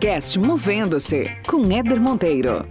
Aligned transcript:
Podcast 0.00 0.38
Movendo-se 0.38 1.30
com 1.46 1.70
Éder 1.70 2.00
Monteiro. 2.00 2.66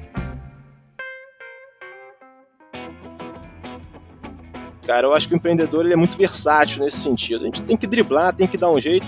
Cara, 4.88 5.06
eu 5.06 5.14
acho 5.14 5.28
que 5.28 5.36
o 5.36 5.38
empreendedor 5.38 5.86
ele 5.86 5.94
é 5.94 5.96
muito 5.96 6.18
versátil 6.18 6.84
nesse 6.84 6.98
sentido. 6.98 7.44
A 7.44 7.46
gente 7.46 7.62
tem 7.62 7.78
que 7.78 7.86
driblar, 7.86 8.34
tem 8.34 8.48
que 8.48 8.58
dar 8.58 8.72
um 8.72 8.82
jeito. 8.82 9.06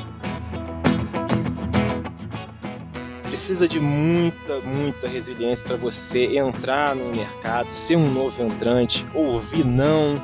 Precisa 3.23 3.67
de 3.67 3.79
muita, 3.79 4.59
muita 4.59 5.07
resiliência 5.07 5.65
para 5.65 5.75
você 5.75 6.37
entrar 6.37 6.95
no 6.95 7.15
mercado, 7.15 7.73
ser 7.73 7.95
um 7.95 8.07
novo 8.07 8.43
entrante, 8.43 9.03
ouvir 9.15 9.65
não. 9.65 10.23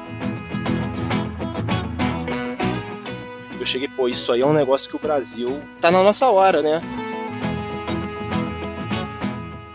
Eu 3.59 3.65
cheguei, 3.65 3.87
pô, 3.87 4.07
isso 4.07 4.31
aí 4.31 4.41
é 4.41 4.45
um 4.45 4.53
negócio 4.53 4.87
que 4.87 4.95
o 4.95 4.99
Brasil 4.99 5.59
tá 5.81 5.89
na 5.89 6.03
nossa 6.03 6.29
hora, 6.29 6.61
né? 6.61 6.79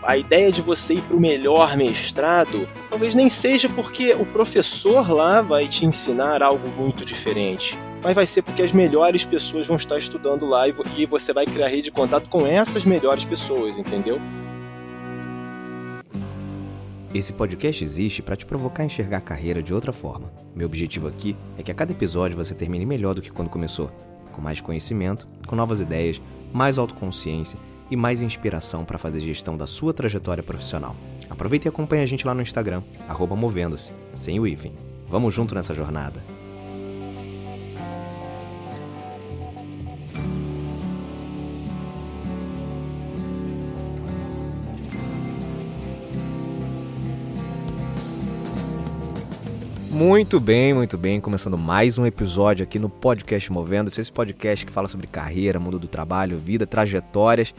A 0.05 0.17
ideia 0.17 0.51
de 0.51 0.61
você 0.61 0.95
ir 0.95 1.01
para 1.01 1.15
o 1.15 1.19
melhor 1.19 1.75
mestrado 1.77 2.67
talvez 2.89 3.15
nem 3.15 3.29
seja 3.29 3.69
porque 3.69 4.13
o 4.13 4.25
professor 4.25 5.09
lá 5.09 5.41
vai 5.41 5.67
te 5.67 5.85
ensinar 5.85 6.41
algo 6.43 6.67
muito 6.69 7.05
diferente, 7.05 7.77
mas 8.03 8.13
vai 8.13 8.25
ser 8.25 8.41
porque 8.41 8.61
as 8.61 8.73
melhores 8.73 9.25
pessoas 9.25 9.67
vão 9.67 9.77
estar 9.77 9.97
estudando 9.97 10.45
lá 10.45 10.67
e 10.67 11.05
você 11.05 11.33
vai 11.33 11.45
criar 11.45 11.67
rede 11.67 11.83
de 11.83 11.91
contato 11.91 12.29
com 12.29 12.45
essas 12.45 12.85
melhores 12.85 13.25
pessoas, 13.25 13.77
entendeu? 13.77 14.19
Esse 17.13 17.31
podcast 17.31 17.83
existe 17.83 18.23
para 18.23 18.35
te 18.35 18.45
provocar 18.45 18.81
a 18.81 18.85
enxergar 18.87 19.17
a 19.17 19.21
carreira 19.21 19.61
de 19.61 19.73
outra 19.73 19.93
forma. 19.93 20.31
Meu 20.55 20.65
objetivo 20.65 21.07
aqui 21.07 21.35
é 21.57 21.61
que 21.61 21.71
a 21.71 21.75
cada 21.75 21.91
episódio 21.91 22.35
você 22.35 22.55
termine 22.55 22.85
melhor 22.85 23.13
do 23.13 23.21
que 23.21 23.31
quando 23.31 23.49
começou, 23.49 23.91
com 24.31 24.41
mais 24.41 24.59
conhecimento, 24.59 25.27
com 25.45 25.55
novas 25.55 25.79
ideias, 25.79 26.19
mais 26.51 26.79
autoconsciência 26.79 27.59
e 27.89 27.95
mais 27.95 28.21
inspiração 28.21 28.85
para 28.85 28.97
fazer 28.97 29.19
gestão 29.19 29.57
da 29.57 29.67
sua 29.67 29.93
trajetória 29.93 30.43
profissional. 30.43 30.95
Aproveite 31.29 31.67
e 31.67 31.69
acompanhe 31.69 32.03
a 32.03 32.05
gente 32.07 32.25
lá 32.25 32.33
no 32.33 32.41
Instagram, 32.41 32.81
movendo-se, 33.35 33.91
sem 34.13 34.39
o 34.39 34.47
hífen. 34.47 34.73
Vamos 35.07 35.33
junto 35.33 35.55
nessa 35.55 35.73
jornada. 35.73 36.23
Muito 50.03 50.37
bem, 50.37 50.73
muito 50.73 50.97
bem. 50.97 51.21
Começando 51.21 51.57
mais 51.57 51.97
um 51.97 52.05
episódio 52.05 52.61
aqui 52.61 52.77
no 52.77 52.89
Podcast 52.89 53.49
Movendo-se, 53.49 54.01
esse 54.01 54.11
podcast 54.11 54.65
que 54.65 54.71
fala 54.71 54.89
sobre 54.89 55.07
carreira, 55.07 55.61
mundo 55.61 55.79
do 55.79 55.87
trabalho, 55.87 56.37
vida, 56.37 56.67
trajetórias. 56.67 57.55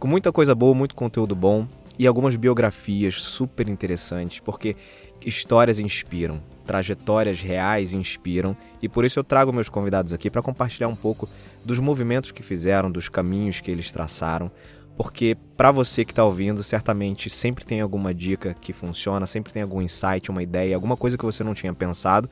Com 0.00 0.08
muita 0.08 0.32
coisa 0.32 0.54
boa, 0.54 0.74
muito 0.74 0.94
conteúdo 0.94 1.36
bom 1.36 1.68
e 1.98 2.06
algumas 2.06 2.34
biografias 2.34 3.16
super 3.16 3.68
interessantes, 3.68 4.40
porque 4.40 4.74
histórias 5.22 5.78
inspiram, 5.78 6.40
trajetórias 6.66 7.42
reais 7.42 7.92
inspiram, 7.92 8.56
e 8.80 8.88
por 8.88 9.04
isso 9.04 9.18
eu 9.18 9.24
trago 9.24 9.52
meus 9.52 9.68
convidados 9.68 10.14
aqui 10.14 10.30
para 10.30 10.40
compartilhar 10.40 10.88
um 10.88 10.96
pouco 10.96 11.28
dos 11.62 11.78
movimentos 11.78 12.32
que 12.32 12.42
fizeram, 12.42 12.90
dos 12.90 13.10
caminhos 13.10 13.60
que 13.60 13.70
eles 13.70 13.92
traçaram, 13.92 14.50
porque 14.96 15.36
para 15.56 15.70
você 15.70 16.04
que 16.04 16.12
está 16.12 16.24
ouvindo, 16.24 16.62
certamente 16.62 17.30
sempre 17.30 17.64
tem 17.64 17.80
alguma 17.80 18.12
dica 18.12 18.54
que 18.60 18.72
funciona, 18.72 19.26
sempre 19.26 19.52
tem 19.52 19.62
algum 19.62 19.80
insight, 19.80 20.30
uma 20.30 20.42
ideia, 20.42 20.74
alguma 20.74 20.96
coisa 20.96 21.16
que 21.16 21.24
você 21.24 21.42
não 21.42 21.54
tinha 21.54 21.72
pensado 21.72 22.28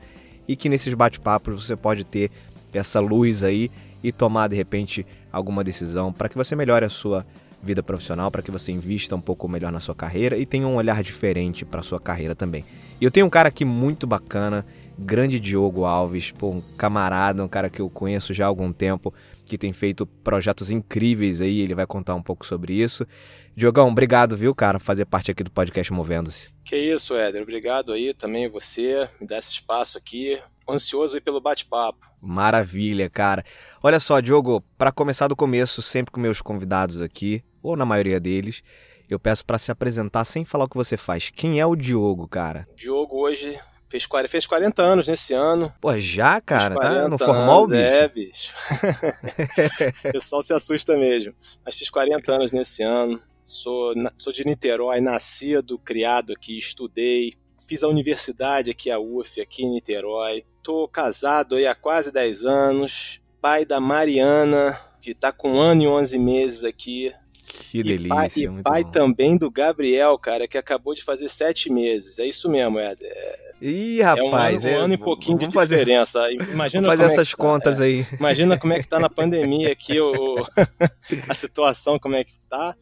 e 0.47 0.55
que 0.55 0.69
nesses 0.69 0.93
bate-papos 0.93 1.65
você 1.65 1.75
pode 1.75 2.03
ter 2.03 2.31
essa 2.73 2.99
luz 2.99 3.43
aí 3.43 3.69
e 4.03 4.11
tomar 4.11 4.47
de 4.47 4.55
repente 4.55 5.05
alguma 5.31 5.63
decisão 5.63 6.11
para 6.11 6.29
que 6.29 6.37
você 6.37 6.55
melhore 6.55 6.85
a 6.85 6.89
sua 6.89 7.25
vida 7.61 7.83
profissional, 7.83 8.31
para 8.31 8.41
que 8.41 8.51
você 8.51 8.71
invista 8.71 9.15
um 9.15 9.21
pouco 9.21 9.47
melhor 9.47 9.71
na 9.71 9.79
sua 9.79 9.93
carreira 9.93 10.37
e 10.37 10.45
tenha 10.45 10.67
um 10.67 10.75
olhar 10.75 11.03
diferente 11.03 11.63
para 11.63 11.83
sua 11.83 11.99
carreira 11.99 12.33
também. 12.33 12.65
E 12.99 13.05
eu 13.05 13.11
tenho 13.11 13.25
um 13.25 13.29
cara 13.29 13.49
aqui 13.49 13.63
muito 13.63 14.07
bacana, 14.07 14.65
grande 14.97 15.39
Diogo 15.39 15.85
Alves, 15.85 16.31
pô, 16.31 16.49
um 16.49 16.61
camarada, 16.77 17.43
um 17.43 17.47
cara 17.47 17.69
que 17.69 17.79
eu 17.79 17.89
conheço 17.89 18.33
já 18.33 18.45
há 18.45 18.47
algum 18.47 18.71
tempo, 18.71 19.13
que 19.45 19.57
tem 19.57 19.73
feito 19.73 20.05
projetos 20.05 20.71
incríveis 20.71 21.41
aí, 21.41 21.59
ele 21.59 21.75
vai 21.75 21.85
contar 21.85 22.15
um 22.15 22.21
pouco 22.21 22.45
sobre 22.45 22.73
isso. 22.73 23.05
Diogão, 23.55 23.89
obrigado, 23.89 24.37
viu, 24.37 24.55
cara, 24.55 24.79
por 24.79 24.85
fazer 24.85 25.05
parte 25.05 25.31
aqui 25.31 25.43
do 25.43 25.51
podcast 25.51 25.91
Movendo-se. 25.91 26.49
Que 26.63 26.77
isso, 26.77 27.15
Éder, 27.15 27.41
obrigado 27.41 27.91
aí 27.91 28.13
também 28.13 28.47
você, 28.49 29.09
me 29.19 29.27
dá 29.27 29.37
esse 29.37 29.51
espaço 29.51 29.97
aqui, 29.97 30.39
ansioso 30.69 31.15
aí 31.15 31.21
pelo 31.21 31.41
bate-papo. 31.41 32.09
Maravilha, 32.21 33.09
cara. 33.09 33.43
Olha 33.83 33.99
só, 33.99 34.19
Diogo, 34.19 34.63
para 34.77 34.91
começar 34.91 35.27
do 35.27 35.35
começo, 35.35 35.81
sempre 35.81 36.11
com 36.11 36.19
meus 36.19 36.41
convidados 36.41 37.01
aqui, 37.01 37.43
ou 37.61 37.75
na 37.75 37.85
maioria 37.85 38.19
deles, 38.19 38.63
eu 39.09 39.19
peço 39.19 39.45
para 39.45 39.57
se 39.57 39.71
apresentar 39.71 40.23
sem 40.23 40.45
falar 40.45 40.65
o 40.65 40.69
que 40.69 40.77
você 40.77 40.95
faz. 40.95 41.29
Quem 41.29 41.59
é 41.59 41.65
o 41.65 41.75
Diogo, 41.75 42.27
cara? 42.27 42.67
Diogo 42.75 43.19
hoje 43.19 43.59
fez 43.91 44.05
40, 44.05 44.31
fez 44.31 44.47
40 44.47 44.81
anos 44.81 45.07
nesse 45.07 45.33
ano. 45.33 45.73
Pô, 45.81 45.99
já, 45.99 46.39
cara? 46.39 46.75
Tá 46.75 47.07
no 47.09 47.17
formal, 47.17 47.65
anos, 47.65 47.71
bicho? 47.71 47.83
É, 47.83 48.07
bicho. 48.07 48.55
o 50.07 50.11
pessoal 50.13 50.41
se 50.41 50.53
assusta 50.53 50.95
mesmo. 50.95 51.33
Mas 51.65 51.75
fiz 51.75 51.89
40 51.89 52.31
anos 52.31 52.51
nesse 52.53 52.81
ano. 52.81 53.21
Sou, 53.45 53.93
sou 54.17 54.31
de 54.31 54.45
Niterói, 54.45 55.01
nascido, 55.01 55.77
criado 55.77 56.31
aqui, 56.31 56.57
estudei. 56.57 57.33
Fiz 57.67 57.83
a 57.83 57.89
universidade 57.89 58.71
aqui, 58.71 58.89
a 58.89 58.97
UF, 58.97 59.41
aqui 59.41 59.63
em 59.63 59.71
Niterói. 59.71 60.45
Tô 60.63 60.87
casado 60.87 61.55
aí 61.55 61.67
há 61.67 61.75
quase 61.75 62.13
10 62.13 62.45
anos. 62.45 63.21
Pai 63.41 63.65
da 63.65 63.81
Mariana, 63.81 64.79
que 65.01 65.13
tá 65.13 65.33
com 65.33 65.53
um 65.53 65.59
ano 65.59 65.81
e 65.81 65.87
11 65.87 66.17
meses 66.17 66.63
aqui. 66.63 67.13
Que 67.51 67.83
delícia. 67.83 68.05
E 68.05 68.47
pai, 68.47 68.59
e 68.59 68.63
pai 68.63 68.83
também 68.85 69.37
do 69.37 69.51
Gabriel, 69.51 70.17
cara, 70.17 70.47
que 70.47 70.57
acabou 70.57 70.93
de 70.93 71.03
fazer 71.03 71.29
sete 71.29 71.71
meses. 71.71 72.17
É 72.17 72.25
isso 72.25 72.49
mesmo, 72.49 72.79
Ed. 72.79 73.05
É, 73.05 73.51
Ih, 73.61 74.01
rapaz. 74.01 74.65
É 74.65 74.69
um 74.69 74.73
ano, 74.73 74.81
um 74.81 74.83
ano 74.85 74.93
e 74.93 74.97
pouquinho 74.97 75.37
de 75.37 75.51
fazer, 75.51 75.79
diferença. 75.79 76.31
Imagina 76.31 76.87
fazer 76.87 77.03
é 77.03 77.05
essas 77.05 77.31
tá, 77.31 77.37
contas 77.37 77.81
é, 77.81 77.85
aí. 77.85 78.05
Imagina 78.17 78.57
como 78.57 78.73
é 78.73 78.79
que 78.79 78.87
tá 78.87 78.99
na 78.99 79.09
pandemia 79.09 79.71
aqui, 79.71 79.99
o, 79.99 80.37
a 81.27 81.33
situação, 81.33 81.99
como 81.99 82.15
é 82.15 82.23
que 82.23 82.33
tá. 82.49 82.75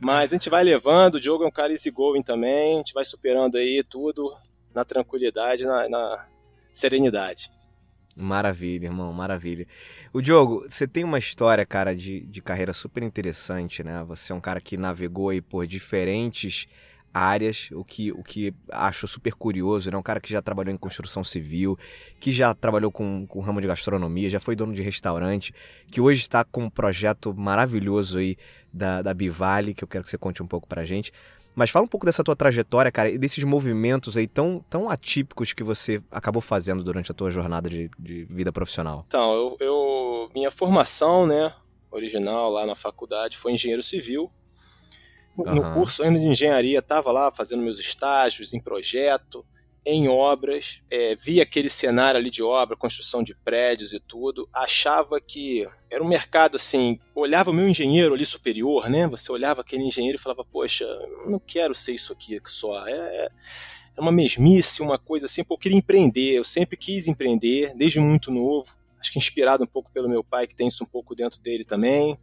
Mas 0.00 0.32
a 0.32 0.34
gente 0.34 0.50
vai 0.50 0.64
levando, 0.64 1.14
o 1.14 1.20
Diogo 1.20 1.44
é 1.44 1.46
um 1.46 1.52
cara 1.52 1.72
easy 1.72 1.90
going 1.90 2.22
também, 2.22 2.74
a 2.74 2.78
gente 2.78 2.92
vai 2.92 3.04
superando 3.04 3.56
aí 3.56 3.84
tudo 3.88 4.34
na 4.74 4.84
tranquilidade, 4.84 5.64
na, 5.64 5.88
na 5.88 6.26
serenidade. 6.72 7.50
Maravilha, 8.14 8.86
irmão, 8.86 9.12
maravilha. 9.12 9.66
O 10.12 10.20
Diogo, 10.20 10.64
você 10.68 10.86
tem 10.86 11.02
uma 11.02 11.18
história, 11.18 11.64
cara, 11.64 11.96
de, 11.96 12.20
de 12.20 12.42
carreira 12.42 12.72
super 12.72 13.02
interessante, 13.02 13.82
né? 13.82 14.04
Você 14.04 14.32
é 14.32 14.34
um 14.34 14.40
cara 14.40 14.60
que 14.60 14.76
navegou 14.76 15.30
aí 15.30 15.40
por 15.40 15.66
diferentes 15.66 16.66
áreas, 17.12 17.68
o 17.72 17.84
que, 17.84 18.10
o 18.12 18.22
que 18.22 18.54
acho 18.70 19.06
super 19.06 19.34
curioso, 19.34 19.90
né? 19.90 19.96
Um 19.96 20.02
cara 20.02 20.20
que 20.20 20.30
já 20.30 20.40
trabalhou 20.40 20.74
em 20.74 20.78
construção 20.78 21.22
civil, 21.22 21.78
que 22.20 22.32
já 22.32 22.54
trabalhou 22.54 22.90
com, 22.90 23.26
com 23.26 23.40
ramo 23.40 23.60
de 23.60 23.66
gastronomia, 23.66 24.30
já 24.30 24.40
foi 24.40 24.56
dono 24.56 24.74
de 24.74 24.82
restaurante, 24.82 25.54
que 25.90 26.00
hoje 26.00 26.22
está 26.22 26.44
com 26.44 26.64
um 26.64 26.70
projeto 26.70 27.34
maravilhoso 27.34 28.18
aí 28.18 28.36
da, 28.72 29.02
da 29.02 29.12
Bivale, 29.12 29.74
que 29.74 29.84
eu 29.84 29.88
quero 29.88 30.04
que 30.04 30.10
você 30.10 30.18
conte 30.18 30.42
um 30.42 30.46
pouco 30.46 30.66
pra 30.66 30.84
gente. 30.84 31.12
Mas 31.54 31.70
fala 31.70 31.84
um 31.84 31.88
pouco 31.88 32.06
dessa 32.06 32.24
tua 32.24 32.34
trajetória, 32.34 32.90
cara, 32.90 33.10
e 33.10 33.18
desses 33.18 33.44
movimentos 33.44 34.16
aí 34.16 34.26
tão, 34.26 34.64
tão 34.70 34.88
atípicos 34.88 35.52
que 35.52 35.62
você 35.62 36.02
acabou 36.10 36.40
fazendo 36.40 36.82
durante 36.82 37.10
a 37.10 37.14
tua 37.14 37.30
jornada 37.30 37.68
de, 37.68 37.90
de 37.98 38.24
vida 38.24 38.52
profissional. 38.52 39.04
Então, 39.06 39.32
eu, 39.34 39.56
eu, 39.60 40.30
minha 40.34 40.50
formação, 40.50 41.26
né, 41.26 41.52
original 41.90 42.50
lá 42.50 42.66
na 42.66 42.74
faculdade 42.74 43.36
foi 43.36 43.52
engenheiro 43.52 43.82
civil. 43.82 44.30
No 45.36 45.62
uhum. 45.62 45.74
curso 45.74 46.02
ainda 46.02 46.18
de 46.18 46.26
engenharia, 46.26 46.78
estava 46.78 47.10
lá 47.10 47.30
fazendo 47.30 47.62
meus 47.62 47.78
estágios 47.78 48.52
em 48.52 48.60
projeto, 48.60 49.44
em 49.84 50.08
obras, 50.08 50.80
é, 50.90 51.14
via 51.16 51.42
aquele 51.42 51.68
cenário 51.68 52.18
ali 52.18 52.30
de 52.30 52.42
obra, 52.42 52.76
construção 52.76 53.22
de 53.22 53.34
prédios 53.34 53.92
e 53.92 53.98
tudo, 53.98 54.48
achava 54.52 55.20
que 55.20 55.68
era 55.90 56.02
um 56.02 56.08
mercado 56.08 56.56
assim, 56.56 57.00
olhava 57.14 57.50
o 57.50 57.54
meu 57.54 57.68
engenheiro 57.68 58.14
ali 58.14 58.24
superior, 58.24 58.88
né? 58.88 59.08
Você 59.08 59.30
olhava 59.32 59.60
aquele 59.60 59.82
engenheiro 59.82 60.16
e 60.16 60.20
falava, 60.20 60.44
poxa, 60.44 60.86
não 61.26 61.38
quero 61.38 61.74
ser 61.74 61.94
isso 61.94 62.12
aqui 62.12 62.40
só, 62.46 62.86
é, 62.86 62.92
é, 62.92 63.28
é 63.96 64.00
uma 64.00 64.12
mesmice, 64.12 64.82
uma 64.82 64.98
coisa 64.98 65.26
assim, 65.26 65.42
pô, 65.42 65.54
eu 65.54 65.58
queria 65.58 65.78
empreender, 65.78 66.32
eu 66.32 66.44
sempre 66.44 66.76
quis 66.76 67.08
empreender, 67.08 67.74
desde 67.74 67.98
muito 67.98 68.30
novo, 68.30 68.76
acho 69.00 69.12
que 69.12 69.18
inspirado 69.18 69.64
um 69.64 69.66
pouco 69.66 69.90
pelo 69.90 70.08
meu 70.08 70.22
pai, 70.22 70.46
que 70.46 70.54
tem 70.54 70.68
isso 70.68 70.84
um 70.84 70.86
pouco 70.86 71.14
dentro 71.14 71.40
dele 71.40 71.64
também, 71.64 72.16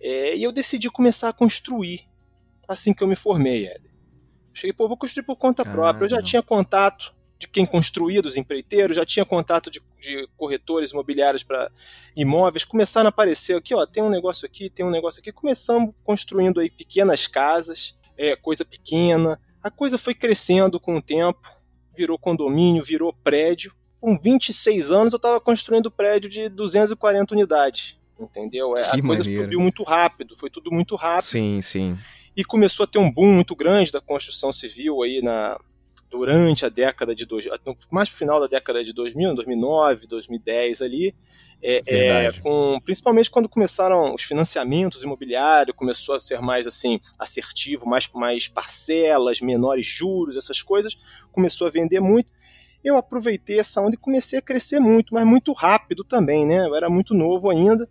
é, 0.00 0.34
e 0.36 0.42
eu 0.42 0.50
decidi 0.50 0.90
começar 0.90 1.28
a 1.28 1.34
construir, 1.34 2.08
assim 2.66 2.94
que 2.94 3.02
eu 3.02 3.08
me 3.08 3.16
formei, 3.16 3.66
Éder. 3.66 3.93
Cheguei, 4.54 4.72
pô, 4.72 4.86
vou 4.86 4.96
construir 4.96 5.24
por 5.24 5.36
conta 5.36 5.64
Caramba. 5.64 5.82
própria. 5.82 6.04
Eu 6.06 6.10
já 6.10 6.22
tinha 6.22 6.42
contato 6.42 7.14
de 7.38 7.48
quem 7.48 7.66
construía, 7.66 8.22
dos 8.22 8.36
empreiteiros, 8.36 8.96
já 8.96 9.04
tinha 9.04 9.24
contato 9.24 9.70
de, 9.70 9.80
de 10.00 10.28
corretores 10.36 10.92
imobiliários 10.92 11.42
para 11.42 11.70
imóveis. 12.16 12.64
Começaram 12.64 13.08
a 13.08 13.10
aparecer 13.10 13.56
aqui, 13.56 13.74
ó, 13.74 13.84
tem 13.84 14.02
um 14.02 14.08
negócio 14.08 14.46
aqui, 14.46 14.70
tem 14.70 14.86
um 14.86 14.90
negócio 14.90 15.20
aqui. 15.20 15.32
Começamos 15.32 15.92
construindo 16.04 16.60
aí 16.60 16.70
pequenas 16.70 17.26
casas, 17.26 17.96
é, 18.16 18.36
coisa 18.36 18.64
pequena. 18.64 19.40
A 19.62 19.70
coisa 19.70 19.98
foi 19.98 20.14
crescendo 20.14 20.78
com 20.78 20.96
o 20.96 21.02
tempo, 21.02 21.50
virou 21.94 22.18
condomínio, 22.18 22.82
virou 22.82 23.12
prédio. 23.12 23.74
Com 24.00 24.16
26 24.16 24.90
anos 24.90 25.12
eu 25.12 25.16
estava 25.16 25.40
construindo 25.40 25.90
prédio 25.90 26.30
de 26.30 26.48
240 26.48 27.34
unidades. 27.34 27.96
entendeu? 28.18 28.74
É, 28.76 28.90
a 28.90 29.02
coisa 29.02 29.22
subiu 29.22 29.60
muito 29.60 29.82
rápido, 29.82 30.36
foi 30.36 30.50
tudo 30.50 30.70
muito 30.70 30.94
rápido. 30.94 31.30
Sim, 31.30 31.60
sim. 31.60 31.98
E 32.36 32.44
começou 32.44 32.84
a 32.84 32.86
ter 32.86 32.98
um 32.98 33.10
boom 33.10 33.32
muito 33.32 33.54
grande 33.54 33.92
da 33.92 34.00
construção 34.00 34.52
civil 34.52 35.02
aí 35.02 35.22
na, 35.22 35.58
durante 36.10 36.64
a 36.64 36.68
década 36.68 37.14
de 37.14 37.26
dois, 37.26 37.44
mais 37.90 38.08
pro 38.08 38.18
final 38.18 38.40
da 38.40 38.46
década 38.46 38.84
de 38.84 38.92
2000, 38.92 39.34
2009, 39.34 40.06
2010 40.06 40.82
ali, 40.82 41.14
é, 41.60 41.82
é, 41.86 42.32
com, 42.40 42.78
principalmente 42.84 43.30
quando 43.30 43.48
começaram 43.48 44.14
os 44.14 44.22
financiamentos 44.22 45.02
imobiliários, 45.02 45.74
começou 45.74 46.14
a 46.14 46.20
ser 46.20 46.40
mais 46.40 46.66
assim 46.66 47.00
assertivo, 47.18 47.86
mais, 47.86 48.08
mais 48.14 48.46
parcelas, 48.46 49.40
menores 49.40 49.86
juros, 49.86 50.36
essas 50.36 50.62
coisas, 50.62 50.96
começou 51.32 51.66
a 51.66 51.70
vender 51.70 52.00
muito. 52.00 52.28
Eu 52.84 52.98
aproveitei 52.98 53.58
essa 53.58 53.80
onda 53.80 53.94
e 53.94 53.98
comecei 53.98 54.38
a 54.38 54.42
crescer 54.42 54.78
muito, 54.78 55.14
mas 55.14 55.26
muito 55.26 55.52
rápido 55.52 56.04
também, 56.04 56.46
né? 56.46 56.66
Eu 56.66 56.76
era 56.76 56.90
muito 56.90 57.14
novo 57.14 57.50
ainda. 57.50 57.88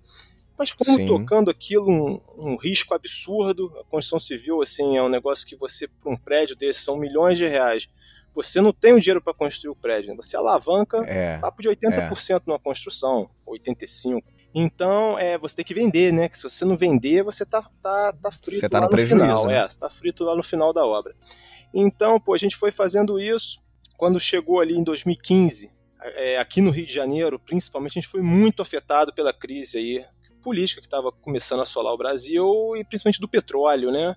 Mas 0.57 0.69
fomos 0.69 0.95
Sim. 0.95 1.07
tocando 1.07 1.49
aquilo 1.49 1.89
um, 1.89 2.21
um, 2.37 2.55
risco 2.55 2.93
absurdo. 2.93 3.73
A 3.79 3.83
construção 3.85 4.19
civil, 4.19 4.61
assim, 4.61 4.97
é 4.97 5.03
um 5.03 5.09
negócio 5.09 5.47
que 5.47 5.55
você, 5.55 5.87
para 5.87 6.11
um 6.11 6.17
prédio 6.17 6.55
desse, 6.55 6.81
são 6.81 6.97
milhões 6.97 7.37
de 7.37 7.47
reais 7.47 7.87
você 8.33 8.59
não 8.59 8.73
tem 8.73 8.93
o 8.93 8.99
dinheiro 8.99 9.21
para 9.21 9.33
construir 9.33 9.71
o 9.71 9.75
prédio. 9.75 10.09
Né? 10.09 10.15
Você 10.17 10.35
alavanca 10.35 10.97
é, 11.05 11.37
papo 11.37 11.61
de 11.61 11.69
80% 11.69 12.37
é. 12.37 12.41
numa 12.47 12.59
construção, 12.59 13.29
85%. 13.47 14.23
Então, 14.55 15.17
é, 15.17 15.37
você 15.37 15.55
tem 15.55 15.65
que 15.65 15.73
vender, 15.73 16.13
né? 16.13 16.29
Que 16.29 16.37
se 16.37 16.43
você 16.43 16.63
não 16.63 16.77
vender, 16.77 17.23
você 17.23 17.43
tá, 17.43 17.63
tá, 17.81 18.13
tá 18.13 18.31
frito 18.31 18.59
você 18.59 18.69
tá 18.69 18.79
lá 18.79 18.87
no, 18.87 18.95
no 18.95 19.07
final. 19.07 19.47
Né? 19.47 19.57
É, 19.57 19.67
você 19.67 19.79
tá 19.79 19.89
frito 19.89 20.23
lá 20.23 20.35
no 20.35 20.43
final 20.43 20.71
da 20.71 20.85
obra. 20.85 21.15
Então, 21.73 22.19
pô, 22.19 22.35
a 22.35 22.37
gente 22.37 22.55
foi 22.55 22.71
fazendo 22.71 23.19
isso. 23.19 23.59
Quando 23.97 24.19
chegou 24.19 24.59
ali 24.59 24.75
em 24.75 24.83
2015, 24.83 25.71
é, 26.01 26.37
aqui 26.37 26.61
no 26.61 26.69
Rio 26.69 26.85
de 26.85 26.93
Janeiro, 26.93 27.39
principalmente, 27.39 27.97
a 27.97 28.01
gente 28.01 28.11
foi 28.11 28.21
muito 28.21 28.61
afetado 28.61 29.11
pela 29.11 29.33
crise 29.33 29.77
aí 29.77 30.05
política 30.43 30.81
que 30.81 30.87
estava 30.87 31.11
começando 31.11 31.61
a 31.61 31.63
assolar 31.63 31.93
o 31.93 31.97
Brasil 31.97 32.75
e 32.75 32.83
principalmente 32.83 33.19
do 33.19 33.27
petróleo, 33.27 33.91
né? 33.91 34.15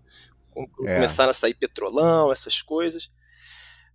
É. 0.56 0.94
Começaram 0.94 1.30
a 1.30 1.34
sair 1.34 1.54
petrolão, 1.54 2.32
essas 2.32 2.60
coisas 2.60 3.10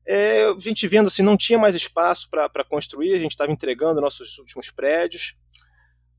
é, 0.05 0.45
a 0.45 0.59
gente 0.59 0.87
vendo 0.87 1.07
assim, 1.07 1.21
não 1.21 1.37
tinha 1.37 1.59
mais 1.59 1.75
espaço 1.75 2.29
para 2.29 2.63
construir, 2.63 3.13
a 3.13 3.19
gente 3.19 3.31
estava 3.31 3.51
entregando 3.51 4.01
nossos 4.01 4.37
últimos 4.39 4.69
prédios. 4.69 5.35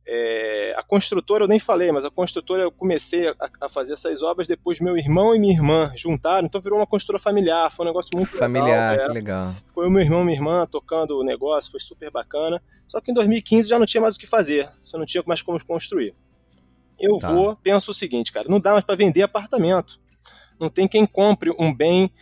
É, 0.04 0.74
a 0.76 0.82
construtora 0.82 1.44
eu 1.44 1.48
nem 1.48 1.60
falei, 1.60 1.92
mas 1.92 2.04
a 2.04 2.10
construtora 2.10 2.64
eu 2.64 2.72
comecei 2.72 3.28
a, 3.28 3.34
a, 3.60 3.68
fazer 3.68 3.92
essas 3.92 4.20
obras 4.20 4.48
depois 4.48 4.80
meu 4.80 4.98
irmão 4.98 5.34
e 5.34 5.38
minha 5.38 5.54
irmã 5.54 5.92
juntaram, 5.96 6.46
então 6.46 6.60
virou 6.60 6.78
uma 6.78 6.86
construtora 6.86 7.22
familiar, 7.22 7.70
foi 7.70 7.86
um 7.86 7.88
negócio 7.88 8.10
muito 8.16 8.36
familiar, 8.36 8.92
legal. 8.92 9.04
que 9.06 9.10
é. 9.10 9.14
legal. 9.14 9.54
Ficou 9.66 9.88
meu 9.88 10.02
irmão 10.02 10.22
e 10.22 10.24
minha 10.24 10.36
irmã 10.36 10.66
tocando 10.66 11.18
o 11.18 11.24
negócio, 11.24 11.70
foi 11.70 11.78
super 11.78 12.10
bacana. 12.10 12.60
Só 12.88 13.00
que 13.00 13.10
em 13.10 13.14
2015 13.14 13.68
já 13.68 13.78
não 13.78 13.86
tinha 13.86 14.00
mais 14.00 14.16
o 14.16 14.18
que 14.18 14.26
fazer, 14.26 14.68
você 14.84 14.96
não 14.98 15.06
tinha 15.06 15.22
mais 15.24 15.40
como 15.40 15.64
construir. 15.64 16.14
Eu 16.98 17.18
tá. 17.18 17.32
vou, 17.32 17.56
penso 17.56 17.92
o 17.92 17.94
seguinte, 17.94 18.32
cara, 18.32 18.48
não 18.48 18.60
dá 18.60 18.72
mais 18.72 18.84
para 18.84 18.96
vender 18.96 19.22
apartamento. 19.22 20.00
Não 20.58 20.68
tem 20.68 20.86
quem 20.86 21.06
compre 21.06 21.50
um 21.58 21.74
bem 21.74 22.12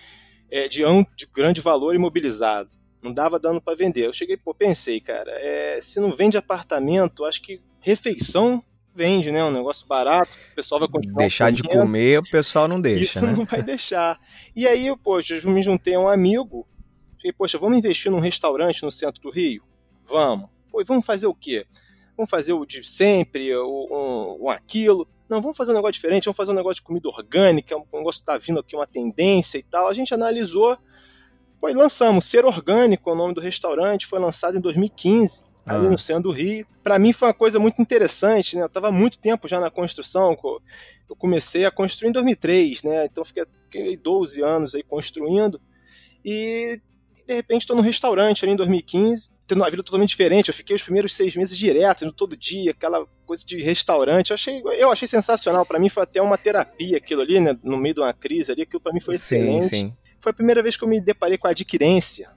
é, 0.50 0.68
de, 0.68 0.82
de 1.16 1.26
grande 1.26 1.60
valor 1.60 1.94
imobilizado. 1.94 2.70
Não 3.02 3.12
dava 3.12 3.38
dano 3.38 3.60
para 3.60 3.76
vender. 3.76 4.06
Eu 4.06 4.12
cheguei, 4.12 4.36
pô, 4.36 4.54
pensei, 4.54 5.00
cara, 5.00 5.30
é, 5.32 5.80
se 5.80 5.98
não 5.98 6.12
vende 6.12 6.36
apartamento, 6.36 7.24
acho 7.24 7.40
que 7.40 7.60
refeição 7.80 8.62
vende, 8.94 9.30
né? 9.30 9.42
Um 9.44 9.50
negócio 9.50 9.86
barato, 9.86 10.38
o 10.52 10.54
pessoal 10.54 10.80
vai 10.80 10.88
continuar. 10.88 11.18
Deixar 11.18 11.46
comendo. 11.46 11.62
de 11.62 11.68
comer, 11.68 12.18
o 12.18 12.30
pessoal 12.30 12.68
não 12.68 12.80
deixa. 12.80 13.04
Isso 13.04 13.26
né? 13.26 13.32
não 13.32 13.44
vai 13.44 13.62
deixar. 13.62 14.18
E 14.54 14.66
aí, 14.66 14.86
eu, 14.86 14.96
poxa, 14.96 15.34
eu 15.34 15.50
me 15.50 15.62
juntei 15.62 15.94
a 15.94 16.00
um 16.00 16.08
amigo. 16.08 16.66
Falei, 17.16 17.32
poxa, 17.32 17.58
vamos 17.58 17.78
investir 17.78 18.10
num 18.10 18.20
restaurante 18.20 18.82
no 18.82 18.90
centro 18.90 19.20
do 19.20 19.30
Rio? 19.30 19.62
Vamos. 20.04 20.48
Pô, 20.70 20.82
vamos 20.84 21.04
fazer 21.04 21.26
o 21.26 21.34
quê? 21.34 21.66
Vamos 22.16 22.30
fazer 22.30 22.52
o 22.52 22.66
de 22.66 22.82
sempre, 22.84 23.54
o, 23.54 23.86
um, 23.90 24.44
um 24.44 24.50
aquilo. 24.50 25.08
Não, 25.28 25.40
vamos 25.40 25.56
fazer 25.56 25.70
um 25.70 25.74
negócio 25.74 25.92
diferente, 25.92 26.24
vamos 26.24 26.36
fazer 26.36 26.50
um 26.50 26.54
negócio 26.56 26.76
de 26.76 26.82
comida 26.82 27.08
orgânica, 27.08 27.76
um 27.76 27.98
negócio 27.98 28.20
que 28.20 28.26
tá 28.26 28.36
vindo 28.36 28.58
aqui, 28.58 28.74
uma 28.74 28.86
tendência 28.86 29.58
e 29.58 29.62
tal. 29.62 29.88
A 29.88 29.94
gente 29.94 30.12
analisou, 30.12 30.76
foi 31.60 31.72
lançamos 31.72 32.26
Ser 32.26 32.44
Orgânico, 32.44 33.08
é 33.08 33.12
o 33.12 33.16
nome 33.16 33.34
do 33.34 33.40
restaurante, 33.40 34.06
foi 34.06 34.18
lançado 34.18 34.58
em 34.58 34.60
2015, 34.60 35.42
ah. 35.66 35.76
ali 35.76 35.88
no 35.88 35.98
centro 35.98 36.24
do 36.24 36.30
Rio. 36.30 36.66
Para 36.82 36.98
mim 36.98 37.12
foi 37.12 37.28
uma 37.28 37.34
coisa 37.34 37.58
muito 37.58 37.80
interessante, 37.80 38.56
né? 38.56 38.62
Eu 38.62 38.68
tava 38.68 38.90
muito 38.90 39.18
tempo 39.18 39.48
já 39.48 39.60
na 39.60 39.70
construção, 39.70 40.36
eu 41.08 41.16
comecei 41.16 41.64
a 41.64 41.70
construir 41.70 42.10
em 42.10 42.12
2003, 42.12 42.82
né? 42.82 43.04
Então 43.06 43.24
fiquei, 43.24 43.44
fiquei 43.64 43.96
12 43.96 44.42
anos 44.42 44.74
aí 44.74 44.82
construindo 44.82 45.60
e 46.24 46.80
de 47.26 47.34
repente 47.34 47.62
estou 47.62 47.76
no 47.76 47.82
restaurante 47.82 48.44
ali 48.44 48.52
em 48.52 48.56
2015 48.56 49.30
tendo 49.50 49.62
uma 49.62 49.70
vida 49.70 49.82
totalmente 49.82 50.10
diferente. 50.10 50.48
Eu 50.48 50.54
fiquei 50.54 50.76
os 50.76 50.82
primeiros 50.82 51.12
seis 51.14 51.34
meses 51.34 51.58
direto, 51.58 52.04
indo 52.04 52.12
todo 52.12 52.36
dia, 52.36 52.70
aquela 52.70 53.04
coisa 53.26 53.44
de 53.44 53.60
restaurante. 53.60 54.30
Eu 54.30 54.34
achei, 54.34 54.62
eu 54.78 54.90
achei 54.92 55.08
sensacional. 55.08 55.66
Para 55.66 55.80
mim 55.80 55.88
foi 55.88 56.04
até 56.04 56.22
uma 56.22 56.38
terapia 56.38 56.98
aquilo 56.98 57.20
ali, 57.22 57.40
né? 57.40 57.58
No 57.62 57.76
meio 57.76 57.96
de 57.96 58.00
uma 58.00 58.12
crise 58.14 58.52
ali, 58.52 58.62
aquilo 58.62 58.80
para 58.80 58.92
mim 58.92 59.00
foi 59.00 59.16
sim, 59.16 59.36
excelente. 59.36 59.76
Sim. 59.76 59.96
Foi 60.20 60.30
a 60.30 60.34
primeira 60.34 60.62
vez 60.62 60.76
que 60.76 60.84
eu 60.84 60.88
me 60.88 61.00
deparei 61.00 61.36
com 61.36 61.48
a 61.48 61.50
adquirência, 61.50 62.30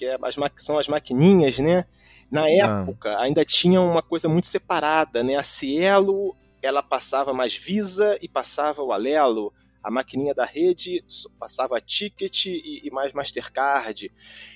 que 0.00 0.06
é 0.06 0.16
as, 0.22 0.34
são 0.56 0.78
as 0.78 0.88
maquininhas, 0.88 1.58
né? 1.58 1.84
Na 2.30 2.44
ah. 2.44 2.50
época 2.50 3.12
ah. 3.12 3.22
ainda 3.22 3.44
tinha 3.44 3.82
uma 3.82 4.00
coisa 4.00 4.30
muito 4.30 4.46
separada, 4.46 5.22
né? 5.22 5.36
A 5.36 5.42
Cielo 5.42 6.34
ela 6.62 6.82
passava 6.82 7.34
mais 7.34 7.54
Visa 7.54 8.18
e 8.22 8.26
passava 8.26 8.82
o 8.82 8.92
Alelo 8.92 9.52
a 9.82 9.90
maquininha 9.90 10.34
da 10.34 10.44
rede 10.44 11.02
passava 11.38 11.80
ticket 11.80 12.46
e, 12.46 12.82
e, 12.84 12.90
mais 12.90 13.14
Mastercard. 13.14 14.10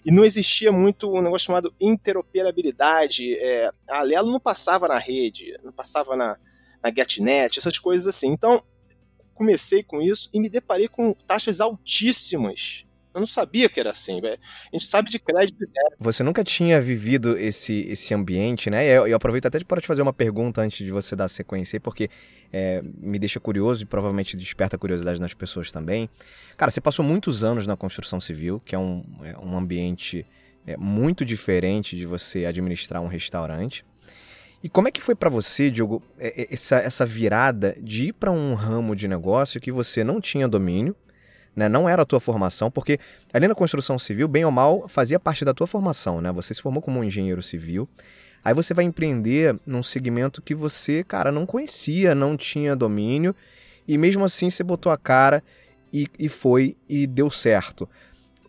E 0.04 0.10
não 0.10 0.22
existia 0.22 0.70
muito 0.70 1.10
um 1.10 1.22
negócio 1.22 1.46
chamado 1.46 1.74
interoperabilidade. 1.80 3.34
É, 3.38 3.70
a 3.88 4.00
Alelo 4.00 4.30
não 4.30 4.38
passava 4.38 4.86
na 4.86 4.98
rede, 4.98 5.58
não 5.64 5.72
passava 5.72 6.14
na, 6.14 6.36
na 6.82 6.90
GetNet, 6.90 7.58
essas 7.58 7.78
coisas 7.78 8.06
assim. 8.06 8.28
Então, 8.28 8.62
comecei 9.34 9.82
com 9.82 10.02
isso 10.02 10.28
e 10.30 10.38
me 10.38 10.50
deparei 10.50 10.88
com 10.88 11.14
taxas 11.26 11.58
altíssimas 11.58 12.84
eu 13.14 13.20
não 13.20 13.26
sabia 13.26 13.68
que 13.68 13.78
era 13.78 13.92
assim, 13.92 14.20
velho. 14.20 14.38
A 14.72 14.76
gente 14.76 14.86
sabe 14.86 15.08
de 15.08 15.18
crédito 15.18 15.58
zero. 15.58 15.96
Você 16.00 16.22
nunca 16.22 16.42
tinha 16.42 16.80
vivido 16.80 17.38
esse, 17.38 17.86
esse 17.88 18.12
ambiente, 18.12 18.68
né? 18.68 18.84
Eu, 18.86 19.06
eu 19.06 19.16
aproveito 19.16 19.46
até 19.46 19.60
para 19.60 19.80
te 19.80 19.86
fazer 19.86 20.02
uma 20.02 20.12
pergunta 20.12 20.60
antes 20.60 20.84
de 20.84 20.90
você 20.90 21.14
dar 21.14 21.28
sequência, 21.28 21.80
porque 21.80 22.10
é, 22.52 22.82
me 22.82 23.18
deixa 23.18 23.38
curioso 23.38 23.84
e 23.84 23.86
provavelmente 23.86 24.36
desperta 24.36 24.76
curiosidade 24.76 25.20
nas 25.20 25.32
pessoas 25.32 25.70
também. 25.70 26.10
Cara, 26.56 26.70
você 26.70 26.80
passou 26.80 27.04
muitos 27.04 27.44
anos 27.44 27.66
na 27.66 27.76
construção 27.76 28.20
civil, 28.20 28.60
que 28.64 28.74
é 28.74 28.78
um, 28.78 29.04
é 29.22 29.38
um 29.38 29.56
ambiente 29.56 30.26
é, 30.66 30.76
muito 30.76 31.24
diferente 31.24 31.96
de 31.96 32.06
você 32.06 32.46
administrar 32.46 33.00
um 33.00 33.08
restaurante. 33.08 33.84
E 34.62 34.68
como 34.68 34.88
é 34.88 34.90
que 34.90 35.00
foi 35.00 35.14
para 35.14 35.28
você, 35.28 35.70
Diogo, 35.70 36.02
é, 36.18 36.42
é, 36.42 36.48
essa, 36.50 36.76
essa 36.76 37.04
virada 37.04 37.76
de 37.80 38.06
ir 38.06 38.12
para 38.14 38.32
um 38.32 38.54
ramo 38.54 38.96
de 38.96 39.06
negócio 39.06 39.60
que 39.60 39.70
você 39.70 40.02
não 40.02 40.20
tinha 40.20 40.48
domínio, 40.48 40.96
né? 41.54 41.68
Não 41.68 41.88
era 41.88 42.02
a 42.02 42.04
tua 42.04 42.20
formação, 42.20 42.70
porque 42.70 42.98
ali 43.32 43.46
na 43.46 43.54
construção 43.54 43.98
civil, 43.98 44.26
bem 44.28 44.44
ou 44.44 44.50
mal, 44.50 44.88
fazia 44.88 45.18
parte 45.18 45.44
da 45.44 45.54
tua 45.54 45.66
formação, 45.66 46.20
né? 46.20 46.32
Você 46.32 46.54
se 46.54 46.62
formou 46.62 46.82
como 46.82 47.00
um 47.00 47.04
engenheiro 47.04 47.42
civil. 47.42 47.88
Aí 48.44 48.52
você 48.52 48.74
vai 48.74 48.84
empreender 48.84 49.58
num 49.66 49.82
segmento 49.82 50.42
que 50.42 50.54
você, 50.54 51.02
cara, 51.02 51.32
não 51.32 51.46
conhecia, 51.46 52.14
não 52.14 52.36
tinha 52.36 52.76
domínio, 52.76 53.34
e 53.88 53.96
mesmo 53.96 54.24
assim 54.24 54.50
você 54.50 54.62
botou 54.62 54.92
a 54.92 54.98
cara 54.98 55.42
e, 55.92 56.08
e 56.18 56.28
foi 56.28 56.76
e 56.88 57.06
deu 57.06 57.30
certo. 57.30 57.88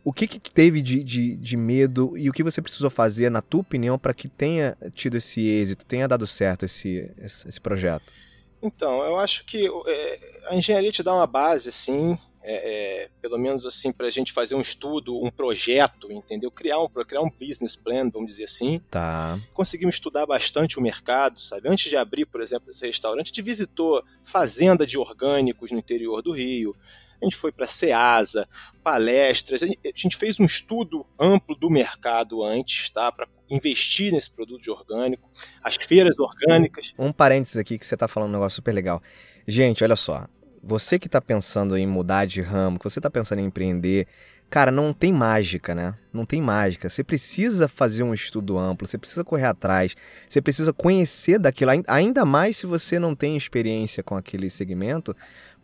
O 0.04 0.14
que, 0.14 0.28
que 0.28 0.40
teve 0.52 0.82
de, 0.82 1.04
de, 1.04 1.36
de 1.36 1.58
medo 1.58 2.16
e 2.16 2.30
o 2.30 2.34
que 2.34 2.44
você 2.44 2.62
precisou 2.62 2.90
fazer, 2.90 3.32
na 3.32 3.42
tua 3.42 3.62
opinião, 3.62 3.98
para 3.98 4.14
que 4.14 4.28
tenha 4.28 4.78
tido 4.94 5.18
esse 5.18 5.42
êxito, 5.48 5.86
tenha 5.86 6.08
dado 6.08 6.28
certo 6.28 6.64
esse, 6.64 7.10
esse, 7.18 7.48
esse 7.48 7.60
projeto? 7.60 8.14
Então, 8.62 9.04
eu 9.04 9.18
acho 9.18 9.46
que 9.46 9.68
é, 9.88 10.20
a 10.50 10.56
engenharia 10.56 10.92
te 10.92 11.02
dá 11.02 11.14
uma 11.14 11.26
base, 11.26 11.70
assim, 11.70 12.18
é, 12.48 13.06
é, 13.06 13.10
pelo 13.20 13.40
menos 13.40 13.66
assim, 13.66 13.92
para 13.92 14.06
a 14.06 14.10
gente 14.12 14.32
fazer 14.32 14.54
um 14.54 14.62
estudo, 14.62 15.20
um 15.24 15.32
projeto, 15.32 16.12
entendeu? 16.12 16.52
Criar 16.52 16.80
um, 16.80 16.88
criar 16.88 17.22
um 17.22 17.30
business 17.30 17.76
plan, 17.76 18.08
vamos 18.10 18.30
dizer 18.30 18.44
assim. 18.44 18.80
Tá. 18.92 19.40
Conseguimos 19.52 19.96
estudar 19.96 20.28
bastante 20.28 20.78
o 20.78 20.82
mercado, 20.82 21.40
sabe? 21.40 21.68
Antes 21.68 21.90
de 21.90 21.98
abrir, 21.98 22.26
por 22.26 22.42
exemplo, 22.42 22.70
esse 22.70 22.86
restaurante, 22.86 23.26
a 23.26 23.30
gente 23.30 23.42
visitou 23.42 24.04
fazenda 24.24 24.86
de 24.86 24.96
orgânicos 24.96 25.72
no 25.72 25.80
interior 25.80 26.22
do 26.22 26.32
Rio. 26.32 26.76
A 27.20 27.26
gente 27.26 27.36
foi 27.36 27.52
para 27.52 27.66
Ceasa, 27.66 28.48
palestras, 28.84 29.64
a 29.64 29.68
gente 29.96 30.16
fez 30.16 30.40
um 30.40 30.46
estudo 30.46 31.06
amplo 31.20 31.56
do 31.56 31.70
mercado 31.70 32.44
antes, 32.44 32.92
tá? 32.92 33.12
Para 33.12 33.28
investir 33.50 34.12
nesse 34.12 34.30
produto 34.30 34.62
de 34.62 34.70
orgânico, 34.70 35.28
as 35.64 35.76
feiras 35.76 36.20
orgânicas. 36.20 36.94
Um 37.00 37.12
parênteses 37.12 37.58
aqui 37.58 37.80
que 37.80 37.86
você 37.86 37.96
está 37.96 38.08
falando 38.08 38.30
um 38.30 38.34
negócio 38.34 38.58
super 38.58 38.74
legal. 38.74 39.02
Gente, 39.48 39.84
olha 39.84 39.96
só, 39.96 40.28
você 40.66 40.98
que 40.98 41.08
está 41.08 41.22
pensando 41.22 41.78
em 41.78 41.86
mudar 41.86 42.26
de 42.26 42.42
ramo, 42.42 42.80
que 42.80 42.84
você 42.84 42.98
está 42.98 43.10
pensando 43.10 43.40
em 43.40 43.46
empreender, 43.46 44.08
cara, 44.50 44.72
não 44.72 44.92
tem 44.92 45.14
mágica, 45.14 45.76
né? 45.76 45.94
Não 46.12 46.26
tem 46.26 46.42
mágica. 46.42 46.90
Você 46.90 47.04
precisa 47.04 47.68
fazer 47.68 48.02
um 48.02 48.14
estudo 48.14 48.58
amplo, 48.58 48.88
você 48.88 48.98
precisa 48.98 49.24
correr 49.24 49.46
atrás, 49.46 49.96
você 50.28 50.42
precisa 50.42 50.74
conhecer 50.74 51.38
daquilo, 51.38 51.72
ainda 51.88 52.26
mais 52.26 52.58
se 52.58 52.66
você 52.66 52.98
não 52.98 53.14
tem 53.14 53.38
experiência 53.38 54.02
com 54.02 54.16
aquele 54.16 54.50
segmento, 54.50 55.16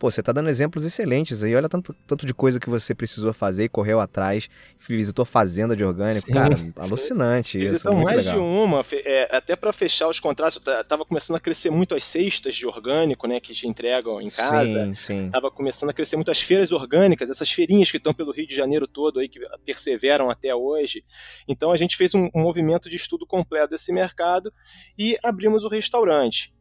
Pô, 0.02 0.10
você 0.10 0.24
tá 0.24 0.32
dando 0.32 0.50
exemplos 0.50 0.84
excelentes 0.84 1.44
aí. 1.44 1.56
Olha 1.56 1.70
tanto, 1.70 1.94
tanto 2.08 2.26
de 2.26 2.34
coisa 2.34 2.60
que 2.60 2.68
você 2.68 2.96
precisou 2.96 3.32
fazer 3.32 3.66
e 3.66 3.70
correu 3.70 4.00
atrás, 4.00 4.50
visitou 4.80 5.24
fazenda 5.24 5.76
de 5.76 5.84
orgânico. 5.84 6.26
Sim, 6.26 6.34
Cara, 6.34 6.56
alucinante 6.76 7.60
sim. 7.60 7.76
isso. 7.76 7.94
mais 7.94 8.18
legal. 8.18 8.34
de 8.34 8.40
uma, 8.40 8.84
é, 9.06 9.38
até 9.38 9.56
para 9.56 9.72
fechar 9.72 10.08
os 10.08 10.20
contratos, 10.20 10.60
tava 10.88 11.06
começando 11.06 11.38
a 11.38 11.40
crescer 11.40 11.70
muito 11.70 11.94
as 11.94 12.04
cestas 12.04 12.56
de 12.56 12.66
orgânico, 12.66 13.28
né, 13.28 13.40
que 13.40 13.54
te 13.54 13.68
entregam 13.68 14.20
em 14.20 14.32
casa. 14.32 14.86
Sim, 14.86 14.96
sim. 14.96 15.30
Tava 15.30 15.52
começando 15.52 15.92
a 15.92 15.94
crescer 15.94 16.16
muito 16.16 16.32
as 16.32 16.42
feiras 16.42 16.72
orgânicas, 16.72 17.30
essas 17.30 17.52
feirinhas 17.52 17.92
que 17.92 17.98
estão 17.98 18.12
pelo 18.12 18.32
Rio 18.32 18.48
de 18.48 18.56
Janeiro 18.56 18.88
todo 18.88 19.20
aí, 19.20 19.30
que 19.30 19.40
perseveram 19.64 20.32
até 20.32 20.56
hoje. 20.56 21.06
Então 21.48 21.72
a 21.72 21.78
gente 21.78 21.96
fez 21.96 22.16
um, 22.16 22.28
um 22.34 22.42
movimento 22.42 22.90
de 22.90 22.96
estudo 22.96 23.24
completo 23.28 23.70
desse 23.70 23.94
mercado 23.94 24.52
e 24.98 25.16
abrimos 25.24 25.64
o 25.64 25.68
restaurante. 25.68 26.52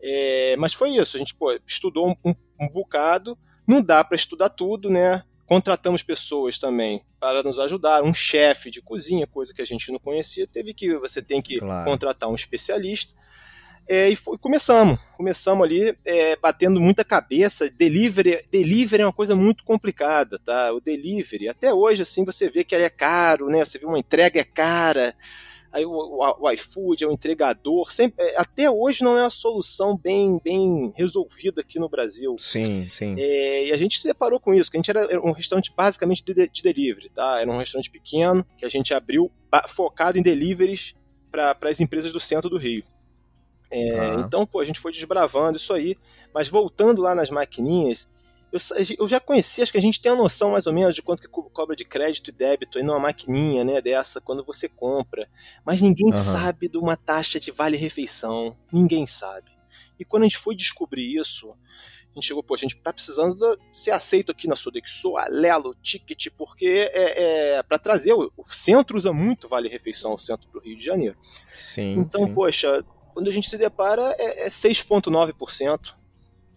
É, 0.00 0.54
mas 0.58 0.74
foi 0.74 0.90
isso, 0.90 1.16
a 1.16 1.18
gente 1.18 1.34
pô, 1.34 1.58
estudou 1.66 2.10
um, 2.10 2.30
um 2.30 2.34
bocado, 2.68 3.38
não 3.66 3.82
dá 3.82 4.02
para 4.04 4.16
estudar 4.16 4.50
tudo, 4.50 4.90
né? 4.90 5.22
Contratamos 5.46 6.02
pessoas 6.02 6.58
também 6.58 7.04
para 7.20 7.42
nos 7.42 7.58
ajudar, 7.58 8.02
um 8.02 8.14
chefe 8.14 8.70
de 8.70 8.80
cozinha, 8.80 9.26
coisa 9.26 9.52
que 9.52 9.60
a 9.60 9.64
gente 9.64 9.90
não 9.92 9.98
conhecia, 9.98 10.46
teve 10.46 10.72
que 10.72 10.96
você 10.96 11.20
tem 11.20 11.42
que 11.42 11.58
claro. 11.58 11.84
contratar 11.84 12.28
um 12.28 12.34
especialista. 12.34 13.14
É, 13.86 14.08
e 14.08 14.16
foi, 14.16 14.38
começamos, 14.38 14.98
começamos 15.14 15.62
ali 15.62 15.94
é, 16.04 16.36
batendo 16.36 16.80
muita 16.80 17.04
cabeça. 17.04 17.68
Delivery, 17.68 18.42
delivery 18.50 19.02
é 19.02 19.06
uma 19.06 19.12
coisa 19.12 19.36
muito 19.36 19.62
complicada, 19.62 20.38
tá? 20.38 20.72
O 20.72 20.80
delivery, 20.80 21.48
até 21.50 21.72
hoje 21.72 22.00
assim 22.00 22.24
você 22.24 22.48
vê 22.48 22.64
que 22.64 22.74
ele 22.74 22.84
é 22.84 22.90
caro, 22.90 23.50
né? 23.50 23.62
Você 23.62 23.78
vê 23.78 23.84
uma 23.84 23.98
entrega 23.98 24.40
é 24.40 24.44
cara 24.44 25.14
aí 25.74 25.84
o, 25.84 25.90
o, 25.90 26.36
o 26.40 26.50
iFood 26.52 27.02
é 27.02 27.06
o 27.06 27.12
entregador, 27.12 27.92
sempre, 27.92 28.24
é, 28.24 28.40
até 28.40 28.70
hoje 28.70 29.02
não 29.02 29.18
é 29.18 29.22
uma 29.22 29.30
solução 29.30 29.96
bem, 29.96 30.40
bem 30.42 30.92
resolvida 30.96 31.60
aqui 31.60 31.80
no 31.80 31.88
Brasil. 31.88 32.36
Sim, 32.38 32.88
sim. 32.92 33.16
É, 33.18 33.66
e 33.66 33.72
a 33.72 33.76
gente 33.76 34.00
se 34.00 34.06
deparou 34.06 34.38
com 34.38 34.54
isso, 34.54 34.70
que 34.70 34.76
a 34.76 34.78
gente 34.78 34.90
era, 34.90 35.00
era 35.00 35.20
um 35.20 35.32
restaurante 35.32 35.72
basicamente 35.76 36.22
de, 36.22 36.48
de, 36.48 36.62
delivery, 36.62 37.08
tá? 37.08 37.40
Era 37.40 37.50
um 37.50 37.58
restaurante 37.58 37.90
pequeno 37.90 38.46
que 38.56 38.64
a 38.64 38.68
gente 38.68 38.94
abriu 38.94 39.30
focado 39.68 40.16
em 40.16 40.22
deliveries 40.22 40.94
para 41.30 41.56
as 41.64 41.80
empresas 41.80 42.12
do 42.12 42.20
centro 42.20 42.48
do 42.48 42.56
Rio. 42.56 42.84
É, 43.68 43.98
ah. 43.98 44.14
Então, 44.20 44.46
pô, 44.46 44.60
a 44.60 44.64
gente 44.64 44.78
foi 44.78 44.92
desbravando 44.92 45.56
isso 45.56 45.72
aí, 45.72 45.96
mas 46.32 46.48
voltando 46.48 47.02
lá 47.02 47.16
nas 47.16 47.30
maquininhas, 47.30 48.08
eu, 48.54 48.96
eu, 49.00 49.08
já 49.08 49.18
conheci, 49.18 49.62
acho 49.62 49.72
que 49.72 49.78
a 49.78 49.80
gente 49.82 50.00
tem 50.00 50.12
a 50.12 50.14
noção 50.14 50.52
mais 50.52 50.66
ou 50.66 50.72
menos 50.72 50.94
de 50.94 51.02
quanto 51.02 51.22
que 51.22 51.28
cobra 51.28 51.74
de 51.74 51.84
crédito 51.84 52.28
e 52.28 52.32
débito 52.32 52.78
aí 52.78 52.84
numa 52.84 53.00
maquininha, 53.00 53.64
né, 53.64 53.82
dessa, 53.82 54.20
quando 54.20 54.44
você 54.44 54.68
compra. 54.68 55.28
Mas 55.64 55.82
ninguém 55.82 56.06
uhum. 56.06 56.14
sabe 56.14 56.68
de 56.68 56.78
uma 56.78 56.96
taxa 56.96 57.40
de 57.40 57.50
vale-refeição. 57.50 58.56
Ninguém 58.72 59.06
sabe. 59.06 59.50
E 59.98 60.04
quando 60.04 60.22
a 60.22 60.26
gente 60.26 60.38
foi 60.38 60.54
descobrir 60.54 61.18
isso, 61.18 61.50
a 61.50 62.14
gente 62.14 62.28
chegou, 62.28 62.44
poxa, 62.44 62.64
a 62.64 62.68
gente 62.68 62.80
tá 62.80 62.92
precisando 62.92 63.58
ser 63.72 63.90
aceito 63.90 64.30
aqui 64.30 64.46
na 64.46 64.54
Sodexo, 64.54 65.16
Alelo, 65.16 65.74
Ticket, 65.82 66.28
porque 66.38 66.88
é, 66.92 67.56
é 67.56 67.62
para 67.64 67.78
trazer, 67.78 68.12
o, 68.12 68.32
o, 68.36 68.44
centro 68.48 68.96
usa 68.96 69.12
muito 69.12 69.48
vale-refeição, 69.48 70.14
o 70.14 70.18
centro 70.18 70.48
do 70.52 70.60
Rio 70.60 70.76
de 70.76 70.84
Janeiro. 70.84 71.16
Sim. 71.52 71.94
Então, 71.98 72.24
sim. 72.24 72.32
poxa, 72.32 72.84
quando 73.12 73.28
a 73.28 73.32
gente 73.32 73.50
se 73.50 73.58
depara, 73.58 74.14
é, 74.16 74.46
é 74.46 74.48
6,9% 74.48 76.03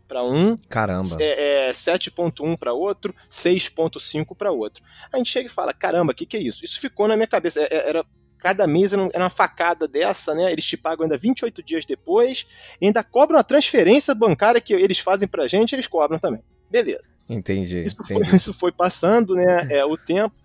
para 0.08 0.24
um, 0.24 0.58
caramba, 0.70 1.18
é, 1.20 1.70
é 1.70 1.72
7.1 1.72 2.58
para 2.58 2.74
outro, 2.74 3.14
6.5 3.30 4.36
para 4.36 4.52
outro. 4.52 4.84
A 5.12 5.18
gente 5.18 5.30
chega 5.30 5.48
e 5.48 5.52
fala, 5.52 5.74
caramba, 5.74 6.14
o 6.14 6.16
que, 6.16 6.26
que 6.26 6.38
é 6.38 6.40
isso? 6.40 6.64
Isso 6.64 6.80
ficou 6.80 7.08
na 7.08 7.16
minha 7.16 7.28
cabeça. 7.28 7.62
É, 7.62 7.68
é, 7.70 7.90
era 7.90 8.06
cada 8.38 8.68
mês 8.68 8.94
era 8.94 9.02
uma 9.02 9.30
facada 9.30 9.88
dessa, 9.88 10.34
né? 10.34 10.52
Eles 10.52 10.64
te 10.64 10.78
pagam 10.78 11.04
ainda 11.04 11.18
28 11.18 11.64
dias 11.64 11.86
depois, 11.86 12.46
e 12.80 12.86
ainda 12.86 13.04
cobram 13.04 13.40
a 13.40 13.44
transferência 13.44 14.14
bancária 14.14 14.62
que 14.62 14.74
eles 14.74 15.00
fazem 15.00 15.28
pra 15.28 15.48
gente, 15.48 15.74
eles 15.74 15.88
cobram 15.88 16.20
também. 16.20 16.42
Beleza. 16.70 17.12
Entendi. 17.28 17.84
Isso, 17.84 17.98
entendi. 18.00 18.30
Foi, 18.30 18.36
isso 18.36 18.54
foi 18.54 18.72
passando, 18.72 19.36
né? 19.36 19.68
É, 19.72 19.84
o 19.84 19.98
tempo. 19.98 20.36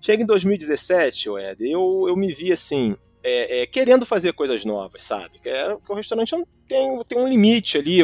Chega 0.00 0.22
em 0.22 0.26
2017, 0.26 1.28
Ed, 1.28 1.70
eu, 1.70 2.06
eu 2.08 2.16
me 2.16 2.32
vi 2.32 2.52
assim, 2.52 2.96
é, 3.22 3.62
é, 3.62 3.66
querendo 3.66 4.06
fazer 4.06 4.32
coisas 4.32 4.64
novas, 4.64 5.02
sabe? 5.02 5.38
É, 5.44 5.76
o 5.86 5.94
restaurante 5.94 6.34
tem, 6.66 7.02
tem 7.04 7.18
um 7.18 7.28
limite 7.28 7.76
ali 7.76 8.02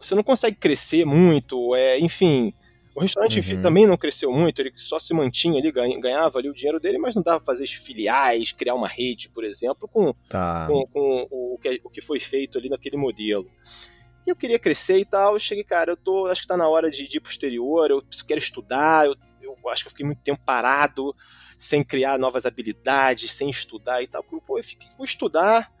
você 0.00 0.14
não 0.14 0.22
consegue 0.22 0.56
crescer 0.56 1.04
muito, 1.04 1.74
é, 1.74 1.98
enfim. 1.98 2.52
O 2.94 3.00
restaurante 3.00 3.38
uhum. 3.38 3.60
também 3.60 3.86
não 3.86 3.96
cresceu 3.96 4.32
muito, 4.32 4.60
ele 4.60 4.72
só 4.74 4.98
se 4.98 5.14
mantinha 5.14 5.60
ali, 5.60 5.70
ganhava 5.70 6.38
ali 6.38 6.50
o 6.50 6.54
dinheiro 6.54 6.80
dele, 6.80 6.98
mas 6.98 7.14
não 7.14 7.22
dava 7.22 7.38
fazer 7.38 7.64
filiais, 7.66 8.50
criar 8.50 8.74
uma 8.74 8.88
rede, 8.88 9.28
por 9.28 9.44
exemplo, 9.44 9.86
com, 9.86 10.12
tá. 10.28 10.66
com, 10.66 10.84
com 10.86 11.28
o, 11.30 11.58
que, 11.62 11.80
o 11.84 11.90
que 11.90 12.00
foi 12.00 12.18
feito 12.18 12.58
ali 12.58 12.68
naquele 12.68 12.96
modelo. 12.96 13.48
E 14.26 14.30
eu 14.30 14.34
queria 14.34 14.58
crescer 14.58 14.98
e 14.98 15.04
tal, 15.04 15.34
eu 15.34 15.38
cheguei, 15.38 15.62
cara, 15.62 15.92
eu 15.92 15.96
tô, 15.96 16.26
acho 16.26 16.42
que 16.42 16.48
tá 16.48 16.56
na 16.56 16.68
hora 16.68 16.90
de, 16.90 17.06
de 17.06 17.18
ir 17.18 17.20
pro 17.20 17.30
exterior, 17.30 17.88
eu 17.88 18.02
quero 18.26 18.40
estudar, 18.40 19.06
eu, 19.06 19.14
eu 19.40 19.56
acho 19.70 19.84
que 19.84 19.88
eu 19.88 19.90
fiquei 19.92 20.04
muito 20.04 20.20
tempo 20.22 20.42
parado, 20.44 21.14
sem 21.56 21.84
criar 21.84 22.18
novas 22.18 22.46
habilidades, 22.46 23.30
sem 23.30 23.48
estudar 23.48 24.02
e 24.02 24.08
tal. 24.08 24.24
Pô, 24.24 24.58
eu 24.58 24.64
fiquei, 24.64 24.88
fui 24.96 25.06
estudar, 25.06 25.72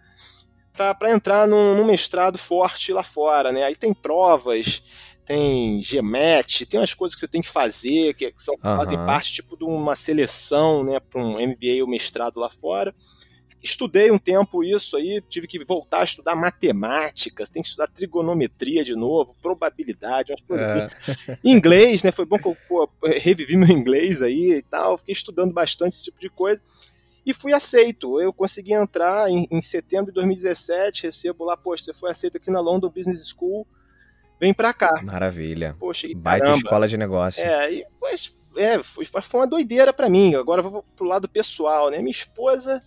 para 0.94 1.10
entrar 1.10 1.46
num, 1.48 1.76
num, 1.76 1.84
mestrado 1.84 2.38
forte 2.38 2.92
lá 2.92 3.02
fora, 3.02 3.52
né? 3.52 3.64
Aí 3.64 3.74
tem 3.74 3.92
provas, 3.92 4.82
tem 5.24 5.80
GMAT, 5.80 6.64
tem 6.66 6.80
umas 6.80 6.94
coisas 6.94 7.14
que 7.14 7.20
você 7.20 7.28
tem 7.28 7.42
que 7.42 7.48
fazer, 7.48 8.14
que, 8.14 8.30
que 8.30 8.42
são, 8.42 8.54
uhum. 8.54 8.76
fazem 8.76 8.96
parte 9.04 9.32
tipo 9.32 9.56
de 9.56 9.64
uma 9.64 9.94
seleção, 9.94 10.84
né, 10.84 11.00
para 11.00 11.20
um 11.20 11.34
MBA 11.34 11.82
ou 11.82 11.88
mestrado 11.88 12.38
lá 12.38 12.48
fora. 12.48 12.94
Estudei 13.60 14.10
um 14.10 14.18
tempo 14.18 14.62
isso 14.62 14.96
aí, 14.96 15.20
tive 15.28 15.48
que 15.48 15.62
voltar 15.64 16.00
a 16.00 16.04
estudar 16.04 16.36
matemática, 16.36 17.44
tem 17.52 17.60
que 17.60 17.68
estudar 17.68 17.88
trigonometria 17.88 18.84
de 18.84 18.94
novo, 18.94 19.34
probabilidade, 19.42 20.32
umas 20.32 20.42
coisas 20.42 20.70
é. 20.70 20.84
assim. 20.84 21.38
Inglês, 21.44 22.04
né? 22.04 22.12
Foi 22.12 22.24
bom 22.24 22.38
que 22.38 22.46
eu 22.46 22.56
pô, 22.68 22.88
revivi 23.02 23.56
meu 23.56 23.68
inglês 23.68 24.22
aí 24.22 24.58
e 24.58 24.62
tal, 24.62 24.96
fiquei 24.96 25.12
estudando 25.12 25.52
bastante 25.52 25.94
esse 25.94 26.04
tipo 26.04 26.20
de 26.20 26.30
coisa 26.30 26.62
e 27.28 27.34
fui 27.34 27.52
aceito. 27.52 28.18
Eu 28.20 28.32
consegui 28.32 28.72
entrar 28.72 29.30
em, 29.30 29.46
em 29.50 29.60
setembro 29.60 30.06
de 30.06 30.14
2017, 30.14 31.02
recebo 31.02 31.44
lá, 31.44 31.58
poxa, 31.58 31.84
você 31.84 31.94
foi 31.94 32.10
aceito 32.10 32.38
aqui 32.38 32.50
na 32.50 32.58
London 32.58 32.88
Business 32.88 33.28
School, 33.28 33.66
vem 34.40 34.54
pra 34.54 34.72
cá. 34.72 35.02
Maravilha. 35.02 35.76
Poxa, 35.78 36.06
e 36.06 36.14
Baita 36.14 36.46
caramba. 36.46 36.64
escola 36.64 36.88
de 36.88 36.96
negócio. 36.96 37.44
É, 37.44 37.72
e, 37.72 37.86
mas, 38.00 38.34
é, 38.56 38.82
foi, 38.82 39.04
foi 39.04 39.40
uma 39.40 39.46
doideira 39.46 39.92
para 39.92 40.08
mim. 40.08 40.34
Agora 40.34 40.62
vou 40.62 40.82
pro 40.96 41.06
lado 41.06 41.28
pessoal, 41.28 41.90
né? 41.90 41.98
Minha 41.98 42.10
esposa 42.10 42.82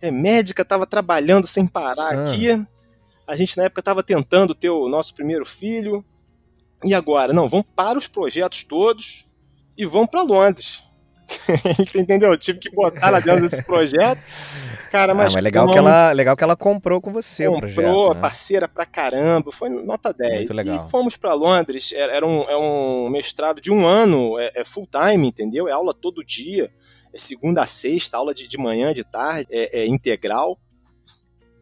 é 0.00 0.10
médica, 0.10 0.64
tava 0.64 0.84
trabalhando 0.84 1.46
sem 1.46 1.64
parar 1.64 2.18
ah. 2.18 2.24
aqui. 2.24 2.48
A 3.24 3.36
gente 3.36 3.56
na 3.56 3.64
época 3.64 3.80
tava 3.80 4.02
tentando 4.02 4.56
ter 4.56 4.70
o 4.70 4.88
nosso 4.88 5.14
primeiro 5.14 5.46
filho. 5.46 6.04
E 6.82 6.92
agora? 6.92 7.32
Não, 7.32 7.48
vamos 7.48 7.66
para 7.76 7.96
os 7.96 8.08
projetos 8.08 8.64
todos 8.64 9.24
e 9.78 9.86
vamos 9.86 10.10
para 10.10 10.22
Londres. 10.22 10.82
Entendeu? 11.94 12.30
Eu 12.30 12.38
tive 12.38 12.58
que 12.58 12.70
botar 12.70 13.10
lá 13.10 13.20
dentro 13.20 13.42
desse 13.42 13.62
projeto. 13.62 14.20
Cara, 14.90 15.14
mas, 15.14 15.32
ah, 15.32 15.36
mas 15.36 15.44
legal, 15.44 15.70
que 15.70 15.78
ela, 15.78 16.12
legal 16.12 16.36
que 16.36 16.44
ela 16.44 16.54
comprou 16.54 17.00
com 17.00 17.10
você 17.10 17.46
comprou, 17.46 17.56
o 17.56 17.60
projeto. 17.60 17.86
Comprou, 17.86 18.14
né? 18.14 18.20
parceira 18.20 18.68
pra 18.68 18.84
caramba, 18.84 19.50
foi 19.50 19.70
nota 19.70 20.12
10. 20.12 20.36
Muito 20.36 20.52
legal. 20.52 20.86
E 20.86 20.90
fomos 20.90 21.16
para 21.16 21.32
Londres, 21.32 21.92
era 21.92 22.26
um, 22.26 22.42
é 22.42 22.56
um 22.56 23.08
mestrado 23.08 23.60
de 23.60 23.70
um 23.70 23.86
ano, 23.86 24.38
é, 24.38 24.52
é, 24.56 24.64
full 24.64 24.86
time, 24.86 25.26
entendeu? 25.26 25.66
É 25.66 25.72
aula 25.72 25.94
todo 25.94 26.22
dia, 26.22 26.70
é 27.12 27.16
segunda 27.16 27.62
a 27.62 27.66
sexta, 27.66 28.18
aula 28.18 28.34
de, 28.34 28.46
de 28.46 28.58
manhã, 28.58 28.92
de 28.92 29.02
tarde, 29.02 29.46
é, 29.50 29.80
é 29.80 29.86
integral. 29.86 30.58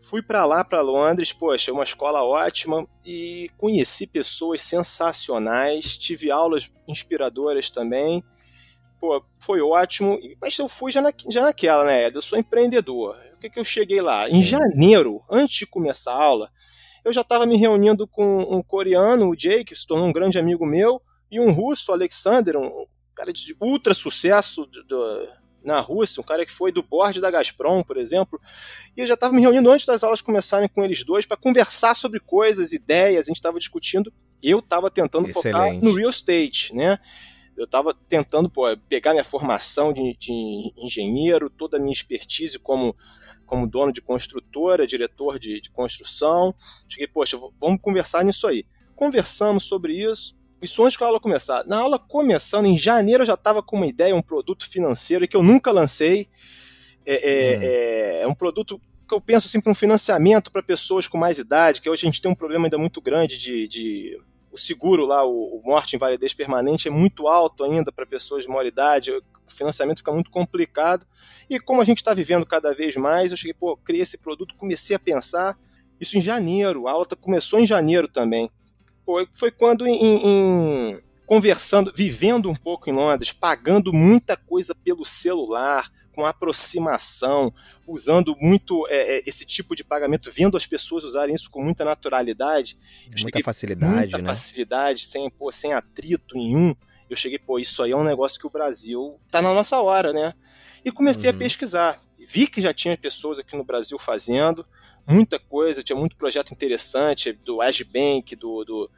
Fui 0.00 0.21
para 0.21 0.45
lá, 0.45 0.64
para 0.64 0.81
Londres, 0.81 1.33
poxa, 1.33 1.73
uma 1.73 1.85
escola 1.85 2.25
ótima 2.25 2.85
e 3.07 3.49
conheci 3.57 4.09
pessoas 4.09 4.61
sensacionais, 4.61 5.97
tive 5.97 6.33
aulas 6.33 6.69
inspiradoras 6.88 7.71
também 7.71 8.25
pô, 9.00 9.25
foi 9.38 9.62
ótimo, 9.62 10.19
mas 10.40 10.59
eu 10.59 10.69
fui 10.69 10.92
já, 10.92 11.00
na, 11.00 11.12
já 11.28 11.42
naquela, 11.42 11.85
né, 11.85 12.07
Ed? 12.07 12.16
Eu 12.16 12.23
sou 12.23 12.38
empreendedor. 12.38 13.16
O 13.35 13.38
que, 13.38 13.49
que 13.49 13.59
eu 13.59 13.64
cheguei 13.64 14.02
lá? 14.02 14.28
Em 14.28 14.42
janeiro, 14.42 15.23
antes 15.30 15.57
de 15.57 15.66
começar 15.66 16.12
a 16.12 16.23
aula, 16.23 16.50
eu 17.04 17.12
já 17.12 17.23
estava 17.23 17.47
me 17.47 17.57
reunindo 17.57 18.07
com 18.07 18.42
um 18.42 18.62
coreano, 18.62 19.30
o 19.30 19.35
Jake, 19.35 19.64
que 19.64 19.75
se 19.75 19.87
tornou 19.87 20.07
um 20.07 20.12
grande 20.12 20.38
amigo 20.38 20.66
meu, 20.66 21.00
e 21.30 21.40
um 21.40 21.50
russo, 21.50 21.90
o 21.90 21.95
Alexander, 21.95 22.59
um 22.59 22.87
cara 23.14 23.33
de 23.33 23.57
ultra 23.61 23.95
sucesso 23.95 24.66
do, 24.66 24.85
do, 24.85 25.28
na 25.64 25.80
Rússia, 25.80 26.21
um 26.21 26.25
cara 26.25 26.45
que 26.45 26.52
foi 26.52 26.71
do 26.71 26.83
board 26.83 27.21
da 27.21 27.30
Gazprom, 27.30 27.83
por 27.83 27.97
exemplo. 27.97 28.38
E 28.97 29.00
eu 29.00 29.07
já 29.07 29.14
estava 29.14 29.33
me 29.33 29.40
reunindo 29.40 29.71
antes 29.71 29.87
das 29.87 30.04
aulas 30.04 30.21
começarem 30.21 30.69
com 30.69 30.85
eles 30.85 31.04
dois 31.04 31.25
para 31.25 31.37
conversar 31.37 31.95
sobre 31.95 32.21
coisas, 32.21 32.73
ideias, 32.73 33.26
a 33.26 33.28
gente 33.28 33.37
estava 33.37 33.59
discutindo. 33.59 34.12
Eu 34.42 34.59
estava 34.59 34.90
tentando 34.90 35.28
Excelente. 35.28 35.75
focar 35.75 35.85
no 35.85 35.95
real 35.95 36.11
estate, 36.11 36.75
né? 36.75 36.99
Eu 37.61 37.67
estava 37.67 37.93
tentando 37.93 38.49
pô, 38.49 38.64
pegar 38.88 39.12
minha 39.12 39.23
formação 39.23 39.93
de, 39.93 40.17
de, 40.19 40.73
engenheiro, 40.79 41.50
toda 41.50 41.76
a 41.76 41.81
minha 41.81 41.93
expertise 41.93 42.59
como, 42.59 42.97
como 43.45 43.69
dono 43.69 43.93
de 43.93 44.00
construtora, 44.00 44.87
diretor 44.87 45.38
de, 45.38 45.61
de 45.61 45.71
construção. 45.71 46.55
Cheguei, 46.88 47.07
poxa, 47.07 47.38
vamos 47.61 47.83
conversar 47.83 48.25
nisso 48.25 48.47
aí. 48.47 48.64
Conversamos 48.97 49.64
sobre 49.64 49.93
isso, 49.93 50.35
isso 50.62 50.83
antes 50.83 50.99
da 50.99 51.05
aula 51.05 51.21
começar. 51.21 51.62
Na 51.67 51.81
aula 51.81 51.99
começando, 51.99 52.64
em 52.64 52.79
janeiro, 52.79 53.25
eu 53.25 53.26
já 53.26 53.35
estava 53.35 53.62
com 53.62 53.76
uma 53.76 53.87
ideia, 53.87 54.17
um 54.17 54.23
produto 54.23 54.67
financeiro 54.67 55.29
que 55.29 55.37
eu 55.37 55.43
nunca 55.43 55.71
lancei. 55.71 56.31
É, 57.05 57.14
é, 57.14 57.59
hum. 57.59 57.61
é, 57.62 58.23
é 58.23 58.26
um 58.26 58.35
produto 58.35 58.81
que 59.07 59.14
eu 59.14 59.21
penso 59.21 59.49
assim, 59.49 59.61
para 59.61 59.73
um 59.73 59.75
financiamento 59.75 60.50
para 60.50 60.62
pessoas 60.62 61.07
com 61.07 61.19
mais 61.19 61.38
idade, 61.38 61.83
que 61.83 61.90
hoje 61.90 62.07
a 62.07 62.11
gente 62.11 62.23
tem 62.23 62.31
um 62.31 62.35
problema 62.35 62.64
ainda 62.64 62.79
muito 62.79 63.02
grande 63.02 63.37
de, 63.37 63.69
de 63.69 64.19
o 64.52 64.59
seguro 64.59 65.07
lá, 65.07 65.25
o, 65.25 65.62
morte 65.64 65.97
invalidez 65.97 66.35
permanente, 66.35 66.88
é 66.88 66.90
muito 66.90 67.28
alto 67.28 67.64
ainda 67.64 67.92
para 67.92 68.04
pessoas 68.04 68.45
de 68.45 68.49
maior 68.49 68.66
idade, 68.66 69.12
o 69.12 69.23
financiamento 69.47 69.99
fica 69.99 70.12
muito 70.12 70.30
complicado. 70.30 71.07
E 71.49 71.59
como 71.61 71.80
a 71.80 71.85
gente 71.85 71.99
está 71.99 72.12
vivendo 72.12 72.45
cada 72.45 72.75
vez 72.75 72.97
mais, 72.97 73.30
eu 73.30 73.37
cheguei, 73.37 73.54
pô, 73.54 73.76
criei 73.76 74.02
esse 74.02 74.19
produto, 74.19 74.54
comecei 74.57 74.97
a 74.97 74.99
pensar, 74.99 75.59
isso 76.00 76.16
em 76.16 76.21
janeiro, 76.21 76.88
a 76.88 76.92
aula 76.92 77.07
começou 77.21 77.61
em 77.61 77.66
janeiro 77.66 78.09
também. 78.09 78.50
Pô, 79.04 79.26
foi 79.33 79.50
quando 79.50 79.87
em, 79.87 79.99
em 80.02 81.00
conversando, 81.26 81.92
vivendo 81.95 82.50
um 82.50 82.57
pouco 82.57 82.90
em 82.90 82.92
Londres, 82.92 83.30
pagando 83.30 83.92
muita 83.92 84.37
coisa 84.37 84.75
pelo 84.75 85.04
celular, 85.04 85.88
com 86.12 86.26
aproximação, 86.26 87.54
usando 87.90 88.37
muito 88.40 88.87
é, 88.88 89.18
é, 89.18 89.23
esse 89.26 89.44
tipo 89.44 89.75
de 89.75 89.82
pagamento, 89.82 90.30
vendo 90.30 90.56
as 90.56 90.66
pessoas 90.66 91.04
usarem 91.04 91.35
isso 91.35 91.50
com 91.50 91.62
muita 91.62 91.85
naturalidade. 91.85 92.78
Muita 93.20 93.42
facilidade, 93.42 94.12
muita 94.12 94.18
né? 94.18 94.25
facilidade, 94.25 95.04
sem, 95.04 95.28
pô, 95.30 95.50
sem 95.50 95.73
atrito 95.73 96.37
nenhum. 96.37 96.75
Eu 97.09 97.16
cheguei, 97.16 97.38
pô, 97.38 97.59
isso 97.59 97.82
aí 97.82 97.90
é 97.90 97.97
um 97.97 98.04
negócio 98.04 98.38
que 98.38 98.47
o 98.47 98.50
Brasil 98.50 99.18
tá 99.30 99.42
na 99.42 99.52
nossa 99.52 99.80
hora, 99.80 100.12
né? 100.12 100.32
E 100.85 100.92
comecei 100.92 101.28
uhum. 101.28 101.37
a 101.37 101.38
pesquisar. 101.38 102.00
Vi 102.18 102.47
que 102.47 102.61
já 102.61 102.73
tinha 102.73 102.97
pessoas 102.97 103.38
aqui 103.38 103.56
no 103.56 103.64
Brasil 103.64 103.99
fazendo 103.99 104.64
muita 105.06 105.38
coisa, 105.38 105.82
tinha 105.82 105.97
muito 105.97 106.16
projeto 106.16 106.52
interessante 106.52 107.32
do 107.32 107.61
Agibank, 107.61 108.37
do, 108.37 108.64
do 108.64 108.90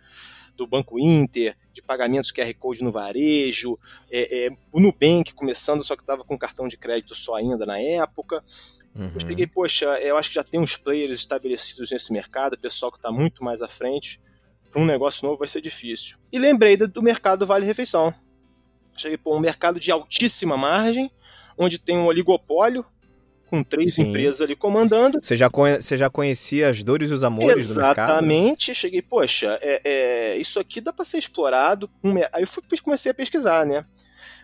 do 0.56 0.66
Banco 0.66 0.98
Inter, 0.98 1.56
de 1.72 1.82
pagamentos 1.82 2.30
QR 2.30 2.52
Code 2.54 2.82
no 2.82 2.90
varejo, 2.90 3.78
é, 4.10 4.46
é, 4.46 4.50
o 4.70 4.80
Nubank 4.80 5.34
começando, 5.34 5.82
só 5.82 5.96
que 5.96 6.02
estava 6.02 6.24
com 6.24 6.38
cartão 6.38 6.68
de 6.68 6.76
crédito 6.76 7.14
só 7.14 7.36
ainda 7.36 7.64
na 7.64 7.78
época. 7.80 8.44
Uhum. 8.94 9.10
Eu 9.18 9.26
peguei, 9.26 9.46
poxa, 9.46 9.86
eu 10.00 10.16
acho 10.16 10.28
que 10.28 10.34
já 10.34 10.44
tem 10.44 10.60
uns 10.60 10.76
players 10.76 11.18
estabelecidos 11.18 11.90
nesse 11.90 12.12
mercado, 12.12 12.58
pessoal 12.58 12.92
que 12.92 12.98
está 12.98 13.10
muito 13.10 13.42
mais 13.42 13.62
à 13.62 13.68
frente. 13.68 14.20
Para 14.70 14.80
um 14.80 14.86
negócio 14.86 15.26
novo 15.26 15.38
vai 15.38 15.48
ser 15.48 15.60
difícil. 15.60 16.16
E 16.32 16.38
lembrei 16.38 16.76
do 16.76 17.02
mercado 17.02 17.46
Vale 17.46 17.66
Refeição. 17.66 18.14
Cheguei, 18.96 19.16
pô, 19.16 19.36
um 19.36 19.40
mercado 19.40 19.80
de 19.80 19.90
altíssima 19.90 20.56
margem, 20.56 21.10
onde 21.58 21.78
tem 21.78 21.96
um 21.96 22.06
oligopólio 22.06 22.84
com 23.52 23.62
três 23.62 23.96
Sim. 23.96 24.04
empresas 24.04 24.40
ali 24.40 24.56
comandando. 24.56 25.20
Você 25.22 25.36
já, 25.36 25.50
você 25.50 25.98
já 25.98 26.08
conhecia 26.08 26.70
as 26.70 26.82
dores 26.82 27.10
e 27.10 27.12
os 27.12 27.22
amores 27.22 27.64
Exatamente. 27.64 27.74
do 27.74 27.80
mercado? 27.80 28.10
Exatamente. 28.10 28.74
Cheguei, 28.74 29.02
poxa, 29.02 29.58
é, 29.60 29.80
é, 29.84 30.36
isso 30.38 30.58
aqui 30.58 30.80
dá 30.80 30.90
para 30.90 31.04
ser 31.04 31.18
explorado. 31.18 31.90
Aí 32.32 32.44
eu 32.44 32.46
fui, 32.46 32.62
comecei 32.82 33.12
a 33.12 33.14
pesquisar, 33.14 33.66
né? 33.66 33.84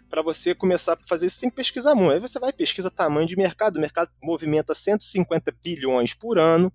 Para 0.09 0.23
você 0.23 0.55
começar 0.55 0.95
a 0.95 1.07
fazer 1.07 1.27
isso, 1.27 1.41
tem 1.41 1.51
que 1.51 1.57
pesquisar 1.57 1.95
muito. 1.95 2.13
Aí 2.13 2.21
você 2.21 2.39
vai 2.39 2.53
pesquisa 2.53 2.91
tamanho 2.91 3.27
de 3.27 3.37
mercado. 3.37 3.77
O 3.77 3.81
mercado 3.81 4.11
movimenta 4.23 4.75
150 4.75 5.53
bilhões 5.63 6.15
por 6.15 6.39
ano. 6.39 6.73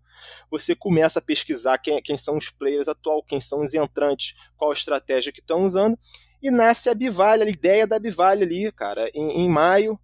Você 0.52 0.76
começa 0.76 1.20
a 1.20 1.22
pesquisar 1.22 1.78
quem, 1.78 2.02
quem 2.02 2.16
são 2.16 2.38
os 2.38 2.50
players 2.50 2.88
atual, 2.88 3.24
quem 3.24 3.42
são 3.42 3.62
os 3.62 3.74
entrantes, 3.74 4.36
qual 4.56 4.72
a 4.72 4.74
estratégia 4.74 5.32
que 5.32 5.40
estão 5.40 5.64
usando. 5.64 5.98
E 6.42 6.52
nasce 6.52 6.90
a 6.90 6.94
Bivalha, 6.94 7.46
a 7.46 7.50
ideia 7.50 7.88
da 7.88 7.98
Bivalha 7.98 8.46
ali, 8.46 8.72
cara, 8.72 9.10
em, 9.14 9.44
em 9.44 9.50
maio 9.50 10.00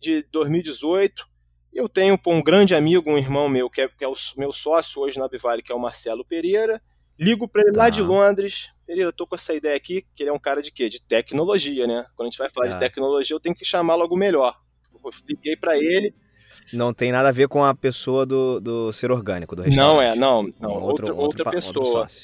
de 0.00 0.22
2018 0.32 1.34
eu 1.74 1.88
tenho 1.88 2.16
pô, 2.16 2.32
um 2.32 2.42
grande 2.42 2.74
amigo, 2.74 3.10
um 3.10 3.18
irmão 3.18 3.48
meu, 3.48 3.68
que 3.68 3.80
é, 3.80 3.88
que 3.88 4.04
é 4.04 4.08
o 4.08 4.14
meu 4.36 4.52
sócio 4.52 5.02
hoje 5.02 5.18
na 5.18 5.28
Bivale, 5.28 5.62
que 5.62 5.72
é 5.72 5.74
o 5.74 5.80
Marcelo 5.80 6.24
Pereira. 6.24 6.80
Ligo 7.18 7.48
para 7.48 7.62
ele 7.62 7.72
tá. 7.72 7.82
lá 7.82 7.90
de 7.90 8.00
Londres. 8.00 8.70
Pereira, 8.86 9.12
tô 9.12 9.26
com 9.26 9.34
essa 9.34 9.54
ideia 9.54 9.76
aqui, 9.76 10.04
que 10.14 10.22
ele 10.22 10.30
é 10.30 10.32
um 10.32 10.38
cara 10.38 10.60
de 10.60 10.70
quê? 10.70 10.88
De 10.88 11.00
tecnologia, 11.00 11.86
né? 11.86 12.06
Quando 12.14 12.28
a 12.28 12.30
gente 12.30 12.38
vai 12.38 12.48
falar 12.48 12.66
de 12.66 12.74
tá. 12.74 12.80
tecnologia, 12.80 13.34
eu 13.34 13.40
tenho 13.40 13.54
que 13.54 13.64
chamar 13.64 13.94
logo 13.94 14.16
melhor. 14.16 14.56
Eu 14.92 15.10
liguei 15.28 15.56
para 15.56 15.76
ele. 15.76 16.14
Não 16.72 16.94
tem 16.94 17.12
nada 17.12 17.28
a 17.28 17.32
ver 17.32 17.48
com 17.48 17.64
a 17.64 17.74
pessoa 17.74 18.24
do, 18.24 18.60
do 18.60 18.92
ser 18.92 19.10
orgânico, 19.10 19.54
do 19.56 19.62
restaurante. 19.62 19.96
Não 19.96 20.02
é, 20.02 20.14
não. 20.14 20.42
não 20.58 20.70
outro, 20.70 21.14
outra, 21.14 21.14
outra 21.14 21.50
pessoa. 21.50 22.00
Outro 22.00 22.14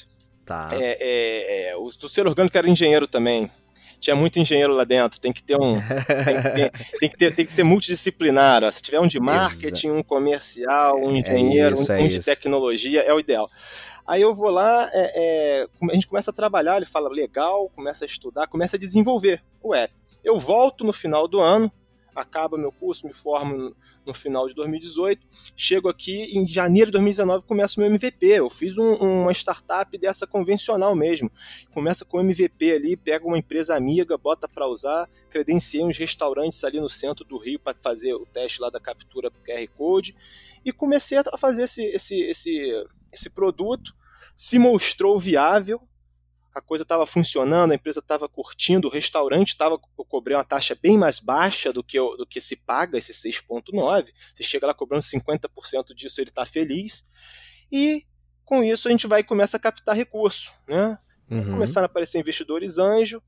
tá. 0.45 0.69
É, 0.73 0.97
é, 0.99 1.69
é, 1.69 1.77
o 1.77 1.89
do 1.89 2.09
ser 2.09 2.27
orgânico 2.27 2.57
era 2.57 2.69
engenheiro 2.69 3.07
também 3.07 3.49
tinha 4.01 4.15
muito 4.15 4.39
engenheiro 4.39 4.73
lá 4.73 4.83
dentro, 4.83 5.19
tem 5.19 5.31
que 5.31 5.43
ter 5.43 5.55
um. 5.55 5.79
tem, 5.79 6.35
que 6.35 6.49
ter, 6.49 6.71
tem, 6.99 7.09
que 7.09 7.17
ter, 7.17 7.35
tem 7.35 7.45
que 7.45 7.51
ser 7.51 7.63
multidisciplinar. 7.63 8.63
Ó. 8.63 8.71
Se 8.71 8.81
tiver 8.81 8.99
um 8.99 9.07
de 9.07 9.19
marketing, 9.19 9.91
um 9.91 10.03
comercial, 10.03 10.99
um 10.99 11.15
é 11.15 11.19
engenheiro, 11.19 11.77
é 11.77 11.79
isso, 11.79 11.91
um, 11.91 11.95
é 11.95 12.01
um 12.01 12.07
de 12.07 12.19
tecnologia, 12.23 13.01
é 13.01 13.13
o 13.13 13.19
ideal. 13.19 13.47
Aí 14.11 14.23
eu 14.23 14.35
vou 14.35 14.49
lá, 14.49 14.89
é, 14.91 15.61
é, 15.61 15.67
a 15.89 15.93
gente 15.93 16.05
começa 16.05 16.31
a 16.31 16.33
trabalhar, 16.33 16.75
ele 16.75 16.85
fala 16.85 17.07
legal, 17.07 17.69
começa 17.69 18.03
a 18.03 18.05
estudar, 18.05 18.45
começa 18.45 18.75
a 18.75 18.79
desenvolver 18.79 19.41
o 19.63 19.73
app. 19.73 19.93
Eu 20.21 20.37
volto 20.37 20.83
no 20.83 20.91
final 20.91 21.29
do 21.29 21.39
ano, 21.39 21.71
acaba 22.13 22.57
meu 22.57 22.73
curso, 22.73 23.07
me 23.07 23.13
formo 23.13 23.73
no 24.05 24.13
final 24.13 24.49
de 24.49 24.53
2018, 24.53 25.25
chego 25.55 25.87
aqui 25.87 26.37
em 26.37 26.45
janeiro 26.45 26.87
de 26.87 26.91
2019 26.91 27.45
começo 27.45 27.79
meu 27.79 27.87
MVP. 27.87 28.25
Eu 28.25 28.49
fiz 28.49 28.77
um, 28.77 28.95
uma 28.95 29.31
startup 29.31 29.97
dessa 29.97 30.27
convencional 30.27 30.93
mesmo. 30.93 31.31
Começa 31.73 32.03
com 32.03 32.19
MVP 32.19 32.69
ali, 32.69 32.97
pega 32.97 33.25
uma 33.25 33.37
empresa 33.37 33.77
amiga, 33.77 34.17
bota 34.17 34.45
para 34.45 34.67
usar, 34.67 35.09
credenciei 35.29 35.85
uns 35.85 35.97
restaurantes 35.97 36.61
ali 36.65 36.81
no 36.81 36.89
centro 36.89 37.23
do 37.23 37.37
Rio 37.37 37.61
para 37.61 37.77
fazer 37.81 38.13
o 38.13 38.25
teste 38.25 38.59
lá 38.59 38.69
da 38.69 38.77
captura 38.81 39.31
QR 39.31 39.65
Code 39.77 40.13
e 40.65 40.73
comecei 40.73 41.17
a 41.17 41.37
fazer 41.37 41.63
esse, 41.63 41.81
esse, 41.85 42.19
esse, 42.23 42.85
esse 43.13 43.29
produto. 43.29 44.00
Se 44.41 44.57
mostrou 44.57 45.19
viável, 45.19 45.79
a 46.51 46.59
coisa 46.59 46.81
estava 46.81 47.05
funcionando, 47.05 47.73
a 47.73 47.75
empresa 47.75 47.99
estava 47.99 48.27
curtindo, 48.27 48.87
o 48.87 48.91
restaurante 48.91 49.49
estava 49.49 49.77
cobrando 49.77 50.39
uma 50.39 50.43
taxa 50.43 50.75
bem 50.81 50.97
mais 50.97 51.19
baixa 51.19 51.71
do 51.71 51.83
que, 51.83 51.99
do 51.99 52.25
que 52.25 52.41
se 52.41 52.55
paga, 52.55 52.97
esse 52.97 53.13
6,9. 53.13 54.07
Você 54.33 54.41
chega 54.41 54.65
lá 54.65 54.73
cobrando 54.73 55.03
50% 55.03 55.93
disso, 55.93 56.19
ele 56.19 56.31
está 56.31 56.43
feliz. 56.43 57.07
E 57.71 58.03
com 58.43 58.63
isso 58.63 58.87
a 58.87 58.91
gente 58.91 59.05
vai 59.05 59.23
começa 59.23 59.57
a 59.57 59.59
captar 59.59 59.95
recurso. 59.95 60.51
Né? 60.67 60.97
Uhum. 61.29 61.51
Começaram 61.51 61.85
a 61.85 61.85
aparecer 61.85 62.19
investidores 62.19 62.79
anjo, 62.79 63.21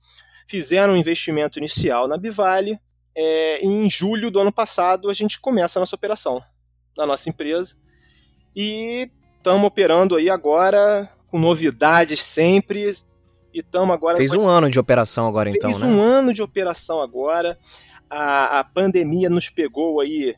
fizeram 0.48 0.94
um 0.94 0.98
investimento 0.98 1.60
inicial 1.60 2.08
na 2.08 2.18
Bivale. 2.18 2.80
É, 3.16 3.64
em 3.64 3.88
julho 3.88 4.32
do 4.32 4.40
ano 4.40 4.52
passado 4.52 5.12
a 5.12 5.14
gente 5.14 5.40
começa 5.40 5.78
a 5.78 5.82
nossa 5.82 5.96
operação 5.96 6.44
na 6.98 7.06
nossa 7.06 7.30
empresa. 7.30 7.78
E 8.56 9.12
estamos 9.44 9.68
operando 9.68 10.16
aí 10.16 10.30
agora 10.30 11.10
com 11.30 11.38
novidades 11.38 12.22
sempre, 12.22 12.96
e 13.54 13.60
estamos 13.60 13.94
agora. 13.94 14.16
Fez 14.16 14.32
um 14.32 14.48
ano 14.48 14.70
de 14.70 14.80
operação 14.80 15.28
agora, 15.28 15.52
Fez 15.52 15.58
então, 15.58 15.70
Fez 15.70 15.82
né? 15.82 15.88
um 15.88 16.02
ano 16.02 16.34
de 16.34 16.42
operação 16.42 17.02
agora. 17.02 17.58
A, 18.10 18.60
a 18.60 18.64
pandemia 18.64 19.30
nos 19.30 19.50
pegou 19.50 20.00
aí 20.00 20.36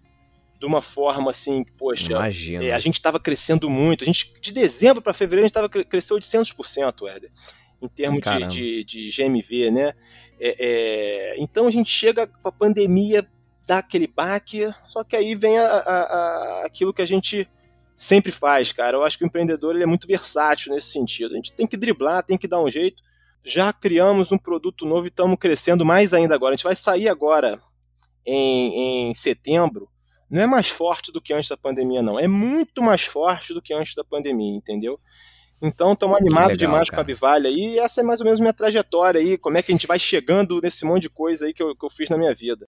de 0.60 0.66
uma 0.66 0.82
forma 0.82 1.30
assim, 1.30 1.64
poxa, 1.78 2.14
Imagina. 2.14 2.64
É, 2.64 2.74
a 2.74 2.80
gente 2.80 2.96
estava 2.96 3.20
crescendo 3.20 3.70
muito. 3.70 4.04
A 4.04 4.08
gente, 4.08 4.34
de 4.42 4.52
dezembro 4.52 5.02
para 5.02 5.14
fevereiro, 5.14 5.46
a 5.46 5.48
gente 5.48 5.54
tava, 5.54 5.70
cresceu 5.70 6.18
800%, 6.18 7.08
Éder, 7.08 7.32
em 7.82 7.88
termos 7.88 8.22
de, 8.24 8.48
de, 8.48 8.84
de, 8.84 9.10
GMV, 9.10 9.72
né? 9.72 9.94
É, 10.40 10.56
é, 10.60 11.36
então 11.38 11.68
a 11.68 11.72
gente 11.72 11.92
chega 11.92 12.26
com 12.26 12.48
a 12.48 12.52
pandemia, 12.52 13.28
dá 13.68 13.80
aquele 13.80 14.08
baque, 14.08 14.68
só 14.86 15.04
que 15.04 15.16
aí 15.16 15.36
vem 15.36 15.60
a, 15.60 15.68
a, 15.68 16.02
a, 16.02 16.66
aquilo 16.66 16.94
que 16.94 17.02
a 17.02 17.06
gente 17.06 17.48
sempre 17.96 18.32
faz, 18.32 18.72
cara. 18.72 18.98
Eu 18.98 19.04
acho 19.04 19.18
que 19.18 19.24
o 19.24 19.28
empreendedor 19.28 19.74
ele 19.74 19.84
é 19.84 19.88
muito 19.88 20.08
versátil 20.08 20.74
nesse 20.74 20.92
sentido. 20.92 21.34
A 21.34 21.36
gente 21.36 21.54
tem 21.54 21.66
que 21.66 21.78
driblar, 21.78 22.24
tem 22.24 22.38
que 22.38 22.48
dar 22.48 22.62
um 22.62 22.70
jeito. 22.70 23.02
Já 23.44 23.72
criamos 23.72 24.32
um 24.32 24.38
produto 24.38 24.86
novo 24.86 25.06
e 25.06 25.10
estamos 25.10 25.38
crescendo 25.40 25.86
mais 25.86 26.14
ainda 26.14 26.36
agora. 26.36 26.54
A 26.54 26.56
gente 26.56 26.64
vai 26.64 26.76
sair 26.76 27.08
agora 27.08 27.60
em, 28.26 29.10
em 29.10 29.14
setembro. 29.14 29.88
Não 30.30 30.42
é 30.42 30.48
mais 30.48 30.68
forte 30.68 31.12
do 31.12 31.22
que 31.22 31.34
antes 31.34 31.48
da 31.48 31.56
pandemia, 31.56 32.02
não. 32.02 32.20
É 32.20 32.28
muito 32.28 32.82
mais 32.82 33.04
forte 33.04 33.54
do 33.54 33.62
que 33.62 33.74
antes 33.74 33.94
da 33.96 34.04
pandemia, 34.04 34.56
entendeu? 34.56 35.00
Então, 35.62 35.94
estamos 35.94 36.18
animados 36.18 36.58
demais 36.58 36.90
cara. 36.90 36.96
com 36.98 37.02
a 37.02 37.04
Bivalha 37.04 37.50
aí. 37.50 37.76
E 37.76 37.80
essa 37.80 38.02
é 38.02 38.04
mais 38.04 38.20
ou 38.20 38.26
menos 38.26 38.40
minha 38.40 38.54
trajetória 38.54 39.22
aí. 39.22 39.38
Como 39.38 39.58
é 39.58 39.62
que 39.62 39.72
a 39.72 39.76
gente 39.76 39.88
vai 39.88 40.00
chegando 40.00 40.60
nesse 40.62 40.84
monte 40.84 41.04
de 41.04 41.10
coisa 41.10 41.46
aí 41.46 41.54
que 41.54 41.64
eu, 41.64 41.74
que 41.74 41.86
eu 41.86 41.90
fiz 41.90 42.10
na 42.10 42.18
minha 42.18 42.34
vida. 42.34 42.68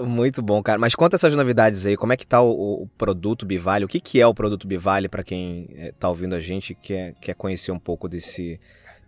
Muito 0.00 0.42
bom, 0.42 0.62
cara. 0.62 0.78
Mas 0.78 0.94
conta 0.94 1.16
essas 1.16 1.34
novidades 1.34 1.86
aí. 1.86 1.96
Como 1.96 2.12
é 2.12 2.16
que 2.16 2.26
tá 2.26 2.40
o, 2.40 2.82
o 2.82 2.86
produto 2.98 3.46
Bivale? 3.46 3.84
O 3.84 3.88
que, 3.88 4.00
que 4.00 4.20
é 4.20 4.26
o 4.26 4.34
produto 4.34 4.66
Bivale 4.66 5.08
para 5.08 5.22
quem 5.22 5.68
está 5.70 6.08
eh, 6.08 6.10
ouvindo 6.10 6.34
a 6.34 6.40
gente 6.40 6.70
e 6.70 6.74
quer, 6.74 7.14
quer 7.20 7.34
conhecer 7.34 7.70
um 7.70 7.78
pouco 7.78 8.08
desse, 8.08 8.58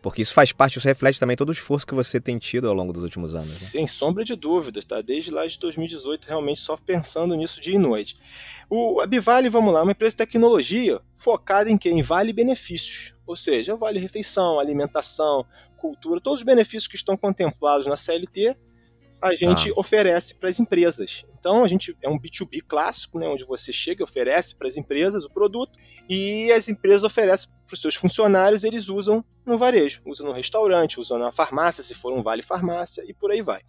porque 0.06 0.22
isso 0.22 0.32
faz 0.32 0.52
parte, 0.52 0.78
isso 0.78 0.86
reflete 0.86 1.18
também 1.18 1.36
todo 1.36 1.48
o 1.48 1.52
esforço 1.52 1.84
que 1.84 1.92
você 1.92 2.20
tem 2.20 2.38
tido 2.38 2.68
ao 2.68 2.74
longo 2.74 2.92
dos 2.92 3.02
últimos 3.02 3.34
anos. 3.34 3.48
Né? 3.48 3.68
Sem 3.70 3.86
sombra 3.88 4.24
de 4.24 4.36
dúvidas, 4.36 4.84
tá? 4.84 5.00
Desde 5.02 5.32
lá 5.32 5.44
de 5.44 5.58
2018, 5.58 6.26
realmente 6.26 6.60
só 6.60 6.76
pensando 6.76 7.34
nisso 7.34 7.60
dia 7.60 7.74
e 7.74 7.78
noite. 7.78 8.16
O, 8.70 9.04
Bivale, 9.04 9.48
vamos 9.48 9.74
lá, 9.74 9.80
é 9.80 9.82
uma 9.82 9.90
empresa 9.90 10.12
de 10.12 10.18
tecnologia 10.18 11.00
focada 11.16 11.68
em 11.68 11.76
quê? 11.76 11.90
Em 11.90 12.02
vale 12.02 12.32
benefícios. 12.32 13.16
Ou 13.26 13.34
seja, 13.34 13.74
vale 13.74 13.98
refeição, 13.98 14.60
alimentação, 14.60 15.44
cultura, 15.76 16.20
todos 16.20 16.38
os 16.38 16.46
benefícios 16.46 16.86
que 16.86 16.94
estão 16.94 17.16
contemplados 17.16 17.88
na 17.88 17.96
CLT, 17.96 18.56
a 19.20 19.34
gente 19.34 19.70
ah. 19.70 19.72
oferece 19.76 20.34
para 20.34 20.48
as 20.48 20.60
empresas. 20.60 21.24
Então 21.38 21.64
a 21.64 21.68
gente 21.68 21.96
é 22.02 22.08
um 22.08 22.18
B2B 22.18 22.62
clássico, 22.66 23.18
né, 23.18 23.28
onde 23.28 23.44
você 23.44 23.72
chega 23.72 24.02
e 24.02 24.04
oferece 24.04 24.56
para 24.56 24.68
as 24.68 24.76
empresas 24.76 25.24
o 25.24 25.30
produto 25.30 25.78
e 26.08 26.50
as 26.52 26.68
empresas 26.68 27.04
oferecem 27.04 27.50
para 27.66 27.74
os 27.74 27.80
seus 27.80 27.94
funcionários, 27.94 28.64
eles 28.64 28.88
usam 28.88 29.24
no 29.44 29.56
varejo, 29.56 30.02
usam 30.04 30.26
no 30.26 30.32
restaurante, 30.32 31.00
usam 31.00 31.18
na 31.18 31.30
farmácia, 31.30 31.82
se 31.82 31.94
for 31.94 32.12
um 32.12 32.22
vale 32.22 32.42
farmácia 32.42 33.04
e 33.06 33.14
por 33.14 33.30
aí 33.30 33.42
vai. 33.42 33.62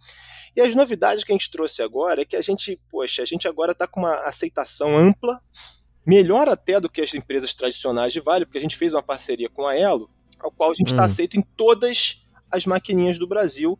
E 0.56 0.60
as 0.60 0.74
novidades 0.74 1.24
que 1.24 1.32
a 1.32 1.34
gente 1.34 1.50
trouxe 1.50 1.82
agora 1.82 2.22
é 2.22 2.24
que 2.24 2.36
a 2.36 2.42
gente, 2.42 2.80
poxa, 2.90 3.22
a 3.22 3.26
gente 3.26 3.46
agora 3.46 3.72
está 3.72 3.86
com 3.86 4.00
uma 4.00 4.14
aceitação 4.24 4.96
ampla, 4.96 5.40
melhor 6.06 6.48
até 6.48 6.80
do 6.80 6.88
que 6.88 7.00
as 7.00 7.14
empresas 7.14 7.54
tradicionais 7.54 8.12
de 8.12 8.20
vale, 8.20 8.44
porque 8.44 8.58
a 8.58 8.62
gente 8.62 8.76
fez 8.76 8.94
uma 8.94 9.02
parceria 9.02 9.48
com 9.48 9.66
a 9.66 9.76
Elo, 9.76 10.10
ao 10.40 10.50
qual 10.50 10.70
a 10.70 10.74
gente 10.74 10.88
está 10.88 11.02
hum. 11.02 11.06
aceito 11.06 11.36
em 11.36 11.42
todas 11.42 12.24
as 12.50 12.66
maquininhas 12.66 13.18
do 13.18 13.26
Brasil 13.28 13.78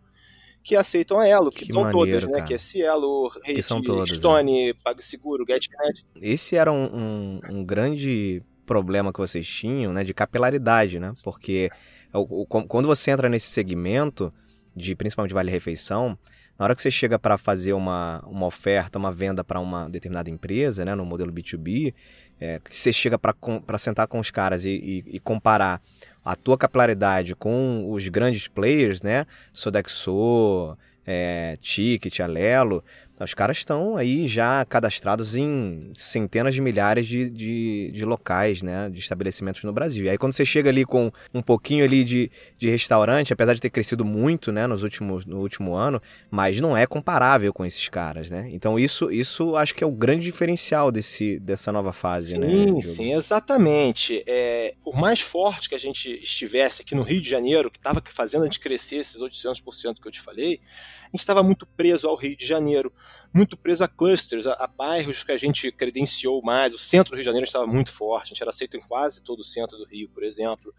que 0.69 0.77
aceitam 0.77 1.19
a 1.19 1.27
Elo, 1.27 1.51
que, 1.51 1.65
que 1.65 1.73
são 1.73 1.83
maneiro, 1.83 2.21
todas, 2.21 2.25
né? 2.27 2.33
cara. 2.33 2.45
Que 2.45 2.53
é 2.53 2.59
Cielo, 2.59 3.29
Rate, 3.29 3.63
Stone, 3.63 4.69
é. 4.69 4.75
PagSeguro, 4.75 5.43
GetNet. 5.49 6.05
Esse 6.21 6.57
era 6.57 6.71
um, 6.71 6.85
um, 6.85 7.41
um, 7.49 7.65
grande 7.65 8.43
problema 8.67 9.11
que 9.11 9.19
vocês 9.19 9.49
tinham, 9.49 9.95
né? 9.95 10.05
De 10.05 10.13
capilaridade, 10.13 11.01
né? 11.01 11.15
Porque 11.25 11.71
o, 12.13 12.43
o, 12.43 12.47
quando 12.47 12.85
você 12.85 13.11
entra 13.11 13.31
nesse 13.31 13.47
segmento, 13.47 14.31
de 14.77 14.95
principalmente 14.95 15.33
Vale 15.33 15.51
Refeição, 15.51 16.19
na 16.59 16.67
hora 16.67 16.75
que 16.75 16.83
você 16.83 16.91
chega 16.91 17.19
para 17.19 17.39
fazer 17.39 17.73
uma, 17.73 18.23
uma 18.27 18.45
oferta, 18.45 18.99
uma 18.99 19.11
venda 19.11 19.43
para 19.43 19.59
uma 19.61 19.89
determinada 19.89 20.29
empresa, 20.29 20.85
né, 20.85 20.95
no 20.95 21.07
modelo 21.07 21.33
B2B, 21.33 21.95
é, 22.39 22.61
que 22.63 22.77
você 22.77 22.93
chega 22.93 23.19
para 23.19 23.79
sentar 23.79 24.07
com 24.07 24.19
os 24.19 24.31
caras 24.31 24.67
e, 24.67 24.71
e, 24.71 25.05
e, 25.17 25.19
comparar 25.19 25.81
a 26.29 26.37
tua 26.37 26.59
capilaridade 26.59 27.35
com 27.35 27.91
os 27.91 28.07
grandes 28.09 28.49
players, 28.49 29.01
né, 29.01 29.25
Sodexo, 29.51 30.77
é, 31.07 31.57
Ticket, 31.59 32.21
Alelo, 32.21 32.85
os 33.21 33.35
caras 33.35 33.59
estão 33.59 33.97
aí 33.97 34.27
já 34.27 34.65
cadastrados 34.65 35.37
em 35.37 35.91
centenas 35.95 36.55
de 36.55 36.61
milhares 36.61 37.07
de, 37.07 37.29
de, 37.29 37.91
de, 37.93 38.05
locais, 38.05 38.63
né? 38.63 38.89
De 38.89 38.99
estabelecimentos 38.99 39.65
no 39.65 39.73
Brasil. 39.73 40.05
E 40.05 40.09
aí 40.09 40.19
quando 40.19 40.33
você 40.33 40.45
chega 40.45 40.71
ali 40.71 40.85
com 40.85 41.11
um 41.35 41.43
pouquinho 41.43 41.85
ali 41.85 42.05
de, 42.05 42.31
de 42.57 42.71
restaurante, 42.71 43.33
apesar 43.33 43.55
de 43.55 43.61
ter 43.61 43.71
crescido 43.71 44.05
muito, 44.05 44.53
né? 44.53 44.67
Nos 44.67 44.83
últimos, 44.83 45.27
no 45.27 45.39
último 45.39 45.75
ano, 45.75 46.01
mas 46.31 46.61
não 46.61 46.77
é 46.77 46.87
comparável 46.87 47.53
com 47.53 47.65
esses 47.65 47.89
caras, 47.89 48.31
né? 48.31 48.49
Então 48.53 48.79
isso, 48.79 49.11
isso 49.11 49.57
acho 49.57 49.75
que 49.75 49.83
é 49.83 49.87
o 49.87 49.93
grande 49.93 50.25
diferencial 50.25 50.93
desse, 50.93 51.39
dessa 51.41 51.73
nova 51.73 51.93
fase, 51.93 52.33
sim, 52.33 52.39
né? 52.39 52.49
Sim, 52.49 52.81
sim, 52.81 53.15
exatamente. 53.15 54.23
É, 54.27 54.75
por 54.83 54.97
mais 54.97 55.21
forte 55.21 55.69
que 55.69 55.75
a 55.75 55.79
gente 55.79 56.09
estivesse 56.23 56.83
aqui 56.83 56.95
no 56.95 57.03
Rio 57.03 57.21
de 57.21 57.29
Janeiro, 57.29 57.71
que 57.71 57.79
estava 57.79 58.03
fazendo 58.05 58.43
a 58.43 58.45
gente 58.45 58.61
crescer 58.61 58.97
esses 58.97 59.21
800% 59.21 60.01
que 60.01 60.07
eu 60.07 60.13
te 60.13 60.21
falei, 60.21 60.61
a 61.09 61.11
gente 61.11 61.21
estava 61.21 61.43
muito 61.43 61.67
preso 61.67 62.07
ao 62.07 62.15
Rio 62.15 62.37
de 62.37 62.47
Janeiro, 62.47 62.93
muito 63.33 63.57
preso 63.57 63.83
a 63.83 63.89
clusters, 63.89 64.47
a, 64.47 64.53
a, 64.53 64.67
bairros 64.67 65.25
que 65.25 65.33
a 65.33 65.37
gente 65.37 65.73
credenciou 65.73 66.43
mais. 66.43 66.75
O 66.75 66.79
centro 66.79 67.13
do 67.13 67.15
Rio 67.15 67.23
de 67.23 67.27
Janeiro 67.27 67.47
estava 67.47 67.67
muito 67.67 67.91
forte, 67.91 68.27
a 68.27 68.29
gente 68.29 68.43
era 68.43 68.51
aceito 68.51 68.77
em 68.77 68.81
quase 68.81 69.23
todo 69.23 69.41
o 69.41 69.45
centro 69.45 69.79
do 69.79 69.85
Rio, 69.85 70.09
por 70.11 70.23
exemplo. 70.23 70.75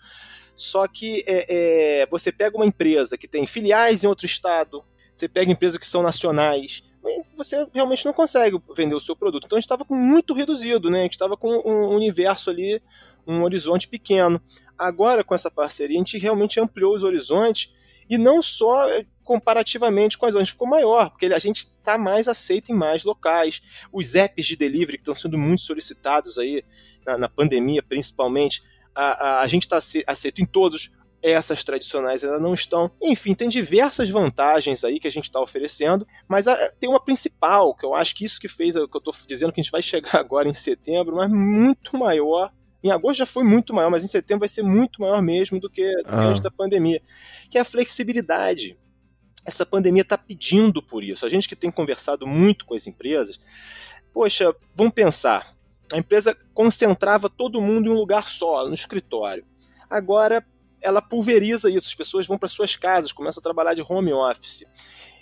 Só 0.56 0.88
que 0.88 1.24
é, 1.26 2.02
é, 2.02 2.08
você 2.08 2.32
pega 2.32 2.56
uma 2.56 2.65
empresa 2.65 3.18
que 3.18 3.28
tem 3.28 3.48
filiais 3.48 4.04
em 4.04 4.08
outro 4.08 4.26
estado, 4.26 4.84
você 5.15 5.28
pega 5.28 5.52
empresas 5.52 5.80
que 5.80 5.88
são 5.88 6.04
nacionais, 6.04 6.84
você 7.36 7.68
realmente 7.74 8.06
não 8.06 8.13
consegue 8.13 8.62
vender 8.76 8.94
o 8.94 9.00
seu 9.00 9.15
produto. 9.15 9.46
Então 9.46 9.58
a 9.58 9.60
gente 9.60 9.72
estava 9.72 9.86
muito 9.89 10.34
reduzido, 10.34 10.89
né? 10.89 11.00
A 11.00 11.04
gente 11.04 11.13
estava 11.13 11.36
com 11.36 11.50
um 11.65 11.96
universo 11.96 12.50
ali, 12.50 12.82
um 13.26 13.42
horizonte 13.44 13.88
pequeno. 13.88 14.42
Agora, 14.78 15.24
com 15.24 15.34
essa 15.34 15.50
parceria, 15.50 15.98
a 15.98 16.00
gente 16.00 16.18
realmente 16.18 16.60
ampliou 16.60 16.94
os 16.94 17.04
horizontes 17.04 17.74
e 18.10 18.18
não 18.18 18.42
só 18.42 18.88
comparativamente 19.30 20.18
com 20.18 20.26
as 20.26 20.34
outras, 20.34 20.50
ficou 20.50 20.68
maior, 20.68 21.12
porque 21.12 21.28
a 21.28 21.38
gente 21.38 21.58
está 21.58 22.00
mais 22.00 22.28
aceito 22.28 22.72
em 22.72 22.76
mais 22.76 23.04
locais. 23.04 23.62
Os 23.94 24.15
apps 24.15 24.44
de 24.48 24.56
delivery 24.56 24.98
que 24.98 25.04
estão 25.04 25.13
sendo 25.13 25.38
muito 25.38 25.62
solicitados 25.62 26.39
aí 26.39 26.65
na, 27.06 27.15
na 27.15 27.30
pandemia, 27.30 27.84
principalmente, 27.84 28.63
a, 28.96 29.04
a, 29.04 29.42
a 29.42 29.48
gente 29.48 29.68
está 29.72 29.78
aceito 30.08 30.42
em 30.42 30.48
todos. 30.48 30.89
Essas 31.22 31.63
tradicionais 31.63 32.24
ainda 32.24 32.39
não 32.39 32.56
estão. 32.56 32.89
Enfim, 33.00 33.36
tem 33.36 33.48
diversas 33.48 34.10
vantagens 34.10 34.84
aí 34.84 35.00
que 35.00 35.08
a 35.08 35.12
gente 35.12 35.26
está 35.26 35.39
oferecendo, 35.39 36.08
mas 36.28 36.48
a, 36.48 36.56
tem 36.80 36.89
uma 36.89 37.00
principal, 37.00 37.76
que 37.76 37.86
eu 37.86 37.94
acho 37.94 38.15
que 38.15 38.26
isso 38.26 38.39
que 38.39 38.48
fez, 38.48 38.74
que 38.74 38.80
eu 38.80 38.86
estou 38.86 39.13
dizendo 39.28 39.54
que 39.54 39.62
a 39.62 39.63
gente 39.63 39.72
vai 39.72 39.84
chegar 39.84 40.15
agora 40.18 40.50
em 40.50 40.56
setembro, 40.56 41.18
mas 41.18 41.30
muito 41.30 41.96
maior 41.96 42.52
em 42.84 42.89
agosto 42.89 43.20
já 43.20 43.26
foi 43.28 43.44
muito 43.44 43.76
maior, 43.76 43.92
mas 43.92 44.04
em 44.04 44.08
setembro 44.08 44.39
vai 44.39 44.50
ser 44.50 44.63
muito 44.63 45.02
maior 45.02 45.22
mesmo 45.22 45.60
do 45.60 45.70
que, 45.70 45.84
ah. 46.06 46.22
antes 46.22 46.42
da 46.42 46.50
pandemia, 46.50 47.00
que 47.52 47.60
é 47.60 47.62
a 47.62 47.65
flexibilidade 47.65 48.76
essa 49.45 49.65
pandemia 49.65 50.02
está 50.02 50.17
pedindo 50.17 50.82
por 50.82 51.04
isso. 51.04 51.25
A 51.25 51.30
gente 51.30 51.47
que 51.47 51.56
tem 51.56 51.71
conversado 51.71 52.28
muito 52.28 52.65
com 52.65 52.75
as 52.75 52.88
empresas, 52.88 53.39
poxa, 54.13 54.54
vamos 54.75 54.93
pensar. 54.93 55.56
A 55.91 55.97
empresa 55.97 56.38
concentrava 56.54 57.30
todo 57.30 57.62
mundo 57.62 57.88
em 57.88 57.89
um 57.89 57.97
lugar 57.97 58.28
só, 58.28 58.67
no 58.67 58.73
escritório. 58.73 59.45
Agora 59.89 60.45
ela 60.82 61.02
pulveriza 61.02 61.69
isso, 61.69 61.88
as 61.88 61.95
pessoas 61.95 62.25
vão 62.25 62.38
para 62.38 62.47
suas 62.47 62.75
casas, 62.75 63.12
começam 63.12 63.41
a 63.41 63.43
trabalhar 63.43 63.73
de 63.73 63.84
home 63.88 64.13
office. 64.13 64.65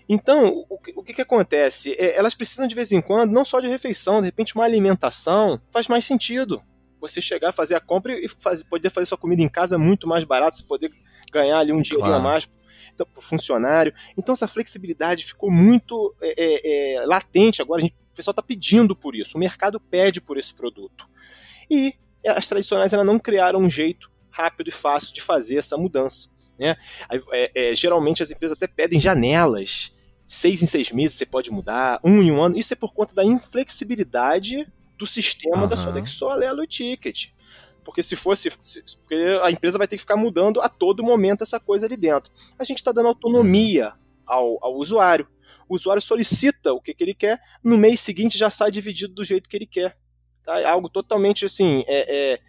Então, 0.10 0.66
o, 0.70 0.80
o 0.96 1.04
que, 1.04 1.14
que 1.14 1.22
acontece? 1.22 1.94
É, 1.98 2.16
elas 2.16 2.36
precisam 2.36 2.68
de 2.68 2.76
vez 2.76 2.92
em 2.92 3.02
quando, 3.02 3.32
não 3.32 3.44
só 3.44 3.60
de 3.60 3.68
refeição, 3.68 4.22
de 4.22 4.28
repente 4.28 4.56
uma 4.56 4.64
alimentação 4.64 5.60
faz 5.72 5.88
mais 5.88 6.06
sentido. 6.06 6.62
Você 7.00 7.22
chegar, 7.22 7.52
fazer 7.52 7.76
a 7.76 7.80
compra 7.80 8.14
e 8.14 8.28
faz, 8.28 8.64
poder 8.64 8.90
fazer 8.90 9.06
sua 9.06 9.18
comida 9.18 9.42
em 9.42 9.50
casa 9.50 9.78
muito 9.78 10.08
mais 10.08 10.24
barato, 10.24 10.58
você 10.58 10.64
poder 10.64 10.92
ganhar 11.32 11.60
ali 11.60 11.72
um 11.72 11.82
dinheirinho 11.82 12.14
claro. 12.14 12.28
a 12.28 12.32
mais 12.32 12.48
para 13.06 13.20
o 13.20 13.24
funcionário. 13.24 13.94
Então 14.18 14.34
essa 14.34 14.48
flexibilidade 14.48 15.26
ficou 15.26 15.52
muito 15.52 16.16
é, 16.22 16.34
é, 16.38 16.96
é 16.96 17.06
latente 17.06 17.62
agora. 17.62 17.82
Gente, 17.82 17.96
o 18.12 18.16
pessoal 18.16 18.32
está 18.32 18.42
pedindo 18.42 18.96
por 18.96 19.16
isso, 19.16 19.38
o 19.38 19.40
mercado 19.40 19.80
pede 19.80 20.20
por 20.20 20.38
esse 20.38 20.54
produto. 20.54 21.08
E 21.70 21.94
as 22.26 22.48
tradicionais 22.48 22.94
ainda 22.94 23.04
não 23.04 23.20
criaram 23.20 23.60
um 23.60 23.70
jeito 23.70 24.10
rápido 24.30 24.68
e 24.68 24.72
fácil 24.72 25.14
de 25.14 25.22
fazer 25.22 25.58
essa 25.58 25.78
mudança. 25.78 26.30
Né? 26.60 26.76
É, 27.32 27.52
é, 27.72 27.76
geralmente 27.76 28.24
as 28.24 28.32
empresas 28.32 28.58
até 28.58 28.68
pedem 28.68 29.00
janelas. 29.00 29.92
Seis 30.26 30.62
em 30.62 30.66
seis 30.66 30.92
meses 30.92 31.18
você 31.18 31.26
pode 31.26 31.50
mudar, 31.50 32.00
um 32.04 32.22
em 32.22 32.32
um 32.32 32.44
ano. 32.44 32.58
Isso 32.58 32.74
é 32.74 32.76
por 32.76 32.94
conta 32.94 33.16
da 33.16 33.24
inflexibilidade 33.24 34.68
do 34.98 35.08
sistema 35.08 35.64
uhum. 35.64 35.68
da 35.68 35.76
Sodexo 35.76 36.28
Alelo 36.28 36.64
e 36.64 36.68
Ticket. 36.68 37.30
Porque 37.88 38.04
se 38.04 38.18
fosse. 38.18 38.52
Se, 38.62 38.84
porque 38.98 39.16
a 39.42 39.50
empresa 39.50 39.78
vai 39.78 39.88
ter 39.88 39.96
que 39.96 40.02
ficar 40.02 40.18
mudando 40.18 40.60
a 40.60 40.68
todo 40.68 41.02
momento 41.02 41.46
essa 41.46 41.58
coisa 41.58 41.86
ali 41.86 41.96
dentro. 41.96 42.34
A 42.60 42.66
gente 42.66 42.80
está 42.80 42.92
dando 42.92 43.08
autonomia 43.08 43.94
ao, 44.26 44.62
ao 44.62 44.76
usuário. 44.76 45.26
O 45.70 45.76
usuário 45.76 46.02
solicita 46.02 46.74
o 46.74 46.82
que, 46.82 46.94
que 46.94 47.02
ele 47.02 47.14
quer, 47.14 47.40
no 47.64 47.78
mês 47.78 48.02
seguinte 48.02 48.38
já 48.38 48.50
sai 48.50 48.72
dividido 48.72 49.14
do 49.14 49.24
jeito 49.24 49.48
que 49.48 49.56
ele 49.56 49.66
quer. 49.66 49.98
Tá? 50.44 50.60
É 50.60 50.66
algo 50.66 50.90
totalmente 50.90 51.46
assim. 51.46 51.86
É, 51.88 52.34
é, 52.34 52.40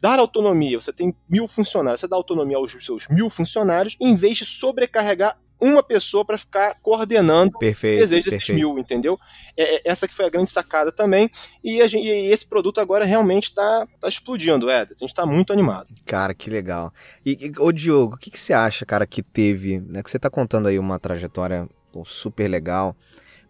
dar 0.00 0.18
autonomia, 0.18 0.80
você 0.80 0.92
tem 0.92 1.14
mil 1.28 1.46
funcionários, 1.46 2.00
você 2.00 2.08
dá 2.08 2.16
autonomia 2.16 2.56
aos 2.56 2.72
seus 2.84 3.06
mil 3.06 3.30
funcionários, 3.30 3.96
em 4.00 4.16
vez 4.16 4.38
de 4.38 4.44
sobrecarregar 4.44 5.38
uma 5.64 5.82
pessoa 5.82 6.24
para 6.24 6.38
ficar 6.38 6.76
coordenando 6.82 7.58
perfeito, 7.58 7.98
o 7.98 8.00
desejo 8.00 8.24
desses 8.24 8.46
perfeito. 8.46 8.58
mil, 8.58 8.78
entendeu? 8.78 9.18
É, 9.56 9.76
é, 9.76 9.82
essa 9.84 10.06
que 10.06 10.14
foi 10.14 10.26
a 10.26 10.30
grande 10.30 10.50
sacada 10.50 10.92
também. 10.92 11.30
E, 11.62 11.86
gente, 11.88 12.06
e 12.06 12.32
esse 12.32 12.46
produto 12.46 12.80
agora 12.80 13.04
realmente 13.04 13.44
está 13.44 13.86
tá 14.00 14.08
explodindo, 14.08 14.70
Ed. 14.70 14.92
A 14.92 14.98
gente 14.98 15.04
está 15.04 15.26
muito 15.26 15.52
animado. 15.52 15.92
Cara, 16.04 16.34
que 16.34 16.50
legal. 16.50 16.92
E, 17.24 17.52
ô 17.58 17.72
Diogo, 17.72 18.14
o 18.14 18.18
que, 18.18 18.30
que 18.30 18.38
você 18.38 18.52
acha, 18.52 18.84
cara, 18.84 19.06
que 19.06 19.22
teve, 19.22 19.80
né? 19.80 20.02
Que 20.02 20.10
você 20.10 20.16
está 20.16 20.30
contando 20.30 20.68
aí 20.68 20.78
uma 20.78 20.98
trajetória 20.98 21.68
pô, 21.92 22.04
super 22.04 22.48
legal, 22.48 22.96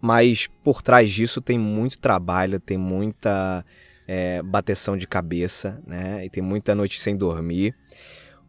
mas 0.01 0.49
por 0.63 0.83
trás 0.83 1.11
disso 1.11 1.41
tem 1.41 1.59
muito 1.59 1.99
trabalho, 1.99 2.61
tem 2.61 2.77
muita 2.77 3.65
é, 4.07 4.43
bateção 4.43 4.97
de 4.97 5.07
cabeça, 5.07 5.83
né? 5.87 6.25
E 6.25 6.31
tem 6.31 6.43
muita 6.43 6.75
noite 6.75 7.01
sem 7.01 7.17
dormir. 7.17 7.75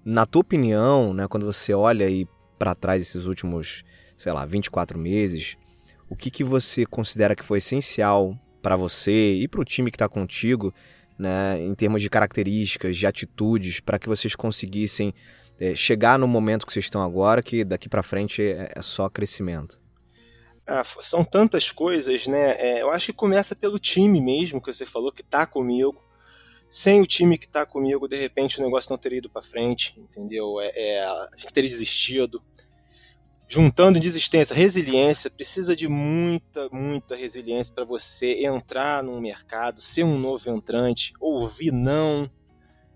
Na 0.03 0.25
tua 0.25 0.41
opinião, 0.41 1.13
né, 1.13 1.27
quando 1.27 1.45
você 1.45 1.73
olha 1.73 2.07
e 2.09 2.27
para 2.65 2.73
trás 2.73 2.99
esses 2.99 3.25
últimos, 3.25 3.83
sei 4.17 4.31
lá, 4.31 4.43
24 4.43 4.97
meses, 4.97 5.55
o 6.09 6.15
que, 6.15 6.31
que 6.31 6.43
você 6.43 6.83
considera 6.83 7.35
que 7.35 7.45
foi 7.45 7.59
essencial 7.59 8.35
para 8.59 8.75
você 8.75 9.35
e 9.35 9.47
para 9.47 9.61
o 9.61 9.65
time 9.65 9.91
que 9.91 9.95
está 9.95 10.09
contigo, 10.09 10.73
né, 11.15 11.61
em 11.61 11.75
termos 11.75 12.01
de 12.01 12.09
características, 12.09 12.97
de 12.97 13.05
atitudes, 13.05 13.79
para 13.79 13.99
que 13.99 14.09
vocês 14.09 14.35
conseguissem 14.35 15.13
é, 15.59 15.75
chegar 15.75 16.17
no 16.17 16.27
momento 16.27 16.65
que 16.65 16.73
vocês 16.73 16.85
estão 16.85 17.03
agora, 17.03 17.43
que 17.43 17.63
daqui 17.63 17.87
para 17.87 18.01
frente 18.01 18.41
é, 18.41 18.71
é, 18.75 18.81
só 18.81 19.07
crescimento? 19.09 19.79
Ah, 20.65 20.83
são 20.83 21.23
tantas 21.23 21.71
coisas, 21.71 22.25
né? 22.25 22.55
É, 22.57 22.81
eu 22.81 22.89
acho 22.89 23.05
que 23.07 23.13
começa 23.13 23.55
pelo 23.55 23.77
time 23.77 24.19
mesmo, 24.19 24.59
que 24.59 24.73
você 24.73 24.87
falou, 24.87 25.11
que 25.11 25.21
está 25.21 25.45
comigo 25.45 26.03
sem 26.69 27.01
o 27.01 27.05
time 27.05 27.37
que 27.37 27.45
está 27.45 27.65
comigo, 27.65 28.07
de 28.07 28.19
repente 28.19 28.59
o 28.59 28.63
negócio 28.63 28.91
não 28.91 28.97
teria 28.97 29.19
ido 29.19 29.29
para 29.29 29.41
frente, 29.41 29.97
entendeu? 29.97 30.59
É, 30.59 30.71
é, 30.75 31.03
a 31.05 31.29
gente 31.35 31.53
teria 31.53 31.69
desistido. 31.69 32.41
Juntando 33.47 33.99
desistência, 33.99 34.55
resiliência, 34.55 35.29
precisa 35.29 35.75
de 35.75 35.87
muita, 35.87 36.67
muita 36.69 37.15
resiliência 37.15 37.73
para 37.73 37.85
você 37.85 38.45
entrar 38.45 39.03
no 39.03 39.21
mercado, 39.21 39.81
ser 39.81 40.03
um 40.03 40.17
novo 40.17 40.49
entrante, 40.49 41.13
ouvir 41.19 41.71
não 41.71 42.29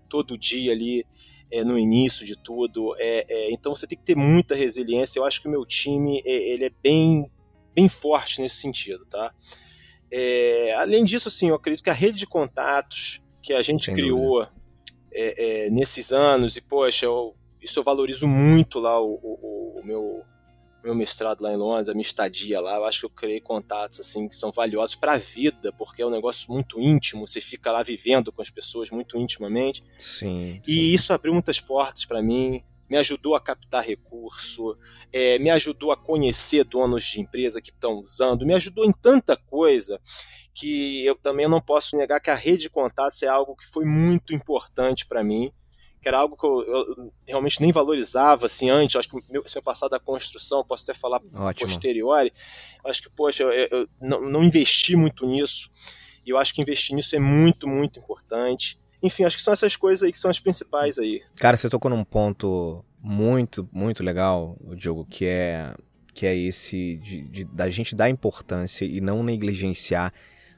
todo 0.08 0.36
dia 0.36 0.72
ali. 0.72 1.04
é, 1.50 1.64
no 1.64 1.78
início 1.78 2.24
de 2.24 2.36
tudo. 2.36 2.94
É, 2.98 3.26
é, 3.28 3.52
então 3.52 3.74
você 3.74 3.86
tem 3.86 3.98
que 3.98 4.04
ter 4.04 4.16
muita 4.16 4.54
resiliência. 4.54 5.18
Eu 5.18 5.24
acho 5.24 5.42
que 5.42 5.48
o 5.48 5.50
meu 5.50 5.66
time 5.66 6.22
é, 6.24 6.52
ele 6.52 6.64
é 6.64 6.70
bem, 6.82 7.30
bem 7.74 7.88
forte 7.88 8.40
nesse 8.40 8.56
sentido, 8.56 9.04
tá? 9.06 9.34
É, 10.10 10.74
além 10.74 11.04
disso, 11.04 11.28
assim, 11.28 11.48
eu 11.48 11.54
acredito 11.54 11.84
que 11.84 11.90
a 11.90 11.94
rede 11.94 12.18
de 12.18 12.26
contatos 12.26 13.20
que 13.42 13.52
a 13.52 13.62
gente 13.62 13.86
Sem 13.86 13.94
criou 13.94 14.46
é, 15.12 15.68
nesses 15.70 16.12
anos, 16.12 16.56
e 16.56 16.60
poxa, 16.60 17.06
eu, 17.06 17.34
isso 17.60 17.78
eu 17.78 17.84
valorizo 17.84 18.26
muito 18.26 18.78
lá 18.78 19.00
o, 19.00 19.14
o, 19.14 19.38
meu 20.82 20.94
mestrado 20.94 21.42
lá 21.42 21.52
em 21.52 21.56
Londres, 21.56 21.88
a 21.88 21.92
minha 21.92 22.02
estadia 22.02 22.60
lá, 22.60 22.76
eu 22.76 22.84
acho 22.84 23.00
que 23.00 23.06
eu 23.06 23.10
criei 23.10 23.40
contatos 23.40 24.00
assim 24.00 24.28
que 24.28 24.34
são 24.34 24.50
valiosos 24.50 24.96
para 24.96 25.12
a 25.12 25.18
vida, 25.18 25.72
porque 25.72 26.02
é 26.02 26.06
um 26.06 26.10
negócio 26.10 26.50
muito 26.50 26.80
íntimo, 26.80 27.26
você 27.26 27.40
fica 27.40 27.70
lá 27.70 27.82
vivendo 27.82 28.32
com 28.32 28.42
as 28.42 28.50
pessoas 28.50 28.90
muito 28.90 29.16
intimamente. 29.18 29.84
Sim. 29.98 30.60
E 30.66 30.74
sim. 30.74 30.80
isso 30.94 31.12
abriu 31.12 31.32
muitas 31.32 31.60
portas 31.60 32.04
para 32.04 32.22
mim, 32.22 32.62
me 32.88 32.96
ajudou 32.96 33.36
a 33.36 33.40
captar 33.40 33.84
recurso, 33.84 34.76
é, 35.12 35.38
me 35.38 35.50
ajudou 35.50 35.92
a 35.92 35.96
conhecer 35.96 36.64
donos 36.64 37.04
de 37.04 37.20
empresa 37.20 37.60
que 37.60 37.70
estão 37.70 38.00
usando, 38.00 38.46
me 38.46 38.54
ajudou 38.54 38.84
em 38.84 38.92
tanta 38.92 39.36
coisa 39.36 40.00
que 40.52 41.04
eu 41.06 41.14
também 41.14 41.48
não 41.48 41.60
posso 41.60 41.96
negar 41.96 42.20
que 42.20 42.30
a 42.30 42.34
rede 42.34 42.64
de 42.64 42.70
contatos 42.70 43.22
é 43.22 43.28
algo 43.28 43.54
que 43.54 43.66
foi 43.66 43.84
muito 43.84 44.34
importante 44.34 45.06
para 45.06 45.22
mim 45.22 45.52
que 46.00 46.08
era 46.08 46.18
algo 46.18 46.36
que 46.36 46.46
eu, 46.46 46.60
eu, 46.62 47.12
realmente 47.26 47.60
nem 47.60 47.70
valorizava 47.70 48.46
assim 48.46 48.70
antes. 48.70 48.96
Acho 48.96 49.08
que 49.08 49.16
meu, 49.30 49.46
se 49.46 49.58
eu 49.58 49.62
passar 49.62 49.88
da 49.88 50.00
construção, 50.00 50.64
posso 50.64 50.84
até 50.84 50.98
falar 50.98 51.20
Ótimo. 51.34 51.68
posteriori. 51.68 52.32
Acho 52.84 53.02
que, 53.02 53.10
poxa, 53.10 53.42
eu, 53.42 53.68
eu 53.70 53.88
não, 54.00 54.20
não, 54.20 54.42
investi 54.42 54.96
muito 54.96 55.26
nisso. 55.26 55.70
E 56.24 56.30
eu 56.30 56.38
acho 56.38 56.54
que 56.54 56.62
investir 56.62 56.96
nisso 56.96 57.14
é 57.14 57.18
muito, 57.18 57.68
muito 57.68 57.98
importante. 57.98 58.80
Enfim, 59.02 59.24
acho 59.24 59.36
que 59.36 59.42
são 59.42 59.52
essas 59.52 59.76
coisas 59.76 60.02
aí 60.02 60.12
que 60.12 60.18
são 60.18 60.30
as 60.30 60.40
principais 60.40 60.98
aí. 60.98 61.22
Cara, 61.36 61.56
você 61.56 61.68
tocou 61.68 61.90
num 61.90 62.04
ponto 62.04 62.84
muito, 63.02 63.68
muito 63.72 64.02
legal, 64.02 64.56
Diogo, 64.74 65.04
que 65.04 65.26
é 65.26 65.74
que 66.12 66.26
é 66.26 66.36
esse 66.36 66.96
de, 66.96 67.22
de, 67.22 67.44
da 67.44 67.68
gente 67.68 67.94
dar 67.94 68.10
importância 68.10 68.84
e 68.84 69.00
não 69.00 69.22
negligenciar 69.22 70.12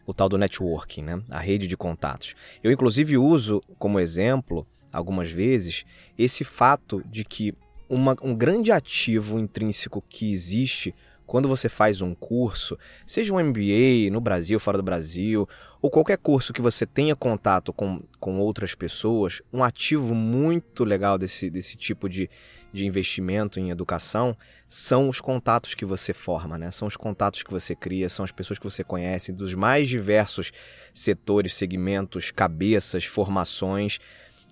o 0.07 0.12
tal 0.12 0.28
do 0.28 0.38
networking, 0.38 1.02
né? 1.02 1.22
A 1.31 1.38
rede 1.38 1.66
de 1.66 1.76
contatos. 1.76 2.35
Eu, 2.62 2.72
inclusive, 2.72 3.16
uso 3.16 3.61
como 3.78 4.00
exemplo 4.00 4.66
algumas 4.92 5.31
vezes 5.31 5.85
esse 6.18 6.44
fato 6.44 7.02
de 7.07 7.24
que 7.24 7.55
uma, 7.88 8.16
um 8.22 8.35
grande 8.35 8.70
ativo 8.72 9.38
intrínseco 9.38 10.02
que 10.09 10.31
existe 10.31 10.94
quando 11.26 11.48
você 11.48 11.68
faz 11.68 12.02
um 12.02 12.14
curso, 12.14 12.78
seja 13.07 13.33
um 13.33 13.42
MBA 13.42 14.11
no 14.11 14.20
Brasil, 14.20 14.61
fora 14.61 14.76
do 14.76 14.83
Brasil, 14.83 15.48
ou 15.81 15.90
qualquer 15.90 16.18
curso 16.18 16.52
que 16.52 16.61
você 16.61 16.85
tenha 16.85 17.16
contato 17.16 17.72
com, 17.72 18.02
com 18.20 18.38
outras 18.38 18.74
pessoas, 18.74 19.40
um 19.52 19.64
ativo 19.64 20.14
muito 20.14 20.85
legal 20.85 21.16
desse, 21.16 21.48
desse 21.48 21.76
tipo 21.76 22.09
de, 22.09 22.28
de 22.72 22.87
investimento 22.87 23.59
em 23.59 23.70
educação 23.70 24.37
são 24.68 25.09
os 25.09 25.20
contatos 25.20 25.74
que 25.74 25.85
você 25.85 26.12
forma, 26.12 26.57
né? 26.57 26.70
São 26.70 26.88
os 26.88 26.96
contatos 26.96 27.42
que 27.42 27.50
você 27.50 27.74
cria, 27.74 28.09
são 28.09 28.24
as 28.24 28.33
pessoas 28.33 28.59
que 28.59 28.64
você 28.64 28.83
conhece, 28.83 29.33
dos 29.33 29.55
mais 29.55 29.88
diversos 29.88 30.52
setores, 30.94 31.55
segmentos, 31.55 32.31
cabeças, 32.31 33.05
formações. 33.05 33.98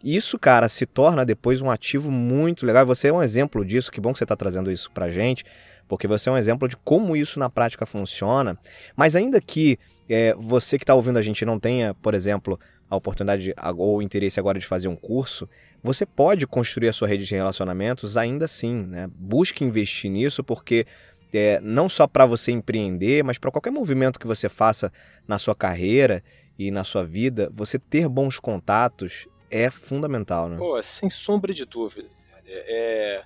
Isso, 0.03 0.39
cara, 0.39 0.69
se 0.69 0.87
torna 0.87 1.25
depois 1.25 1.61
um 1.61 1.71
ativo 1.71 2.11
muito 2.11 2.65
legal. 2.65 2.87
Você 2.87 3.09
é 3.09 3.13
um 3.13 3.23
exemplo 3.23 3.65
disso, 3.65 3.93
que 3.93 4.01
bom 4.01 4.13
que 4.13 4.19
você 4.19 4.25
está 4.25 4.37
trazendo 4.37 4.71
isso 4.71 4.91
pra 4.91 5.09
gente, 5.09 5.45
porque 5.87 6.07
você 6.07 6.29
é 6.29 6.33
um 6.33 6.39
exemplo 6.39 6.67
de 6.67 6.77
como 6.77 7.15
isso 7.15 7.39
na 7.39 7.51
prática 7.51 7.85
funciona. 7.85 8.59
Mas 8.97 9.15
ainda 9.15 9.41
que 9.41 9.79
é, 10.09 10.35
você 10.39 10.79
que 10.79 10.85
está 10.85 10.95
ouvindo 10.95 11.19
a 11.19 11.23
gente 11.23 11.45
não 11.45 11.59
tenha, 11.59 11.93
por 11.95 12.15
exemplo, 12.15 12.59
a 12.89 12.97
oportunidade 12.97 13.55
ou 13.77 13.99
o 13.99 14.03
interesse 14.03 14.41
agora 14.41 14.59
de 14.59 14.67
fazer 14.67 14.89
um 14.89 14.97
curso, 14.97 15.49
você 15.83 16.07
pode 16.07 16.47
construir 16.47 16.89
a 16.89 16.93
sua 16.93 17.07
rede 17.07 17.25
de 17.25 17.35
relacionamentos 17.35 18.17
ainda 18.17 18.47
assim, 18.47 18.79
né? 18.79 19.09
Busque 19.15 19.65
investir 19.65 20.11
nisso 20.11 20.43
porque 20.43 20.87
é, 21.33 21.61
não 21.63 21.89
só 21.89 22.07
para 22.07 22.27
você 22.27 22.51
empreender, 22.51 23.23
mas 23.23 23.39
para 23.39 23.51
qualquer 23.51 23.71
movimento 23.71 24.19
que 24.19 24.27
você 24.27 24.49
faça 24.49 24.93
na 25.29 25.39
sua 25.39 25.55
carreira 25.55 26.25
e 26.59 26.71
na 26.71 26.83
sua 26.83 27.05
vida, 27.05 27.49
você 27.53 27.79
ter 27.79 28.09
bons 28.09 28.39
contatos 28.39 29.29
é 29.51 29.71
fundamental, 29.71 30.49
né? 30.49 30.57
Pô, 30.57 30.81
sem 30.83 31.11
sombra 31.11 31.53
de 31.53 31.65
dúvida. 31.65 32.09
É, 32.47 33.25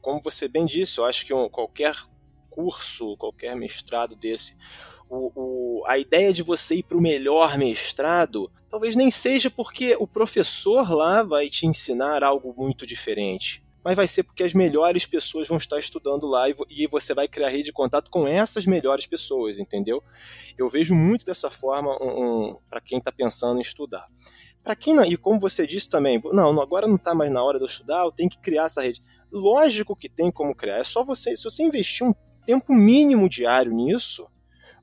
como 0.00 0.20
você 0.20 0.46
bem 0.48 0.66
disse, 0.66 0.98
eu 0.98 1.04
acho 1.04 1.26
que 1.26 1.34
um, 1.34 1.48
qualquer 1.48 1.96
curso, 2.50 3.16
qualquer 3.16 3.56
mestrado 3.56 4.14
desse, 4.14 4.56
o, 5.08 5.32
o, 5.34 5.86
a 5.86 5.98
ideia 5.98 6.32
de 6.32 6.42
você 6.42 6.76
ir 6.76 6.82
para 6.84 6.96
o 6.96 7.00
melhor 7.00 7.58
mestrado, 7.58 8.50
talvez 8.68 8.96
nem 8.96 9.10
seja 9.10 9.50
porque 9.50 9.96
o 9.98 10.06
professor 10.06 10.90
lá 10.90 11.22
vai 11.22 11.48
te 11.48 11.66
ensinar 11.66 12.22
algo 12.22 12.54
muito 12.56 12.86
diferente. 12.86 13.62
Mas 13.84 13.96
vai 13.96 14.08
ser 14.08 14.22
porque 14.22 14.42
as 14.42 14.54
melhores 14.54 15.04
pessoas 15.04 15.46
vão 15.46 15.58
estar 15.58 15.78
estudando 15.78 16.26
lá 16.26 16.48
e, 16.48 16.54
e 16.70 16.86
você 16.86 17.12
vai 17.12 17.28
criar 17.28 17.50
rede 17.50 17.64
de 17.64 17.72
contato 17.72 18.10
com 18.10 18.26
essas 18.26 18.64
melhores 18.64 19.06
pessoas, 19.06 19.58
entendeu? 19.58 20.02
Eu 20.56 20.70
vejo 20.70 20.94
muito 20.94 21.26
dessa 21.26 21.50
forma 21.50 21.94
um, 22.02 22.24
um, 22.52 22.58
para 22.70 22.80
quem 22.80 22.98
está 22.98 23.12
pensando 23.12 23.58
em 23.58 23.62
estudar. 23.62 24.08
Para 24.64 24.74
quem 24.74 24.94
não, 24.94 25.04
e 25.04 25.14
como 25.16 25.38
você 25.38 25.66
disse 25.66 25.90
também, 25.90 26.18
não, 26.32 26.58
agora 26.60 26.86
não 26.86 26.96
está 26.96 27.14
mais 27.14 27.30
na 27.30 27.42
hora 27.44 27.58
de 27.58 27.64
eu 27.64 27.68
estudar, 27.68 28.02
eu 28.04 28.10
tenho 28.10 28.30
que 28.30 28.38
criar 28.38 28.64
essa 28.64 28.80
rede. 28.82 29.02
Lógico 29.30 29.94
que 29.94 30.08
tem 30.08 30.32
como 30.32 30.54
criar, 30.54 30.78
é 30.78 30.84
só 30.84 31.04
você, 31.04 31.36
se 31.36 31.44
você 31.44 31.62
investir 31.62 32.06
um 32.06 32.14
tempo 32.46 32.72
mínimo 32.72 33.28
diário 33.28 33.72
nisso, 33.72 34.26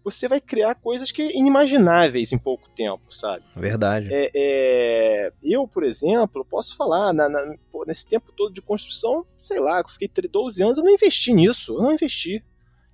você 0.04 0.28
vai 0.28 0.39
criar 0.39 0.76
coisas 0.76 1.12
que 1.12 1.36
inimagináveis 1.36 2.32
em 2.32 2.38
pouco 2.38 2.70
tempo, 2.76 3.13
sabe? 3.13 3.44
Verdade. 3.56 4.10
É, 4.12 4.32
é, 4.36 5.34
eu, 5.44 5.67
por 5.67 5.84
exemplo, 5.84 6.46
posso 6.46 6.76
falar, 6.76 7.12
na, 7.13 7.28
na, 7.28 7.56
nesse 7.88 8.06
tempo 8.06 8.32
todo 8.36 8.54
de 8.54 8.62
construção, 8.62 9.26
sei 9.44 9.60
lá, 9.60 9.80
eu 9.80 9.88
fiquei 9.88 10.10
12 10.30 10.63
anos, 10.63 10.78
eu 10.78 10.84
não 10.84 10.91
investi 10.91 11.34
nisso, 11.34 11.74
eu 11.74 11.82
não 11.82 11.91
investi. 11.91 12.44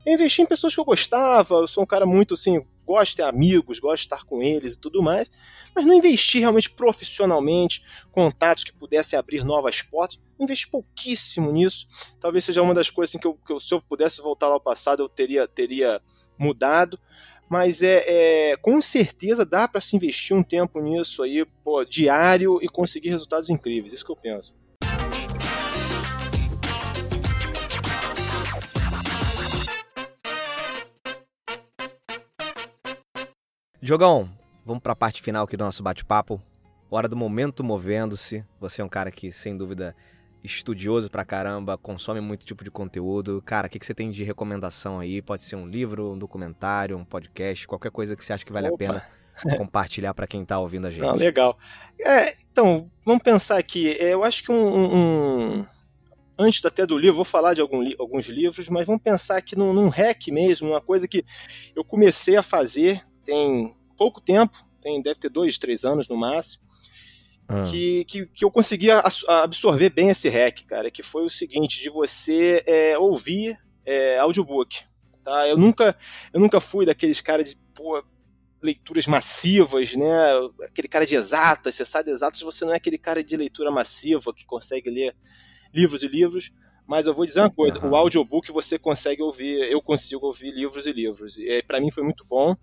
Eu 0.05 0.13
investi 0.13 0.41
em 0.41 0.45
pessoas 0.45 0.73
que 0.73 0.79
eu 0.79 0.85
gostava, 0.85 1.55
eu 1.55 1.67
sou 1.67 1.83
um 1.83 1.87
cara 1.87 2.05
muito 2.05 2.33
assim, 2.33 2.65
gosto 2.87 3.11
de 3.11 3.15
ter 3.17 3.23
amigos, 3.23 3.79
gosto 3.79 3.97
de 3.97 4.05
estar 4.05 4.23
com 4.23 4.41
eles 4.41 4.75
e 4.75 4.79
tudo 4.79 5.03
mais, 5.03 5.29
mas 5.75 5.85
não 5.85 5.93
investi 5.93 6.39
realmente 6.39 6.69
profissionalmente, 6.69 7.83
contatos 8.11 8.63
que 8.63 8.71
pudessem 8.71 9.19
abrir 9.19 9.43
novas 9.43 9.81
portas, 9.81 10.17
investi 10.39 10.69
pouquíssimo 10.69 11.51
nisso. 11.51 11.85
Talvez 12.19 12.45
seja 12.45 12.61
uma 12.61 12.73
das 12.73 12.89
coisas 12.89 13.11
assim, 13.11 13.19
que, 13.19 13.27
eu, 13.27 13.35
que 13.45 13.51
eu, 13.51 13.59
se 13.59 13.73
eu 13.73 13.81
pudesse 13.81 14.21
voltar 14.21 14.47
lá 14.47 14.53
ao 14.53 14.61
passado, 14.61 15.03
eu 15.03 15.09
teria, 15.09 15.47
teria 15.47 16.01
mudado. 16.39 16.97
Mas 17.49 17.81
é, 17.81 18.51
é 18.51 18.57
com 18.57 18.81
certeza 18.81 19.45
dá 19.45 19.67
para 19.67 19.79
se 19.79 19.95
investir 19.95 20.35
um 20.35 20.43
tempo 20.43 20.81
nisso 20.81 21.23
aí, 21.23 21.45
pô, 21.63 21.83
diário 21.85 22.59
e 22.61 22.67
conseguir 22.67 23.09
resultados 23.09 23.49
incríveis. 23.49 23.93
Isso 23.93 24.05
que 24.05 24.11
eu 24.11 24.17
penso. 24.17 24.53
Diogão, 33.79 34.27
vamos 34.65 34.81
para 34.81 34.93
a 34.93 34.95
parte 34.95 35.21
final 35.21 35.45
aqui 35.45 35.55
do 35.55 35.63
nosso 35.63 35.83
bate-papo. 35.83 36.41
Hora 36.89 37.07
do 37.07 37.15
momento 37.15 37.63
movendo-se. 37.63 38.43
Você 38.59 38.81
é 38.81 38.85
um 38.85 38.89
cara 38.89 39.11
que, 39.11 39.31
sem 39.31 39.55
dúvida, 39.55 39.95
estudioso 40.43 41.11
pra 41.11 41.23
caramba, 41.23 41.77
consome 41.77 42.19
muito 42.19 42.43
tipo 42.43 42.63
de 42.63 42.71
conteúdo. 42.71 43.39
Cara, 43.45 43.67
o 43.67 43.69
que, 43.69 43.77
que 43.77 43.85
você 43.85 43.93
tem 43.93 44.09
de 44.09 44.23
recomendação 44.23 44.99
aí? 44.99 45.21
Pode 45.21 45.43
ser 45.43 45.55
um 45.57 45.67
livro, 45.67 46.13
um 46.13 46.17
documentário, 46.17 46.97
um 46.97 47.05
podcast, 47.05 47.67
qualquer 47.67 47.91
coisa 47.91 48.15
que 48.15 48.25
você 48.25 48.33
acha 48.33 48.43
que 48.43 48.51
vale 48.51 48.67
Opa. 48.67 48.75
a 48.75 48.77
pena 48.77 49.05
compartilhar 49.57 50.15
para 50.15 50.25
quem 50.25 50.43
tá 50.43 50.59
ouvindo 50.59 50.87
a 50.87 50.89
gente. 50.89 51.05
Ah, 51.05 51.13
legal. 51.13 51.55
É, 52.01 52.33
então, 52.51 52.89
vamos 53.05 53.21
pensar 53.21 53.59
aqui. 53.59 53.91
É, 53.99 54.13
eu 54.13 54.23
acho 54.23 54.43
que 54.43 54.51
um, 54.51 54.95
um, 54.95 55.65
Antes 56.39 56.65
até 56.65 56.83
do 56.83 56.97
livro, 56.97 57.17
vou 57.17 57.25
falar 57.25 57.53
de 57.53 57.61
algum, 57.61 57.87
alguns 57.99 58.25
livros, 58.25 58.69
mas 58.69 58.87
vamos 58.87 59.03
pensar 59.03 59.37
aqui 59.37 59.55
num, 59.55 59.71
num 59.71 59.89
hack 59.89 60.27
mesmo, 60.29 60.69
uma 60.69 60.81
coisa 60.81 61.07
que 61.07 61.23
eu 61.75 61.83
comecei 61.83 62.35
a 62.35 62.43
fazer 62.43 63.03
tem 63.27 63.75
pouco 63.97 64.21
tempo, 64.21 64.65
tem, 64.81 65.01
deve 65.01 65.19
ter 65.19 65.29
dois, 65.29 65.57
três 65.57 65.83
anos 65.83 66.07
no 66.07 66.15
máximo, 66.15 66.63
ah. 67.49 67.63
que, 67.63 68.05
que, 68.05 68.25
que, 68.25 68.45
eu 68.45 68.49
consegui 68.49 68.87
absorver 69.27 69.89
bem 69.89 70.09
esse 70.09 70.29
hack, 70.29 70.63
cara, 70.65 70.89
que 70.89 71.03
foi 71.03 71.25
o 71.25 71.29
seguinte, 71.29 71.81
de 71.81 71.89
você 71.89 72.63
é, 72.65 72.97
ouvir 72.97 73.59
é, 73.85 74.17
audiobook. 74.17 74.79
Tá? 75.23 75.45
Eu, 75.47 75.57
nunca, 75.57 75.95
eu 76.31 76.39
nunca 76.39 76.61
fui 76.61 76.85
daqueles 76.85 77.19
caras 77.19 77.49
de 77.49 77.57
pô, 77.75 78.01
leituras 78.61 79.05
massivas, 79.07 79.93
né? 79.93 80.31
Aquele 80.63 80.87
cara 80.87 81.05
de 81.05 81.15
exatas, 81.15 81.75
você 81.75 81.83
sabe 81.83 82.05
de 82.05 82.11
exatas, 82.11 82.39
você 82.39 82.63
não 82.63 82.71
é 82.71 82.77
aquele 82.77 82.97
cara 82.97 83.21
de 83.21 83.35
leitura 83.35 83.69
massiva 83.69 84.33
que 84.33 84.45
consegue 84.45 84.89
ler 84.89 85.13
livros 85.73 86.01
e 86.01 86.07
livros. 86.07 86.53
Mas 86.87 87.05
eu 87.05 87.13
vou 87.13 87.25
dizer 87.25 87.41
uma 87.41 87.49
coisa: 87.49 87.83
uhum. 87.83 87.91
o 87.91 87.95
audiobook 87.97 88.49
você 88.53 88.79
consegue 88.79 89.21
ouvir, 89.21 89.69
eu 89.69 89.81
consigo 89.81 90.25
ouvir 90.25 90.51
livros 90.51 90.85
e 90.85 90.93
livros. 90.93 91.37
E 91.37 91.61
para 91.61 91.81
mim 91.81 91.91
foi 91.91 92.03
muito 92.03 92.25
bom. 92.25 92.55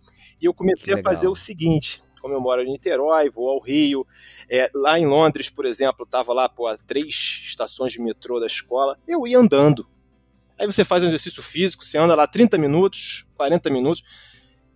E 0.44 0.46
eu 0.46 0.52
comecei 0.52 0.92
a 0.92 1.02
fazer 1.02 1.26
o 1.26 1.34
seguinte: 1.34 2.02
como 2.20 2.34
eu 2.34 2.40
moro 2.40 2.60
em 2.60 2.70
Niterói, 2.70 3.30
vou 3.30 3.48
ao 3.48 3.58
Rio. 3.58 4.06
É, 4.46 4.70
lá 4.74 4.98
em 4.98 5.06
Londres, 5.06 5.48
por 5.48 5.64
exemplo, 5.64 6.04
estava 6.04 6.34
lá 6.34 6.50
pô, 6.50 6.66
a 6.66 6.76
três 6.76 7.40
estações 7.44 7.94
de 7.94 8.00
metrô 8.00 8.38
da 8.38 8.46
escola, 8.46 8.98
eu 9.08 9.26
ia 9.26 9.38
andando. 9.38 9.86
Aí 10.58 10.66
você 10.66 10.84
faz 10.84 11.02
um 11.02 11.06
exercício 11.06 11.42
físico, 11.42 11.82
você 11.82 11.96
anda 11.96 12.14
lá 12.14 12.26
30 12.26 12.58
minutos, 12.58 13.26
40 13.36 13.70
minutos, 13.70 14.04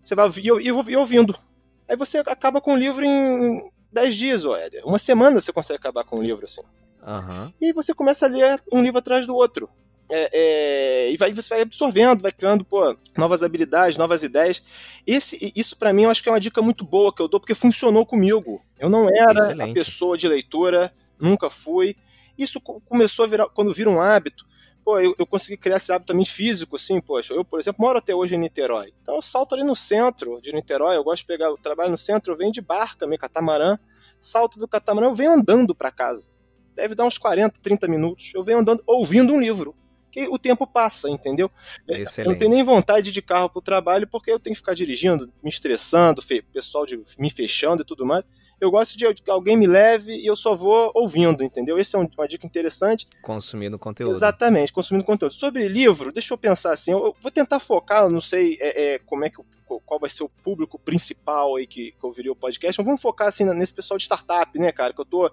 você 0.03 0.15
vai 0.15 0.31
e 0.43 0.47
eu, 0.47 0.59
eu, 0.59 0.83
eu 0.89 1.01
ouvindo. 1.01 1.39
Aí 1.87 1.97
você 1.97 2.19
acaba 2.19 2.63
com 2.63 2.73
o 2.73 2.77
livro 2.77 3.05
em 3.05 3.71
10 3.93 4.17
dias, 4.17 4.45
ó, 4.47 4.57
Éder. 4.57 4.87
Uma 4.87 4.99
semana 4.99 5.39
você 5.39 5.53
consegue 5.53 5.79
acabar 5.79 6.03
com 6.03 6.19
um 6.19 6.23
livro 6.23 6.47
assim. 6.47 6.63
Uhum. 7.07 7.53
E 7.61 7.67
aí 7.67 7.73
você 7.75 7.93
começa 7.93 8.25
a 8.25 8.29
ler 8.31 8.63
um 8.73 8.83
livro 8.83 9.01
atrás 9.01 9.27
do 9.27 9.37
outro. 9.37 9.69
É, 10.11 10.31
é, 10.33 11.11
e 11.11 11.17
vai, 11.19 11.33
você 11.35 11.51
vai 11.51 11.61
absorvendo, 11.61 12.23
vai 12.23 12.33
criando 12.33 12.65
pô, 12.65 12.97
novas 13.17 13.43
habilidades, 13.43 13.99
novas 13.99 14.23
ideias. 14.23 14.63
Esse, 15.07 15.53
isso 15.55 15.77
para 15.77 15.93
mim 15.93 16.05
eu 16.05 16.11
acho 16.11 16.23
que 16.23 16.29
é 16.29 16.33
uma 16.33 16.41
dica 16.41 16.63
muito 16.63 16.85
boa 16.85 17.13
que 17.13 17.21
eu 17.21 17.29
dou 17.29 17.39
porque 17.39 17.55
funcionou 17.55 18.07
comigo. 18.07 18.63
Eu 18.79 18.89
não 18.89 19.09
era 19.09 19.41
Excelente. 19.41 19.71
a 19.71 19.75
pessoa 19.75 20.17
de 20.17 20.27
leitura, 20.27 20.93
nunca 21.21 21.51
fui. 21.51 21.95
Isso 22.39 22.61
começou 22.61 23.25
a 23.25 23.29
virar, 23.29 23.49
quando 23.49 23.75
vira 23.75 23.91
um 23.91 24.01
hábito. 24.01 24.47
Pô, 24.83 24.99
eu, 24.99 25.15
eu 25.19 25.27
consegui 25.27 25.59
criar 25.59 25.77
esse 25.77 25.93
hábito 25.93 26.13
também 26.13 26.25
físico, 26.25 26.77
assim, 26.77 26.99
poxa. 27.01 27.35
Eu, 27.35 27.45
por 27.45 27.61
exemplo, 27.61 27.85
moro 27.85 27.99
até 27.99 28.15
hoje 28.15 28.35
em 28.35 28.39
Niterói. 28.39 28.95
Então 29.03 29.17
eu 29.17 29.23
salto 29.23 29.55
ali 29.55 29.65
no 29.65 29.77
centro 29.77 30.41
de 30.41 30.53
Niterói. 30.53 30.97
Eu 30.97 31.05
gosto 31.05 31.23
de 31.23 31.27
pegar 31.27 31.51
o 31.51 31.59
trabalho 31.59 31.91
no 31.91 31.99
centro, 31.99 32.33
eu 32.33 32.37
venho 32.37 32.53
de 32.53 32.63
barca, 32.63 33.07
meio 33.07 33.21
catamarã. 33.21 33.77
Salto 34.19 34.59
do 34.59 34.67
catamarã, 34.67 35.09
eu 35.09 35.15
venho 35.15 35.33
andando 35.33 35.75
para 35.75 35.91
casa. 35.91 36.31
Deve 36.75 36.95
dar 36.95 37.05
uns 37.05 37.19
40, 37.19 37.61
30 37.61 37.87
minutos. 37.89 38.33
Eu 38.35 38.43
venho 38.43 38.61
andando, 38.61 38.83
ouvindo 38.87 39.35
um 39.35 39.41
livro 39.41 39.77
que 40.11 40.29
o 40.29 40.39
tempo 40.39 40.67
passa, 40.67 41.09
entendeu? 41.09 41.51
Excelente. 41.89 42.19
Eu 42.19 42.33
não 42.33 42.39
tenho 42.39 42.51
nem 42.51 42.65
vontade 42.65 43.13
de 43.13 43.23
carro 43.23 43.49
para 43.51 43.59
o 43.59 43.63
trabalho 43.63 44.07
porque 44.07 44.31
eu 44.31 44.39
tenho 44.39 44.55
que 44.55 44.61
ficar 44.61 44.75
dirigindo, 44.75 45.33
me 45.43 45.51
estressando, 45.51 46.23
pessoal 46.53 46.87
de, 46.87 47.01
me 47.19 47.31
fechando 47.31 47.83
e 47.83 47.85
tudo 47.85 48.07
mais. 48.07 48.25
Eu 48.61 48.71
gosto 48.71 48.97
de 48.97 49.07
alguém 49.29 49.57
me 49.57 49.67
leve 49.67 50.17
e 50.17 50.27
eu 50.27 50.35
só 50.35 50.55
vou 50.55 50.91
ouvindo, 50.95 51.45
entendeu? 51.45 51.79
Essa 51.79 51.97
é 51.97 52.01
uma 52.01 52.29
dica 52.29 52.47
interessante. 52.47 53.07
Consumindo 53.23 53.79
conteúdo. 53.79 54.13
Exatamente, 54.13 54.73
consumindo 54.73 55.05
conteúdo. 55.05 55.33
Sobre 55.33 55.69
livro, 55.69 56.13
deixa 56.13 56.35
eu 56.35 56.39
pensar 56.39 56.73
assim, 56.73 56.93
eu 56.93 57.15
vou 57.21 57.31
tentar 57.31 57.61
focar, 57.61 58.09
não 58.09 58.21
sei 58.21 58.57
é, 58.61 58.95
é, 58.95 58.99
como 58.99 59.25
é 59.25 59.31
que 59.31 59.39
qual 59.85 60.01
vai 60.01 60.09
ser 60.09 60.23
o 60.23 60.29
público 60.29 60.79
principal 60.79 61.57
aí 61.57 61.67
que, 61.67 61.93
que 61.93 62.07
ouviria 62.07 62.33
o 62.33 62.37
podcast, 62.37 62.79
mas 62.79 62.87
vamos 62.87 63.03
focar 63.03 63.29
assim 63.29 63.45
nesse 63.45 63.75
pessoal 63.75 63.99
de 63.99 64.05
startup, 64.05 64.59
né, 64.59 64.73
cara? 64.73 64.95
Que 64.95 65.01
eu 65.01 65.05
tô, 65.05 65.31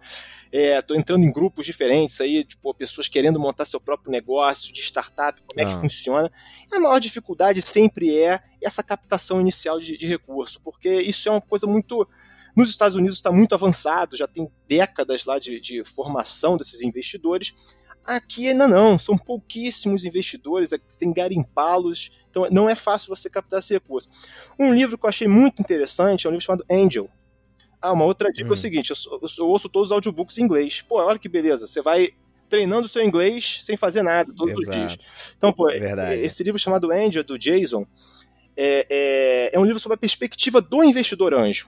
é, 0.52 0.82
tô 0.82 0.96
entrando 0.96 1.24
em 1.24 1.32
grupos 1.32 1.66
diferentes 1.66 2.20
aí, 2.20 2.44
tipo, 2.44 2.74
pessoas 2.74 3.08
querendo 3.08 3.40
montar 3.40 3.66
seu 3.66 3.80
próprio 3.80 4.12
negócio 4.12 4.74
de 4.74 4.82
startup, 4.82 5.42
como 5.48 5.62
é 5.62 5.66
que 5.66 5.78
ah. 5.78 5.80
funciona. 5.80 6.32
A 6.72 6.80
maior 6.80 7.00
dificuldade 7.00 7.62
sempre 7.62 8.18
é 8.18 8.42
essa 8.62 8.84
captação 8.84 9.40
inicial 9.40 9.80
de, 9.80 9.98
de 9.98 10.08
recurso, 10.08 10.60
porque 10.62 10.90
isso 10.90 11.30
é 11.30 11.32
uma 11.32 11.42
coisa 11.42 11.66
muito 11.68 12.08
nos 12.56 12.70
Estados 12.70 12.96
Unidos 12.96 13.18
está 13.18 13.32
muito 13.32 13.54
avançado, 13.54 14.16
já 14.16 14.28
tem 14.28 14.50
décadas 14.68 15.26
lá 15.26 15.38
de, 15.38 15.60
de 15.60 15.84
formação 15.84 16.56
desses 16.56 16.82
investidores. 16.82 17.54
Aqui 18.06 18.48
ainda 18.48 18.68
não, 18.68 19.00
são 19.00 19.18
pouquíssimos 19.18 20.06
investidores, 20.06 20.70
tem 20.98 21.12
garimpá-los, 21.12 22.12
então 22.30 22.48
não 22.52 22.70
é 22.70 22.76
fácil 22.76 23.14
você 23.14 23.30
captar 23.30 23.60
esse 23.60 23.74
recurso. 23.74 24.08
Um 24.60 24.74
livro 24.74 24.98
que 24.98 25.06
eu 25.06 25.10
achei 25.10 25.28
muito 25.28 25.60
interessante 25.60 26.26
é 26.26 26.30
um 26.30 26.32
livro 26.32 26.46
chamado 26.46 26.66
Angel. 26.70 27.10
Ah, 27.82 27.92
uma 27.92 28.06
outra 28.06 28.32
dica 28.32 28.46
hum. 28.46 28.50
é 28.50 28.52
o 28.52 28.54
hum. 28.54 28.58
seguinte: 28.58 28.92
eu, 28.92 29.20
eu, 29.22 29.30
eu, 29.40 29.48
ouço 29.48 29.68
todos 29.68 29.90
os 29.90 29.92
audiobooks 29.92 30.38
em 30.38 30.44
inglês. 30.44 30.84
Pô, 30.84 31.04
olha 31.04 31.20
que 31.20 31.28
beleza, 31.28 31.68
você 31.68 31.82
vai 31.82 32.10
treinando 32.48 32.86
o 32.86 32.90
seu 32.90 33.04
inglês 33.04 33.62
sem 33.64 33.76
fazer 33.76 34.04
nada 34.04 34.32
todos 34.34 34.62
Exato. 34.62 34.78
os 34.78 34.88
dias. 34.88 34.98
Então, 35.36 35.52
pô, 35.52 35.66
Verdade. 35.66 36.22
esse 36.22 36.44
livro 36.44 36.60
chamado 36.60 36.92
Angel, 36.92 37.24
do 37.24 37.40
Jason, 37.40 37.88
é, 38.56 38.86
é, 38.88 39.50
é 39.52 39.60
um 39.60 39.66
livro 39.66 39.80
sobre 39.80 39.96
a 39.96 39.98
perspectiva 39.98 40.62
do 40.62 40.84
investidor 40.84 41.34
anjo 41.34 41.68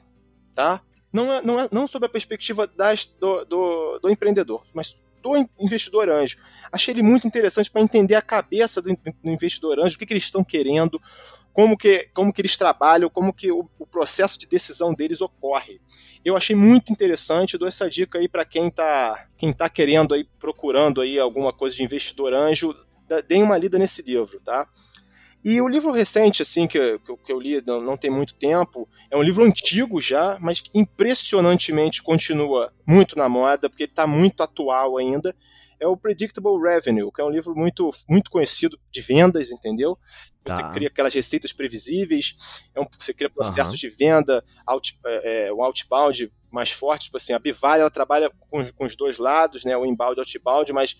tá? 0.58 0.82
Não, 1.14 1.32
é, 1.32 1.42
não, 1.44 1.60
é, 1.60 1.70
não 1.72 1.88
sob 1.88 2.08
a 2.08 2.10
perspectiva 2.10 2.66
das, 2.66 3.06
do, 3.06 3.46
do, 3.46 4.00
do 4.00 4.10
empreendedor, 4.10 4.64
mas 4.74 4.98
do 5.22 5.38
investidor 5.60 6.10
anjo. 6.10 6.38
Achei 6.72 6.96
ele 6.96 7.04
muito 7.04 7.28
interessante 7.28 7.70
para 7.70 7.80
entender 7.82 8.16
a 8.16 8.24
cabeça 8.24 8.82
do, 8.82 8.90
do 8.90 9.30
investidor 9.30 9.80
anjo, 9.80 9.96
o 9.96 10.00
que, 10.00 10.06
que 10.08 10.14
eles 10.14 10.24
estão 10.24 10.44
querendo, 10.44 11.00
como 11.54 11.78
que, 11.78 12.10
como 12.12 12.34
que 12.34 12.42
eles 12.42 12.58
trabalham, 12.58 13.08
como 13.08 13.32
que 13.32 13.52
o, 13.52 13.70
o, 13.78 13.86
processo 13.86 14.40
de 14.40 14.48
decisão 14.48 14.96
deles 14.96 15.22
ocorre. 15.22 15.80
Eu 16.26 16.36
achei 16.36 16.56
muito 16.56 16.92
interessante, 16.92 17.56
dou 17.56 17.68
essa 17.68 17.88
dica 17.88 18.18
aí 18.18 18.28
para 18.28 18.44
quem 18.44 18.68
está 18.68 19.28
quem 19.38 19.54
tá 19.54 19.70
querendo 19.70 20.16
aí, 20.16 20.28
procurando 20.40 21.02
aí 21.02 21.20
alguma 21.20 21.54
coisa 21.54 21.76
de 21.76 21.84
investidor 21.84 22.34
anjo, 22.34 22.76
deem 23.28 23.44
uma 23.44 23.60
lida 23.60 23.78
nesse 23.78 24.02
livro, 24.02 24.40
tá? 24.40 24.68
E 25.48 25.62
o 25.62 25.68
livro 25.70 25.94
recente, 25.94 26.42
assim, 26.42 26.68
que, 26.68 27.00
que, 27.00 27.16
que 27.16 27.32
eu 27.32 27.40
li 27.40 27.64
não, 27.66 27.80
não, 27.80 27.96
tem 27.96 28.12
muito 28.12 28.34
tempo, 28.34 28.86
é 29.10 29.16
um 29.16 29.22
livro 29.22 29.46
antigo 29.46 30.02
já, 30.02 30.38
mas 30.42 30.60
que 30.60 30.70
impressionantemente 30.78 32.04
continua 32.04 32.74
muito 32.86 33.18
na 33.18 33.30
moda, 33.30 33.70
porque 33.70 33.84
ele 33.84 33.92
está 33.94 34.06
muito 34.06 34.44
atual 34.44 34.98
ainda. 34.98 35.34
É 35.80 35.88
o 35.88 35.96
Predictable 35.96 36.62
Revenue, 36.62 37.10
que 37.14 37.22
é 37.22 37.24
um 37.24 37.30
livro 37.30 37.56
muito, 37.56 37.90
muito 38.10 38.30
conhecido 38.30 38.78
de 38.92 39.00
vendas, 39.00 39.50
entendeu? 39.50 39.98
Você 40.46 40.62
tá. 40.62 40.72
cria 40.74 40.90
aquelas 40.90 41.14
receitas 41.14 41.54
previsíveis, 41.54 42.36
é 42.76 42.82
um, 42.82 42.86
você 43.00 43.14
cria 43.14 43.30
processos 43.30 43.82
uhum. 43.82 43.90
de 43.90 43.90
venda, 43.90 44.44
out, 44.66 45.00
é, 45.06 45.48
é, 45.48 45.54
o 45.54 45.64
outbound 45.64 46.30
mais 46.52 46.72
forte, 46.72 47.06
tipo 47.06 47.16
assim, 47.16 47.32
a 47.32 47.40
Bivar 47.40 47.80
ela 47.80 47.90
trabalha 47.90 48.30
com, 48.50 48.70
com 48.74 48.84
os 48.84 48.98
dois 48.98 49.18
lados, 49.18 49.64
né, 49.64 49.78
o 49.78 49.86
inbound 49.86 50.18
e 50.18 50.20
o 50.20 50.24
outbound, 50.24 50.74
mas 50.74 50.98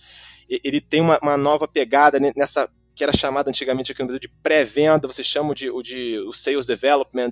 ele 0.48 0.80
tem 0.80 1.02
uma, 1.02 1.20
uma 1.22 1.36
nova 1.36 1.68
pegada 1.68 2.18
nessa 2.18 2.70
que 2.98 3.04
era 3.04 3.16
chamado 3.16 3.48
antigamente 3.48 3.92
aqui 3.92 4.02
no 4.02 4.08
Brasil 4.08 4.22
de 4.22 4.28
pré-venda, 4.42 5.08
você 5.08 5.24
chama 5.24 5.54
de, 5.54 5.70
o 5.70 5.84
de 5.84 6.18
o 6.28 6.34
sales 6.34 6.66
development. 6.66 7.30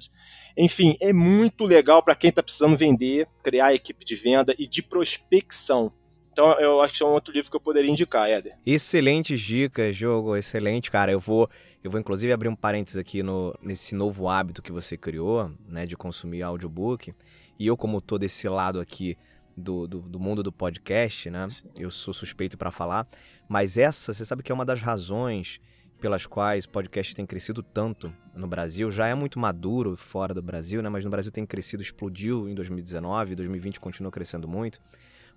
Enfim, 0.56 0.96
é 1.02 1.12
muito 1.12 1.66
legal 1.66 2.04
para 2.04 2.16
quem 2.16 2.30
está 2.30 2.44
precisando 2.44 2.78
vender, 2.78 3.28
criar 3.44 3.74
equipe 3.74 4.06
de 4.06 4.16
venda 4.16 4.54
e 4.60 4.68
de 4.68 4.84
prospecção. 4.84 5.92
Então 6.32 6.52
eu 6.60 6.82
acho 6.82 6.94
que 6.94 7.04
é 7.04 7.06
um 7.06 7.14
outro 7.14 7.34
livro 7.34 7.50
que 7.50 7.58
eu 7.58 7.62
poderia 7.62 7.90
indicar, 7.90 8.30
Éder. 8.30 8.54
Excelentes 8.64 9.42
dicas, 9.42 9.96
jogo, 9.96 10.36
excelente, 10.36 10.92
cara. 10.92 11.12
Eu 11.12 11.20
vou, 11.20 11.50
eu 11.84 11.90
vou 11.90 12.00
inclusive 12.00 12.32
abrir 12.32 12.48
um 12.48 12.56
parênteses 12.56 12.98
aqui 12.98 13.24
no, 13.24 13.58
nesse 13.60 13.96
novo 13.96 14.30
hábito 14.30 14.62
que 14.62 14.72
você 14.72 14.96
criou, 14.96 15.52
né, 15.68 15.88
de 15.88 15.98
consumir 15.98 16.44
audiobook. 16.44 17.12
E 17.58 17.66
eu, 17.66 17.76
como 17.76 18.00
tô 18.00 18.20
desse 18.20 18.48
lado 18.48 18.80
aqui 18.80 19.18
do, 19.56 19.88
do, 19.88 20.02
do 20.02 20.20
mundo 20.20 20.44
do 20.44 20.52
podcast, 20.52 21.30
né? 21.30 21.48
Sim. 21.50 21.70
Eu 21.78 21.90
sou 21.90 22.14
suspeito 22.14 22.58
para 22.58 22.72
falar. 22.72 23.08
Mas 23.48 23.78
essa, 23.78 24.14
você 24.14 24.26
sabe 24.26 24.44
que 24.44 24.52
é 24.52 24.56
uma 24.56 24.66
das 24.66 24.82
razões 24.82 25.60
pelas 26.00 26.26
quais 26.26 26.66
o 26.66 26.70
podcast 26.70 27.16
tem 27.16 27.26
crescido 27.26 27.64
tanto 27.64 28.14
no 28.36 28.48
Brasil. 28.48 28.92
Já 28.92 29.08
é 29.08 29.16
muito 29.16 29.40
maduro 29.40 29.96
fora 29.96 30.34
do 30.34 30.42
Brasil, 30.42 30.82
né? 30.82 30.90
Mas 30.90 31.06
no 31.06 31.10
Brasil 31.10 31.32
tem 31.32 31.46
crescido, 31.46 31.82
explodiu 31.82 32.50
em 32.50 32.56
2019, 32.56 33.36
2020 33.36 33.80
continua 33.80 34.12
crescendo 34.12 34.48
muito. 34.48 34.80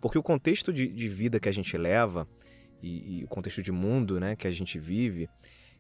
Porque 0.00 0.18
o 0.18 0.22
contexto 0.22 0.72
de, 0.72 0.88
de 0.88 1.08
vida 1.08 1.40
que 1.40 1.48
a 1.48 1.52
gente 1.52 1.76
leva 1.76 2.26
e, 2.82 3.20
e, 3.20 3.24
o 3.24 3.28
contexto 3.28 3.62
de 3.62 3.72
mundo, 3.72 4.20
né, 4.20 4.36
que 4.36 4.46
a 4.46 4.50
gente 4.50 4.78
vive, 4.78 5.28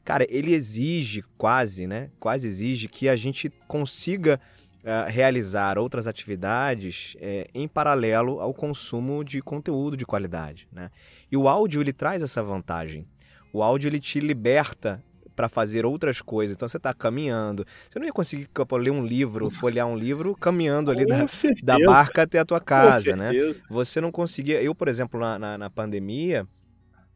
cara, 0.04 0.26
ele 0.28 0.52
exige 0.52 1.22
quase, 1.36 1.86
né? 1.86 2.10
Quase 2.18 2.46
exige 2.46 2.88
que 2.88 3.08
a 3.08 3.16
gente 3.16 3.50
consiga 3.66 4.40
uh, 4.84 5.10
realizar 5.10 5.78
outras 5.78 6.06
atividades 6.06 7.14
uh, 7.16 7.48
em 7.54 7.66
paralelo 7.68 8.40
ao 8.40 8.52
consumo 8.54 9.24
de 9.24 9.40
conteúdo 9.40 9.96
de 9.96 10.06
qualidade, 10.06 10.68
né? 10.72 10.90
E 11.30 11.36
o 11.36 11.48
áudio 11.48 11.80
ele 11.80 11.92
traz 11.92 12.22
essa 12.22 12.42
vantagem. 12.42 13.06
O 13.52 13.62
áudio 13.62 13.88
ele 13.88 14.00
te 14.00 14.20
liberta 14.20 15.02
para 15.38 15.48
fazer 15.48 15.86
outras 15.86 16.20
coisas. 16.20 16.56
Então 16.56 16.68
você 16.68 16.78
está 16.78 16.92
caminhando. 16.92 17.64
Você 17.88 17.96
não 18.00 18.06
ia 18.06 18.12
conseguir 18.12 18.48
ler 18.72 18.90
um 18.90 19.06
livro, 19.06 19.48
folhear 19.54 19.86
um 19.86 19.96
livro 19.96 20.34
caminhando 20.34 20.90
ali 20.90 21.06
da, 21.06 21.24
da, 21.62 21.78
barca 21.78 22.22
até 22.22 22.40
a 22.40 22.44
tua 22.44 22.60
casa, 22.60 23.14
né? 23.14 23.30
Você 23.70 24.00
não 24.00 24.10
conseguia. 24.10 24.60
Eu, 24.60 24.74
por 24.74 24.88
exemplo, 24.88 25.20
na, 25.20 25.38
na, 25.38 25.56
na 25.56 25.70
pandemia, 25.70 26.44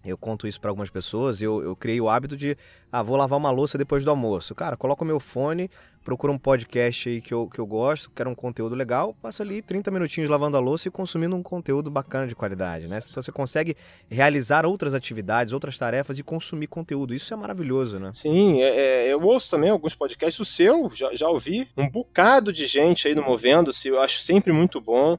eu 0.04 0.18
conto 0.18 0.46
isso 0.48 0.60
para 0.60 0.70
algumas 0.70 0.90
pessoas, 0.90 1.40
eu, 1.40 1.62
eu 1.62 1.76
criei 1.76 2.00
o 2.00 2.08
hábito 2.08 2.36
de, 2.36 2.56
ah, 2.90 3.02
vou 3.02 3.16
lavar 3.16 3.38
uma 3.38 3.50
louça 3.50 3.78
depois 3.78 4.04
do 4.04 4.10
almoço. 4.10 4.54
Cara, 4.54 4.76
coloca 4.76 5.04
o 5.04 5.06
meu 5.06 5.20
fone, 5.20 5.70
procura 6.04 6.32
um 6.32 6.38
podcast 6.38 7.08
aí 7.08 7.20
que 7.20 7.32
eu, 7.32 7.48
que 7.48 7.60
eu 7.60 7.66
gosto, 7.66 8.10
quero 8.10 8.28
um 8.28 8.34
conteúdo 8.34 8.74
legal, 8.74 9.14
passa 9.22 9.42
ali 9.42 9.62
30 9.62 9.90
minutinhos 9.90 10.28
lavando 10.28 10.56
a 10.56 10.60
louça 10.60 10.88
e 10.88 10.90
consumindo 10.90 11.36
um 11.36 11.42
conteúdo 11.42 11.90
bacana 11.90 12.26
de 12.26 12.34
qualidade, 12.34 12.88
né? 12.88 13.00
Se 13.00 13.14
você 13.14 13.30
consegue 13.30 13.76
realizar 14.10 14.66
outras 14.66 14.92
atividades, 14.94 15.52
outras 15.52 15.78
tarefas 15.78 16.18
e 16.18 16.22
consumir 16.22 16.66
conteúdo, 16.66 17.14
isso 17.14 17.32
é 17.32 17.36
maravilhoso, 17.36 18.00
né? 18.00 18.10
Sim, 18.12 18.60
é, 18.60 19.06
é, 19.06 19.12
eu 19.12 19.22
ouço 19.22 19.50
também 19.50 19.70
alguns 19.70 19.94
podcasts, 19.94 20.40
o 20.40 20.44
seu, 20.44 20.90
já, 20.92 21.14
já 21.14 21.28
ouvi, 21.28 21.68
um 21.76 21.88
bocado 21.88 22.52
de 22.52 22.66
gente 22.66 23.06
aí 23.06 23.14
no 23.14 23.22
Movendo-se, 23.22 23.88
eu 23.88 24.00
acho 24.00 24.20
sempre 24.20 24.52
muito 24.52 24.80
bom. 24.80 25.16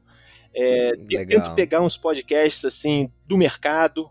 É, 0.55 0.91
tento 1.25 1.55
pegar 1.55 1.81
uns 1.81 1.97
podcasts 1.97 2.63
assim 2.63 3.09
do 3.25 3.35
mercado, 3.35 4.09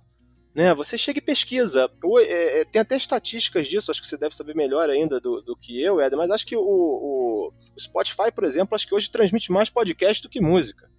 né? 0.55 0.75
Você 0.75 0.99
chega 0.99 1.19
e 1.19 1.23
pesquisa. 1.23 1.91
É, 2.21 2.61
é, 2.61 2.65
tem 2.65 2.81
até 2.81 2.97
estatísticas 2.97 3.67
disso, 3.67 3.91
acho 3.91 4.01
que 4.01 4.07
você 4.07 4.17
deve 4.17 4.35
saber 4.35 4.55
melhor 4.55 4.89
ainda 4.91 5.21
do, 5.21 5.41
do 5.41 5.57
que 5.57 5.83
eu, 5.83 6.01
Ed, 6.01 6.15
mas 6.17 6.31
acho 6.31 6.47
que 6.47 6.57
o, 6.57 6.61
o, 6.61 7.53
o, 7.75 7.81
Spotify, 7.81 8.31
por 8.35 8.45
exemplo, 8.45 8.75
acho 8.75 8.87
que 8.87 8.95
hoje 8.95 9.11
transmite 9.11 9.51
mais 9.51 9.71
podcast 9.71 10.23
do 10.23 10.29
que 10.29 10.41
música. 10.41 10.91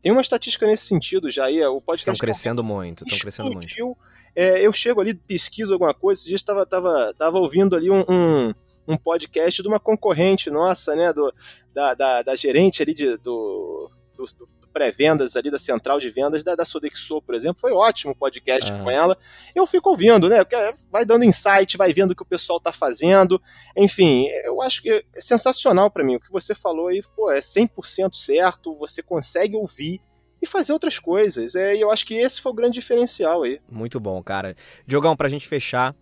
Tem 0.00 0.10
uma 0.10 0.20
estatística 0.20 0.66
nesse 0.66 0.86
sentido 0.86 1.30
já 1.30 1.46
aí. 1.46 1.62
O 1.64 1.80
podcast 1.80 2.10
estão 2.10 2.14
crescendo 2.16 2.64
muito, 2.64 3.04
estão 3.04 3.18
crescendo 3.18 3.52
muito. 3.52 3.96
É, 4.34 4.64
eu 4.66 4.72
chego 4.72 5.00
ali, 5.00 5.14
pesquiso 5.14 5.72
alguma 5.72 5.92
coisa, 5.92 6.20
esses 6.20 6.28
dias 6.28 6.40
estava 6.40 6.64
tava, 6.64 7.14
tava 7.18 7.38
ouvindo 7.38 7.76
ali 7.76 7.90
um, 7.90 8.02
um, 8.08 8.54
um, 8.88 8.96
podcast 8.96 9.62
de 9.62 9.68
uma 9.68 9.78
concorrente 9.78 10.50
nossa, 10.50 10.96
né, 10.96 11.12
do, 11.12 11.32
da, 11.72 11.92
da, 11.92 12.22
da 12.22 12.34
gerente 12.34 12.82
ali 12.82 12.94
de, 12.94 13.18
do, 13.18 13.90
do, 14.16 14.24
pré-vendas 14.72 15.36
ali 15.36 15.50
da 15.50 15.58
central 15.58 16.00
de 16.00 16.08
vendas 16.08 16.42
da, 16.42 16.54
da 16.54 16.64
Sodexo, 16.64 17.20
por 17.22 17.34
exemplo. 17.34 17.60
Foi 17.60 17.72
ótimo 17.72 18.12
o 18.12 18.16
podcast 18.16 18.72
ah. 18.72 18.78
com 18.82 18.90
ela. 18.90 19.16
Eu 19.54 19.66
fico 19.66 19.90
ouvindo, 19.90 20.28
né? 20.28 20.38
Vai 20.90 21.04
dando 21.04 21.24
insight, 21.24 21.76
vai 21.76 21.92
vendo 21.92 22.12
o 22.12 22.16
que 22.16 22.22
o 22.22 22.26
pessoal 22.26 22.58
tá 22.58 22.72
fazendo. 22.72 23.40
Enfim, 23.76 24.26
eu 24.44 24.62
acho 24.62 24.82
que 24.82 24.90
é 24.90 25.20
sensacional 25.20 25.90
para 25.90 26.04
mim. 26.04 26.16
O 26.16 26.20
que 26.20 26.32
você 26.32 26.54
falou 26.54 26.88
aí, 26.88 27.02
pô, 27.14 27.30
é 27.30 27.40
100% 27.40 28.14
certo. 28.14 28.76
Você 28.78 29.02
consegue 29.02 29.56
ouvir 29.56 30.00
e 30.40 30.46
fazer 30.46 30.72
outras 30.72 30.98
coisas. 30.98 31.54
É, 31.54 31.76
e 31.76 31.80
eu 31.80 31.90
acho 31.90 32.04
que 32.04 32.14
esse 32.14 32.40
foi 32.40 32.50
o 32.50 32.54
grande 32.54 32.74
diferencial 32.74 33.44
aí. 33.44 33.60
Muito 33.70 34.00
bom, 34.00 34.20
cara. 34.22 34.56
Diogão, 34.86 35.16
pra 35.16 35.28
gente 35.28 35.46
fechar, 35.46 35.94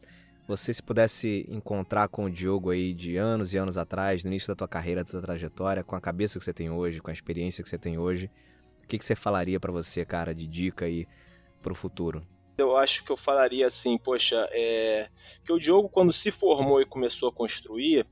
você 0.48 0.74
se 0.74 0.82
pudesse 0.82 1.46
encontrar 1.48 2.08
com 2.08 2.24
o 2.24 2.30
Diogo 2.30 2.70
aí 2.70 2.92
de 2.92 3.16
anos 3.16 3.54
e 3.54 3.58
anos 3.58 3.78
atrás, 3.78 4.24
no 4.24 4.30
início 4.30 4.48
da 4.48 4.56
tua 4.56 4.66
carreira, 4.66 5.04
da 5.04 5.10
tua 5.10 5.20
trajetória, 5.20 5.84
com 5.84 5.94
a 5.94 6.00
cabeça 6.00 6.38
que 6.38 6.44
você 6.44 6.52
tem 6.52 6.70
hoje, 6.70 7.00
com 7.00 7.10
a 7.10 7.12
experiência 7.12 7.62
que 7.62 7.68
você 7.68 7.78
tem 7.78 7.98
hoje, 7.98 8.30
que, 8.90 8.98
que 8.98 9.04
você 9.04 9.14
falaria 9.14 9.60
para 9.60 9.70
você, 9.70 10.04
cara, 10.04 10.34
de 10.34 10.46
dica 10.46 10.84
aí 10.84 11.06
pro 11.62 11.74
futuro? 11.74 12.26
Eu 12.58 12.76
acho 12.76 13.04
que 13.04 13.10
eu 13.10 13.16
falaria 13.16 13.66
assim, 13.66 13.96
poxa, 13.96 14.48
é... 14.50 15.08
que 15.44 15.52
o 15.52 15.58
Diogo, 15.58 15.88
quando 15.88 16.12
se 16.12 16.30
formou 16.30 16.80
e 16.80 16.84
começou 16.84 17.28
a 17.28 17.32
construir, 17.32 18.06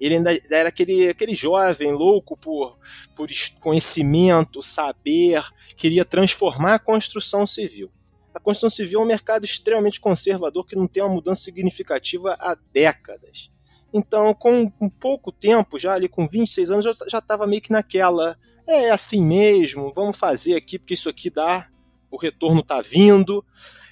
ele 0.00 0.16
ainda 0.16 0.36
era 0.50 0.70
aquele, 0.70 1.08
aquele 1.08 1.34
jovem 1.34 1.92
louco 1.92 2.36
por, 2.36 2.78
por 3.14 3.28
conhecimento, 3.60 4.62
saber, 4.62 5.44
queria 5.76 6.04
transformar 6.04 6.74
a 6.74 6.78
construção 6.78 7.46
civil. 7.46 7.92
A 8.34 8.40
construção 8.40 8.70
civil 8.70 9.00
é 9.00 9.02
um 9.04 9.06
mercado 9.06 9.44
extremamente 9.44 10.00
conservador 10.00 10.66
que 10.66 10.74
não 10.74 10.88
tem 10.88 11.02
uma 11.02 11.14
mudança 11.14 11.42
significativa 11.42 12.34
há 12.40 12.56
décadas. 12.72 13.52
Então, 13.92 14.34
com, 14.34 14.68
com 14.68 14.88
pouco 14.88 15.30
tempo, 15.30 15.78
já 15.78 15.92
ali 15.92 16.08
com 16.08 16.26
26 16.26 16.70
anos, 16.72 16.84
já 17.08 17.18
estava 17.18 17.46
meio 17.46 17.62
que 17.62 17.70
naquela. 17.70 18.36
É 18.66 18.90
assim 18.90 19.22
mesmo, 19.22 19.92
vamos 19.92 20.16
fazer 20.16 20.56
aqui, 20.56 20.78
porque 20.78 20.94
isso 20.94 21.08
aqui 21.08 21.28
dá, 21.28 21.68
o 22.10 22.16
retorno 22.16 22.60
está 22.60 22.80
vindo 22.80 23.44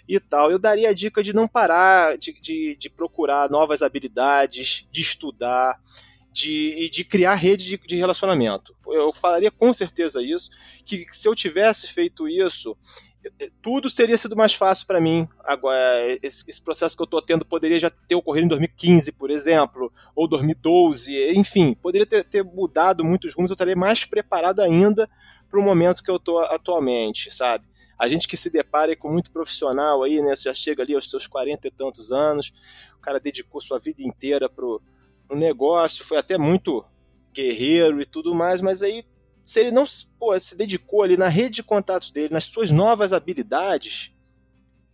e 0.09 0.19
tal. 0.19 0.51
Eu 0.51 0.59
daria 0.59 0.91
a 0.91 0.95
dica 0.95 1.23
de 1.23 1.33
não 1.33 1.47
parar 1.47 2.17
de, 2.17 2.33
de, 2.41 2.77
de 2.77 2.91
procurar 2.91 3.51
novas 3.51 3.83
habilidades, 3.83 4.87
de 4.91 5.01
estudar, 5.03 5.79
de, 6.33 6.89
de 6.91 7.05
criar 7.05 7.35
rede 7.35 7.65
de, 7.65 7.77
de, 7.77 7.97
relacionamento. 7.97 8.75
Eu 8.87 9.13
falaria 9.13 9.51
com 9.51 9.73
certeza 9.73 10.23
isso, 10.23 10.51
que 10.85 11.07
se 11.11 11.29
eu 11.29 11.35
tivesse 11.35 11.87
feito 11.89 12.27
isso, 12.27 12.77
tudo 13.61 13.93
teria 13.93 14.17
sido 14.19 14.37
mais 14.37 14.55
fácil 14.55 14.87
para 14.87 15.01
mim. 15.01 15.29
Agora, 15.45 15.79
esse, 16.23 16.45
esse, 16.49 16.61
processo 16.61 16.97
que 16.97 17.03
eu 17.03 17.07
estou 17.07 17.23
tendo 17.23 17.45
poderia 17.45 17.79
já 17.79 17.91
ter 17.91 18.15
ocorrido 18.15 18.47
em 18.47 18.49
2015, 18.49 19.13
por 19.13 19.31
exemplo, 19.31 19.93
ou 20.15 20.29
2012, 20.29 21.33
enfim, 21.35 21.75
poderia 21.75 22.07
ter, 22.07 22.25
ter 22.25 22.43
mudado 22.43 23.05
muitos 23.05 23.35
rumos, 23.35 23.51
eu 23.51 23.55
estaria 23.55 23.77
mais 23.77 24.05
preparado 24.05 24.61
ainda 24.61 25.09
para 25.49 25.61
o 25.61 25.63
momento 25.63 26.03
que 26.03 26.11
eu 26.11 26.17
estou 26.17 26.41
atualmente, 26.41 27.31
sabe? 27.31 27.67
A 27.99 28.09
gente 28.09 28.27
que 28.27 28.37
se 28.37 28.51
depara 28.51 28.97
com 28.97 29.13
muito 29.13 29.31
profissional 29.31 30.03
aí, 30.03 30.21
né? 30.21 30.35
Você 30.35 30.45
já 30.45 30.55
chega 30.55 30.83
ali 30.83 30.95
aos 30.95 31.09
seus 31.09 31.27
40 31.27 31.69
e 31.69 31.71
tantos 31.71 32.11
anos, 32.11 32.53
o 32.97 33.01
cara 33.01 33.21
dedicou 33.21 33.61
sua 33.61 33.79
vida 33.79 34.03
inteira 34.03 34.49
pro, 34.49 34.83
pro 35.29 35.37
negócio, 35.37 36.05
foi 36.05 36.19
até 36.19 36.37
muito 36.37 36.85
guerreiro 37.33 38.01
e 38.01 38.05
tudo 38.05 38.35
mais, 38.35 38.61
mas 38.61 38.83
aí 38.83 39.05
se 39.43 39.61
ele 39.61 39.71
não 39.71 39.85
pô, 40.19 40.39
se 40.39 40.57
dedicou 40.57 41.03
ali 41.03 41.17
na 41.17 41.29
rede 41.29 41.57
de 41.57 41.63
contatos 41.63 42.11
dele, 42.11 42.33
nas 42.33 42.45
suas 42.45 42.71
novas 42.71 43.13
habilidades, 43.13 44.13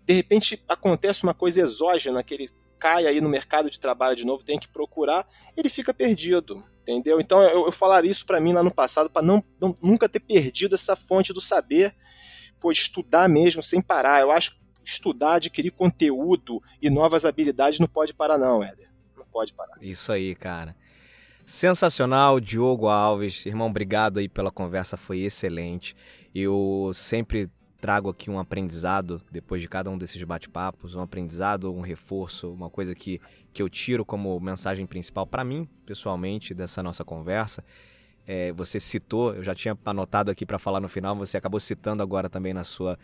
de 0.04 0.14
repente 0.14 0.62
acontece 0.68 1.22
uma 1.22 1.34
coisa 1.34 1.60
exógena 1.60 2.22
que 2.22 2.34
ele 2.34 2.48
cai 2.78 3.06
aí 3.06 3.20
no 3.20 3.28
mercado 3.28 3.70
de 3.70 3.78
trabalho 3.78 4.16
de 4.16 4.24
novo, 4.24 4.44
tem 4.44 4.58
que 4.58 4.68
procurar, 4.68 5.28
ele 5.56 5.68
fica 5.68 5.92
perdido, 5.92 6.64
entendeu? 6.80 7.20
Então 7.20 7.42
eu, 7.42 7.66
eu 7.66 8.04
isso 8.04 8.24
para 8.24 8.40
mim 8.40 8.52
lá 8.52 8.62
no 8.62 8.70
passado, 8.70 9.10
para 9.10 9.22
não, 9.22 9.42
não, 9.60 9.76
nunca 9.82 10.08
ter 10.08 10.20
perdido 10.20 10.74
essa 10.74 10.94
fonte 10.94 11.32
do 11.32 11.40
saber 11.40 11.94
pô, 12.58 12.70
estudar 12.70 13.28
mesmo 13.28 13.62
sem 13.62 13.80
parar. 13.80 14.20
Eu 14.20 14.30
acho 14.30 14.52
que 14.52 14.58
estudar, 14.84 15.34
adquirir 15.34 15.70
conteúdo 15.70 16.62
e 16.80 16.90
novas 16.90 17.24
habilidades 17.24 17.78
não 17.78 17.88
pode 17.88 18.14
parar, 18.14 18.38
não, 18.38 18.62
Éder. 18.62 18.90
Não 19.16 19.24
pode 19.26 19.52
parar. 19.52 19.76
Isso 19.80 20.12
aí, 20.12 20.34
cara. 20.34 20.76
Sensacional, 21.48 22.38
Diogo 22.40 22.88
Alves. 22.88 23.46
Irmão, 23.46 23.68
obrigado 23.68 24.18
aí 24.18 24.28
pela 24.28 24.50
conversa, 24.50 24.98
foi 24.98 25.20
excelente. 25.20 25.96
Eu 26.34 26.92
sempre 26.94 27.50
trago 27.80 28.10
aqui 28.10 28.28
um 28.28 28.38
aprendizado 28.38 29.22
depois 29.32 29.62
de 29.62 29.66
cada 29.66 29.88
um 29.88 29.96
desses 29.96 30.22
bate-papos, 30.24 30.94
um 30.94 31.00
aprendizado, 31.00 31.72
um 31.72 31.80
reforço, 31.80 32.52
uma 32.52 32.68
coisa 32.68 32.94
que, 32.94 33.18
que 33.50 33.62
eu 33.62 33.68
tiro 33.70 34.04
como 34.04 34.38
mensagem 34.38 34.84
principal 34.84 35.26
para 35.26 35.42
mim, 35.42 35.66
pessoalmente, 35.86 36.52
dessa 36.52 36.82
nossa 36.82 37.02
conversa 37.02 37.64
é, 38.28 38.52
você 38.52 38.78
citou, 38.78 39.34
eu 39.34 39.42
já 39.42 39.54
tinha 39.54 39.76
anotado 39.86 40.30
aqui 40.30 40.44
para 40.44 40.58
falar 40.58 40.80
no 40.80 40.88
final, 40.88 41.16
você 41.16 41.38
acabou 41.38 41.58
citando 41.58 42.02
agora 42.02 42.28
também 42.28 42.52
na 42.52 42.62
sua, 42.62 42.98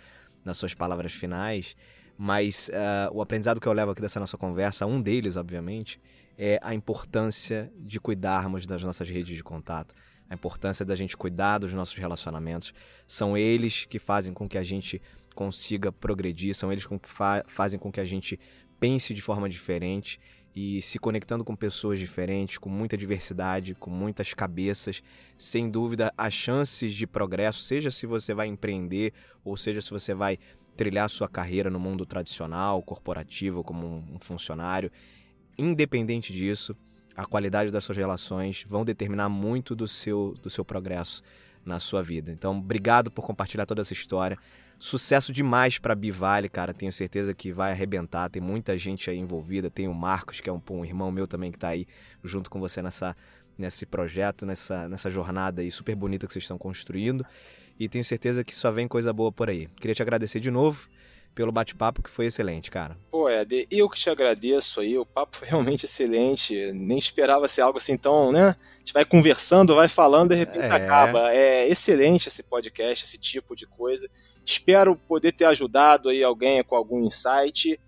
nas 0.45 0.59
suas 0.59 0.75
palavras 0.75 1.13
finais, 1.13 1.75
mas 2.19 2.69
uh, 2.69 3.11
o 3.11 3.23
aprendizado 3.23 3.59
que 3.59 3.67
eu 3.67 3.73
levo 3.73 3.93
aqui 3.93 4.03
dessa 4.03 4.21
nossa 4.21 4.37
conversa, 4.37 4.85
um 4.85 5.01
deles, 5.01 5.37
obviamente, 5.37 5.99
é 6.39 6.59
a 6.62 6.74
importância 6.74 7.72
de 7.78 8.01
cuidarmos 8.01 8.66
das 8.66 8.82
nossas 8.82 9.09
redes 9.09 9.37
de 9.37 9.43
contato, 9.43 9.95
a 10.28 10.35
importância 10.35 10.85
da 10.85 10.95
gente 10.95 11.16
cuidar 11.16 11.59
dos 11.59 11.72
nossos 11.72 11.97
relacionamentos. 11.97 12.72
São 13.07 13.37
eles 13.37 13.85
que 13.85 13.99
fazem 13.99 14.32
com 14.32 14.49
que 14.49 14.59
a 14.59 14.62
gente 14.62 15.01
consiga 15.35 15.93
progredir, 15.93 16.55
são 16.55 16.72
eles 16.72 16.87
que 16.87 16.99
fa 17.05 17.45
fazem 17.47 17.78
com 17.78 17.91
que 17.91 18.01
a 18.01 18.05
gente 18.05 18.39
pense 18.78 19.12
de 19.12 19.20
forma 19.20 19.49
diferente 19.49 20.20
e 20.55 20.80
se 20.80 20.99
conectando 20.99 21.45
com 21.45 21.57
pessoas 21.57 21.99
diferentes, 21.99 22.59
com 22.59 22.68
muita 22.68 22.97
diversidade, 22.97 23.74
com 23.74 23.91
muitas 23.91 24.32
cabeças, 24.35 25.03
sem 25.37 25.68
dúvida 25.68 26.12
as 26.16 26.32
chances 26.32 26.95
de 26.95 27.07
progresso, 27.07 27.61
seja 27.61 27.91
se 27.91 28.07
você 28.07 28.32
vai 28.32 28.47
empreender 28.47 29.12
ou 29.45 29.57
seja 29.57 29.80
se 29.80 29.91
você 29.91 30.14
vai 30.14 30.39
trilhar 30.76 31.09
sua 31.09 31.28
carreira 31.28 31.70
no 31.70 31.80
mundo 31.80 32.07
tradicional, 32.07 32.82
corporativo, 32.82 33.64
como 33.64 34.05
um 34.12 34.18
funcionário, 34.18 34.91
independente 35.57 36.33
disso, 36.33 36.77
a 37.17 37.25
qualidade 37.25 37.71
das 37.71 37.85
suas 37.85 37.97
relações 37.97 38.65
vão 38.67 38.85
determinar 38.85 39.29
muito 39.29 39.75
do 39.75 39.87
seu, 39.87 40.35
do 40.43 40.51
seu 40.51 40.65
progresso 40.65 41.23
na 41.65 41.79
sua 41.79 42.03
vida. 42.03 42.31
Então, 42.31 42.59
obrigado 42.59 43.11
por 43.11 43.23
compartilhar 43.25 43.67
toda 43.67 43.83
essa 43.83 43.93
história. 43.93 44.37
Sucesso 44.79 45.33
demais 45.33 45.79
para 45.79 45.95
Bivale, 45.95 46.49
cara. 46.49 46.75
Tenho 46.75 46.93
certeza 46.93 47.33
que 47.33 47.53
vai 47.53 47.71
arrebentar. 47.71 48.29
Tem 48.29 48.43
muita 48.43 48.77
gente 48.77 49.09
aí 49.09 49.17
envolvida. 49.17 49.71
Tem 49.71 49.89
o 49.89 49.95
Marcos, 49.95 50.41
que 50.41 50.51
é 50.51 50.53
um, 50.53 50.61
um 50.71 50.85
irmão 50.85 51.11
meu 51.11 51.27
também 51.27 51.51
que 51.51 51.57
está 51.57 51.69
aí 51.69 51.87
junto 52.23 52.51
com 52.51 52.61
você 52.61 52.83
nessa, 52.83 53.17
nesse 53.57 53.87
projeto, 53.87 54.45
nessa, 54.45 54.89
nessa 54.89 55.09
jornada 55.09 55.63
aí 55.63 55.71
super 55.71 55.95
bonita 55.95 56.27
que 56.27 56.33
vocês 56.33 56.45
estão 56.45 56.59
construindo. 56.59 57.25
E 57.79 57.89
tenho 57.89 58.05
certeza 58.05 58.45
que 58.45 58.55
só 58.55 58.71
vem 58.71 58.87
coisa 58.87 59.13
boa 59.13 59.33
por 59.33 59.49
aí. 59.49 59.69
Queria 59.77 59.95
te 59.95 60.03
agradecer 60.03 60.41
de 60.41 60.51
novo 60.51 60.89
pelo 61.35 61.53
bate-papo 61.53 62.03
que 62.03 62.11
foi 62.11 62.26
excelente, 62.26 62.70
cara. 62.70 62.97
Pô, 63.11 63.28
Ed, 63.28 63.66
eu 63.70 63.89
que 63.89 63.99
te 63.99 64.09
agradeço 64.09 64.80
aí, 64.80 64.97
o 64.97 65.05
papo 65.05 65.37
foi 65.37 65.49
realmente 65.49 65.85
excelente, 65.85 66.72
nem 66.72 66.99
esperava 66.99 67.49
ser 67.49 67.62
algo 67.62 67.78
assim 67.78 67.97
tão, 67.97 68.30
né? 68.30 68.57
A 68.74 68.78
gente 68.78 68.93
vai 68.93 69.05
conversando, 69.05 69.74
vai 69.74 69.89
falando, 69.89 70.30
de 70.30 70.37
repente 70.37 70.66
é. 70.66 70.70
acaba. 70.70 71.32
É 71.32 71.68
excelente 71.68 72.28
esse 72.28 72.43
podcast, 72.43 73.05
esse 73.05 73.18
tipo 73.18 73.57
de 73.57 73.66
coisa. 73.66 74.09
Espero 74.45 74.95
poder 74.95 75.32
ter 75.32 75.47
ajudado 75.47 76.09
aí 76.09 76.22
alguém 76.22 76.62
com 76.62 76.76
algum 76.76 77.05
insight 77.05 77.80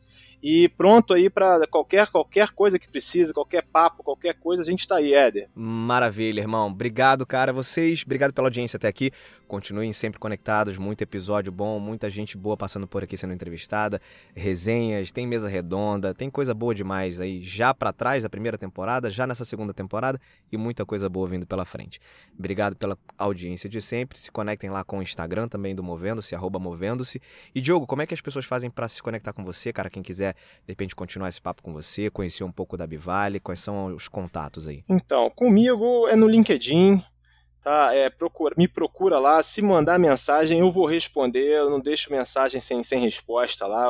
e 0.42 0.68
pronto 0.68 1.14
aí 1.14 1.28
para 1.28 1.66
qualquer 1.66 2.06
qualquer 2.08 2.50
coisa 2.50 2.78
que 2.78 2.88
precise, 2.88 3.32
qualquer 3.32 3.62
papo, 3.62 4.02
qualquer 4.02 4.34
coisa, 4.34 4.62
a 4.62 4.64
gente 4.64 4.80
está 4.80 4.96
aí, 4.96 5.12
Éder. 5.12 5.48
Maravilha, 5.54 6.40
irmão. 6.40 6.68
Obrigado, 6.68 7.26
cara, 7.26 7.52
vocês. 7.52 8.02
Obrigado 8.04 8.32
pela 8.32 8.46
audiência 8.46 8.76
até 8.76 8.88
aqui. 8.88 9.10
Continuem 9.46 9.92
sempre 9.92 10.18
conectados, 10.18 10.76
muito 10.76 11.02
episódio 11.02 11.52
bom, 11.52 11.78
muita 11.78 12.10
gente 12.10 12.36
boa 12.36 12.56
passando 12.56 12.86
por 12.88 13.04
aqui 13.04 13.16
sendo 13.16 13.32
entrevistada, 13.32 14.00
resenhas, 14.34 15.12
tem 15.12 15.24
mesa 15.24 15.48
redonda, 15.48 16.12
tem 16.12 16.28
coisa 16.28 16.52
boa 16.52 16.74
demais 16.74 17.20
aí 17.20 17.40
já 17.40 17.72
para 17.72 17.92
trás 17.92 18.24
da 18.24 18.28
primeira 18.28 18.58
temporada, 18.58 19.08
já 19.08 19.24
nessa 19.24 19.44
segunda 19.44 19.72
temporada 19.72 20.20
e 20.50 20.56
muita 20.56 20.84
coisa 20.84 21.08
boa 21.08 21.28
vindo 21.28 21.46
pela 21.46 21.64
frente. 21.64 22.00
Obrigado 22.36 22.74
pela 22.74 22.98
audiência 23.16 23.68
de 23.68 23.80
sempre. 23.80 24.18
Se 24.18 24.32
conectem 24.32 24.68
lá 24.68 24.82
com 24.82 24.98
o 24.98 25.02
Instagram 25.02 25.46
também 25.46 25.76
do 25.76 25.82
Movendo-se, 25.82 26.34
arroba 26.34 26.58
Movendo-se. 26.58 27.20
E 27.54 27.60
Diogo, 27.60 27.86
como 27.86 28.02
é 28.02 28.06
que 28.06 28.14
as 28.14 28.20
pessoas 28.20 28.44
fazem 28.44 28.68
para 28.68 28.88
se 28.88 29.00
conectar 29.00 29.32
com 29.32 29.44
você, 29.44 29.72
cara? 29.72 29.88
Quem 29.88 30.02
quiser, 30.02 30.34
de 30.34 30.72
repente, 30.72 30.96
continuar 30.96 31.28
esse 31.28 31.40
papo 31.40 31.62
com 31.62 31.72
você, 31.72 32.10
conhecer 32.10 32.42
um 32.42 32.52
pouco 32.52 32.76
da 32.76 32.86
Bivale, 32.86 33.38
quais 33.38 33.60
são 33.60 33.94
os 33.94 34.08
contatos 34.08 34.66
aí? 34.66 34.82
Então, 34.88 35.30
comigo 35.30 36.08
é 36.08 36.16
no 36.16 36.26
LinkedIn, 36.26 37.00
tá? 37.66 37.92
É, 37.92 38.08
procura, 38.08 38.54
me 38.56 38.68
procura 38.68 39.18
lá, 39.18 39.42
se 39.42 39.60
mandar 39.60 39.98
mensagem 39.98 40.60
eu 40.60 40.70
vou 40.70 40.86
responder, 40.86 41.48
eu 41.48 41.68
não 41.68 41.80
deixo 41.80 42.12
mensagem 42.12 42.60
sem, 42.60 42.80
sem 42.84 43.00
resposta 43.00 43.66
lá, 43.66 43.88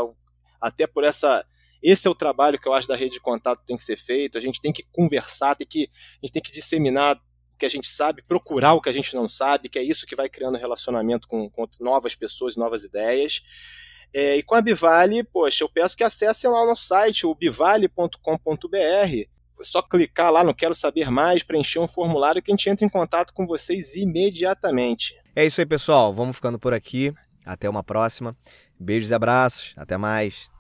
até 0.59 0.87
por 0.87 1.05
essa 1.05 1.45
esse 1.83 2.09
é 2.09 2.11
o 2.11 2.15
trabalho 2.15 2.59
que 2.59 2.67
eu 2.67 2.73
acho 2.73 2.89
da 2.89 2.97
rede 2.97 3.13
de 3.17 3.21
contato 3.21 3.63
tem 3.67 3.77
que 3.77 3.83
ser 3.83 3.99
feito, 3.99 4.39
a 4.39 4.41
gente 4.41 4.63
tem 4.63 4.73
que 4.73 4.83
conversar, 4.91 5.57
tem 5.57 5.67
que, 5.67 5.91
a 5.93 6.27
gente 6.27 6.33
tem 6.33 6.43
que 6.43 6.51
disseminar 6.51 7.17
o 7.17 7.59
que 7.59 7.67
a 7.67 7.69
gente 7.69 7.87
sabe, 7.87 8.23
procurar 8.23 8.73
o 8.73 8.81
que 8.81 8.89
a 8.89 8.93
gente 8.93 9.15
não 9.15 9.29
sabe, 9.29 9.69
que 9.69 9.79
é 9.79 9.83
isso 9.83 10.07
que 10.07 10.17
vai 10.17 10.31
criando 10.31 10.57
relacionamento 10.57 11.29
com, 11.29 11.51
com 11.51 11.69
novas 11.79 12.15
pessoas, 12.15 12.57
novas 12.57 12.83
ideias. 12.83 13.43
É, 14.11 14.39
e 14.39 14.43
com 14.43 14.55
a 14.55 14.63
Bivale, 14.63 15.23
poxa, 15.23 15.63
eu 15.63 15.69
peço 15.69 15.95
que 15.95 16.03
acessem 16.03 16.49
lá 16.49 16.63
o 16.63 16.67
nosso 16.67 16.87
site, 16.87 17.27
o 17.27 17.35
bivale.com.br, 17.35 18.17
só 19.63 19.83
clicar 19.83 20.31
lá 20.31 20.45
no 20.45 20.55
Quero 20.55 20.75
Saber 20.75 21.11
Mais, 21.11 21.43
preencher 21.43 21.79
um 21.79 21.89
formulário 21.89 22.43
que 22.43 22.51
a 22.51 22.55
gente 22.55 22.69
entra 22.69 22.87
em 22.87 22.89
contato 22.89 23.33
com 23.33 23.47
vocês 23.47 23.95
imediatamente. 23.95 25.17
É 25.35 25.45
isso 25.45 25.61
aí, 25.61 25.67
pessoal. 25.67 26.15
Vamos 26.15 26.37
ficando 26.37 26.59
por 26.59 26.73
aqui. 26.73 27.13
Até 27.45 27.69
uma 27.69 27.83
próxima. 27.83 28.37
Beijos 28.79 29.11
e 29.11 29.15
abraços. 29.15 29.75
Até 29.77 29.97
mais. 29.97 30.51